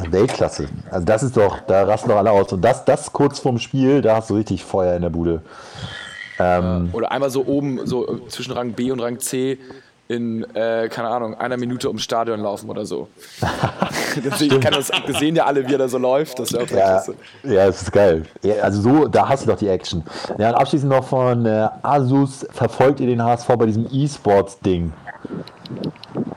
Weltklasse. 0.10 0.68
Also 0.92 1.06
das 1.06 1.24
ist 1.24 1.38
doch, 1.38 1.60
da 1.68 1.84
rasten 1.84 2.10
doch 2.10 2.18
alle 2.18 2.32
aus. 2.32 2.52
Und 2.52 2.62
das, 2.62 2.84
das 2.86 3.12
kurz 3.12 3.40
vorm 3.40 3.60
Spiel, 3.60 4.02
da 4.02 4.18
hast 4.18 4.30
du 4.30 4.36
richtig 4.36 4.64
Feuer 4.64 4.96
in 4.96 5.02
der 5.04 5.10
Bude. 5.10 5.42
Ähm, 6.40 6.90
Oder 6.94 7.12
einmal 7.12 7.30
so 7.30 7.46
oben, 7.46 7.86
so 7.86 8.08
äh, 8.08 8.28
zwischen 8.28 8.54
Rang 8.54 8.74
B 8.74 8.92
und 8.92 9.00
Rang 9.00 9.20
C 9.20 9.60
in, 10.08 10.44
äh, 10.56 10.90
keine 10.90 11.08
Ahnung, 11.10 11.36
einer 11.36 11.58
Minute 11.58 11.88
ums 11.88 12.04
Stadion 12.04 12.40
laufen 12.42 12.70
oder 12.70 12.86
so. 12.86 13.08
ich 14.40 14.60
kann 14.60 14.74
das, 14.74 14.92
wir 15.06 15.16
sehen 15.16 15.36
ja 15.36 15.46
alle, 15.46 15.68
wie 15.68 15.74
er 15.74 15.78
da 15.78 15.88
so 15.88 15.98
läuft. 15.98 16.40
Das 16.40 16.52
ist 16.52 16.58
ja 16.58 16.64
auch 16.66 16.70
Ja, 16.70 16.76
klasse. 16.76 17.16
ja, 17.44 17.66
das 17.68 17.84
ist 17.84 17.92
geil. 17.92 18.24
Ja, 18.42 18.56
also 18.56 18.82
so, 18.82 19.08
da 19.08 19.30
hast 19.30 19.46
du 19.46 19.52
doch 19.52 19.58
die 19.58 19.68
Action. 19.70 20.04
Ja, 20.38 20.50
und 20.50 20.56
abschließend 20.56 20.92
noch 20.92 21.06
von 21.08 21.46
äh, 21.46 21.70
Asus, 21.84 22.46
verfolgt 22.52 23.00
ihr 23.00 23.08
den 23.08 23.24
HSV 23.24 23.48
bei 23.58 23.66
diesem 23.68 23.88
E-Sports-Ding? 23.92 24.92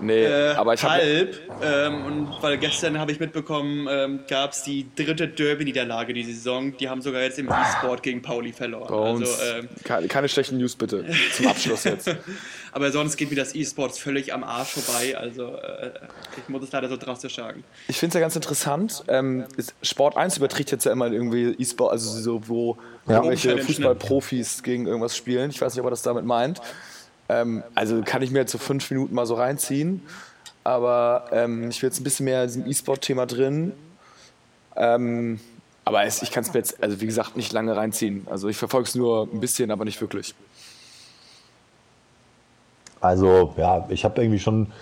Nee, 0.07 0.25
Äh, 0.25 0.55
aber 0.55 0.75
ich 0.75 0.83
habe. 0.83 0.95
halb. 0.95 1.37
Ähm, 1.63 2.05
und 2.05 2.29
weil 2.43 2.59
gestern 2.59 2.99
habe 2.99 3.13
ich 3.13 3.21
mitbekommen, 3.21 3.87
ähm, 3.91 4.21
gab 4.29 4.53
es 4.53 4.63
die 4.63 4.87
dritte 4.97 5.29
Derby-Niederlage 5.29 6.13
diese 6.15 6.33
Saison. 6.33 6.77
Die 6.77 6.89
haben 6.89 7.03
sogar 7.03 7.23
jetzt 7.23 7.39
im 7.39 7.49
E-Sport 7.49 8.03
gegen 8.03 8.23
Pauli 8.23 8.53
verloren. 8.53 8.93
Also, 8.93 9.25
ähm, 9.43 9.69
keine, 9.85 10.09
keine 10.09 10.29
schlechten 10.29 10.59
News 10.59 10.77
bitte 10.77 11.05
zum 11.35 11.49
Abschluss 11.49 11.85
jetzt. 11.85 12.09
aber 12.73 12.91
sonst 12.93 13.17
geht 13.17 13.31
mir 13.31 13.37
das 13.37 13.55
E-Sports 13.55 13.99
völlig 13.99 14.33
am 14.33 14.45
Arsch 14.45 14.71
vorbei. 14.71 15.17
Also 15.17 15.55
äh, 15.57 15.91
ich 16.37 16.49
muss 16.49 16.63
es 16.63 16.73
leider 16.73 16.89
so 16.89 16.97
drastisch 16.97 17.37
sagen. 17.37 17.65
Ich 17.89 17.99
finde 17.99 18.11
es 18.11 18.15
ja 18.15 18.21
ganz 18.21 18.37
interessant. 18.37 19.03
Ähm, 19.09 19.45
ist, 19.57 19.75
Sport 19.83 20.17
1 20.17 20.37
überträgt 20.37 20.71
jetzt 20.71 20.85
ja 20.85 20.93
immer 20.93 21.11
irgendwie 21.11 21.55
E-Sport, 21.59 21.93
also 21.93 22.11
so, 22.11 22.49
wo 22.49 22.79
Ja. 23.09 23.17
irgendwelche 23.17 23.55
ne? 23.55 23.63
Fußballprofis 23.63 24.63
gegen 24.63 24.87
irgendwas 24.87 25.17
spielen. 25.17 25.51
Ich 25.51 25.61
weiß 25.61 25.75
nicht, 25.75 25.81
ob 25.81 25.87
er 25.87 25.91
das 25.91 26.03
damit 26.03 26.25
meint. 26.25 26.61
Ähm, 27.29 27.63
also 27.75 28.03
kann 28.03 28.23
ich 28.23 28.31
mir 28.31 28.41
jetzt 28.41 28.53
so 28.53 28.59
fünf 28.59 28.91
Minuten 28.91 29.15
mal 29.15 29.27
so 29.27 29.35
reinziehen. 29.35 30.03
Aber 30.65 31.27
ähm, 31.31 31.71
ich 31.71 31.81
will 31.83 31.89
jetzt 31.89 32.01
ein 32.01 32.05
bisschen 32.05 32.25
mehr 32.25 32.43
in 32.43 32.49
diesem 32.49 32.67
E-Sport-Thema 32.67 33.27
drin. 33.27 33.73
Ähm, 34.75 35.41
aber 35.85 36.05
es, 36.05 36.23
ich 36.23 36.33
kann 36.33 36.43
es 36.43 36.53
mir 36.53 36.59
jetzt, 36.59 36.83
also 36.83 37.01
wie 37.01 37.07
gesagt, 37.07 37.37
nicht 37.37 37.53
lange 37.53 37.77
reinziehen. 37.77 38.27
Also 38.29 38.49
ich 38.49 38.57
verfolge 38.57 38.89
es 38.89 38.95
nur 38.97 39.29
ein 39.33 39.39
bisschen, 39.41 39.71
aber 39.71 39.85
nicht 39.85 40.01
wirklich. 40.01 40.35
Also, 43.01 43.55
ja, 43.57 43.87
ich 43.89 44.05
habe 44.05 44.21
irgendwie 44.21 44.41
schon 44.41 44.73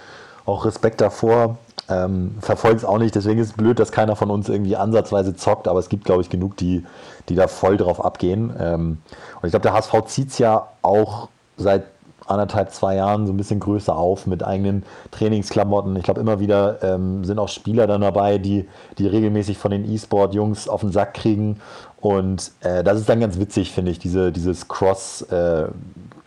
auch 0.46 0.64
Respekt 0.64 1.00
davor. 1.02 1.58
Ähm, 1.90 2.36
Verfolge 2.40 2.78
es 2.78 2.84
auch 2.86 2.98
nicht, 2.98 3.14
deswegen 3.14 3.38
ist 3.38 3.48
es 3.48 3.52
blöd, 3.52 3.78
dass 3.78 3.92
keiner 3.92 4.16
von 4.16 4.30
uns 4.30 4.48
irgendwie 4.48 4.76
ansatzweise 4.76 5.36
zockt, 5.36 5.68
aber 5.68 5.78
es 5.78 5.90
gibt, 5.90 6.06
glaube 6.06 6.22
ich, 6.22 6.30
genug, 6.30 6.56
die, 6.56 6.82
die 7.28 7.34
da 7.34 7.46
voll 7.46 7.76
drauf 7.76 8.02
abgehen. 8.02 8.54
Ähm, 8.58 8.98
und 9.42 9.46
ich 9.46 9.50
glaube, 9.50 9.64
der 9.64 9.74
HSV 9.74 9.92
zieht 10.06 10.30
es 10.30 10.38
ja 10.38 10.68
auch 10.80 11.28
seit 11.58 11.84
anderthalb, 12.26 12.70
zwei 12.72 12.96
Jahren 12.96 13.26
so 13.26 13.32
ein 13.32 13.36
bisschen 13.36 13.60
größer 13.60 13.94
auf 13.94 14.26
mit 14.26 14.44
eigenen 14.44 14.84
Trainingsklamotten. 15.10 15.96
Ich 15.96 16.04
glaube, 16.04 16.20
immer 16.20 16.40
wieder 16.40 16.82
ähm, 16.82 17.24
sind 17.24 17.38
auch 17.38 17.48
Spieler 17.48 17.86
dann 17.86 18.00
dabei, 18.00 18.38
die, 18.38 18.68
die 18.98 19.06
regelmäßig 19.06 19.58
von 19.58 19.70
den 19.70 19.90
E-Sport-Jungs 19.90 20.68
auf 20.68 20.80
den 20.80 20.92
Sack 20.92 21.14
kriegen. 21.14 21.60
Und 22.00 22.52
äh, 22.60 22.84
das 22.84 23.00
ist 23.00 23.08
dann 23.08 23.20
ganz 23.20 23.38
witzig, 23.38 23.72
finde 23.72 23.90
ich, 23.90 23.98
diese, 23.98 24.32
dieses 24.32 24.68
Cross, 24.68 25.22
äh, 25.22 25.68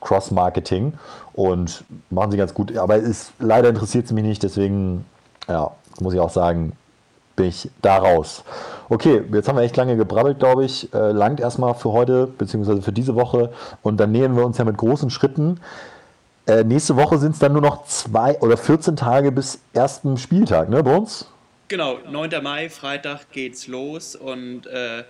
Cross-Marketing. 0.02 0.94
Und 1.34 1.84
machen 2.10 2.32
sie 2.32 2.38
ganz 2.38 2.54
gut. 2.54 2.76
Aber 2.78 2.96
ist, 2.96 3.32
leider 3.40 3.70
interessiert 3.70 4.06
es 4.06 4.12
mich 4.12 4.24
nicht, 4.24 4.42
deswegen, 4.42 5.06
ja, 5.48 5.72
muss 6.00 6.14
ich 6.14 6.20
auch 6.20 6.32
sagen, 6.32 6.74
bin 7.38 7.48
ich 7.48 7.70
da 7.82 7.98
raus. 7.98 8.44
Okay, 8.90 9.22
jetzt 9.32 9.48
haben 9.48 9.56
wir 9.56 9.64
echt 9.64 9.78
lange 9.78 9.96
gebrabbelt, 9.96 10.40
glaube 10.40 10.66
ich. 10.66 10.94
Äh, 10.94 11.12
langt 11.12 11.40
erstmal 11.40 11.74
für 11.76 11.94
heute, 11.94 12.28
beziehungsweise 12.28 12.82
für 12.82 12.92
diese 12.92 13.16
Woche. 13.16 13.54
Und 13.82 13.98
dann 13.98 14.12
nähern 14.12 14.36
wir 14.36 14.46
uns 14.46 14.58
ja 14.58 14.66
mit 14.66 14.76
großen 14.76 15.10
Schritten. 15.10 15.62
Äh, 16.46 16.64
nächste 16.64 16.98
Woche 16.98 17.18
sind 17.18 17.34
es 17.34 17.40
dann 17.40 17.54
nur 17.54 17.62
noch 17.62 17.86
zwei 17.86 18.38
oder 18.40 18.58
14 18.58 18.96
Tage 18.98 19.32
bis 19.32 19.60
ersten 19.74 20.18
Spieltag, 20.18 20.70
ne, 20.70 20.84
bei 20.84 20.96
uns? 20.96 21.30
Genau, 21.68 21.98
9. 22.10 22.42
Mai, 22.42 22.70
Freitag 22.70 23.32
geht's 23.32 23.68
los 23.68 24.16
und 24.16 24.66
äh, 24.68 25.04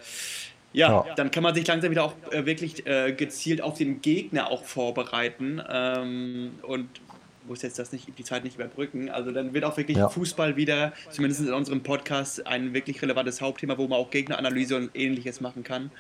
Ja, 0.74 0.90
ja, 0.90 1.06
dann 1.16 1.32
kann 1.32 1.44
man 1.44 1.56
sich 1.56 1.66
langsam 1.66 1.92
wieder 1.92 2.04
auch 2.04 2.14
äh, 2.32 2.46
wirklich 2.46 2.86
äh, 2.88 3.14
gezielt 3.14 3.62
auf 3.62 3.78
den 3.78 4.02
Gegner 4.02 4.52
auch 4.52 4.64
vorbereiten 4.64 5.62
ähm, 5.70 6.52
und 6.64 6.90
muss 7.48 7.62
jetzt 7.62 7.80
das 7.80 7.92
nicht, 7.92 8.08
die 8.18 8.24
Zeit 8.24 8.44
nicht 8.44 8.56
überbrücken. 8.56 9.10
Also 9.10 9.32
dann 9.32 9.54
wird 9.54 9.64
auch 9.64 9.78
wirklich 9.78 9.98
ja. 9.98 10.10
Fußball 10.10 10.56
wieder, 10.56 10.94
zumindest 11.10 11.42
in 11.42 11.54
unserem 11.54 11.84
Podcast, 11.84 12.46
ein 12.46 12.74
wirklich 12.74 13.02
relevantes 13.02 13.42
Hauptthema, 13.42 13.78
wo 13.78 13.88
man 13.88 14.00
auch 14.00 14.10
Gegneranalyse 14.10 14.76
und 14.76 14.92
ähnliches 14.96 15.42
machen 15.42 15.64
kann. 15.64 15.92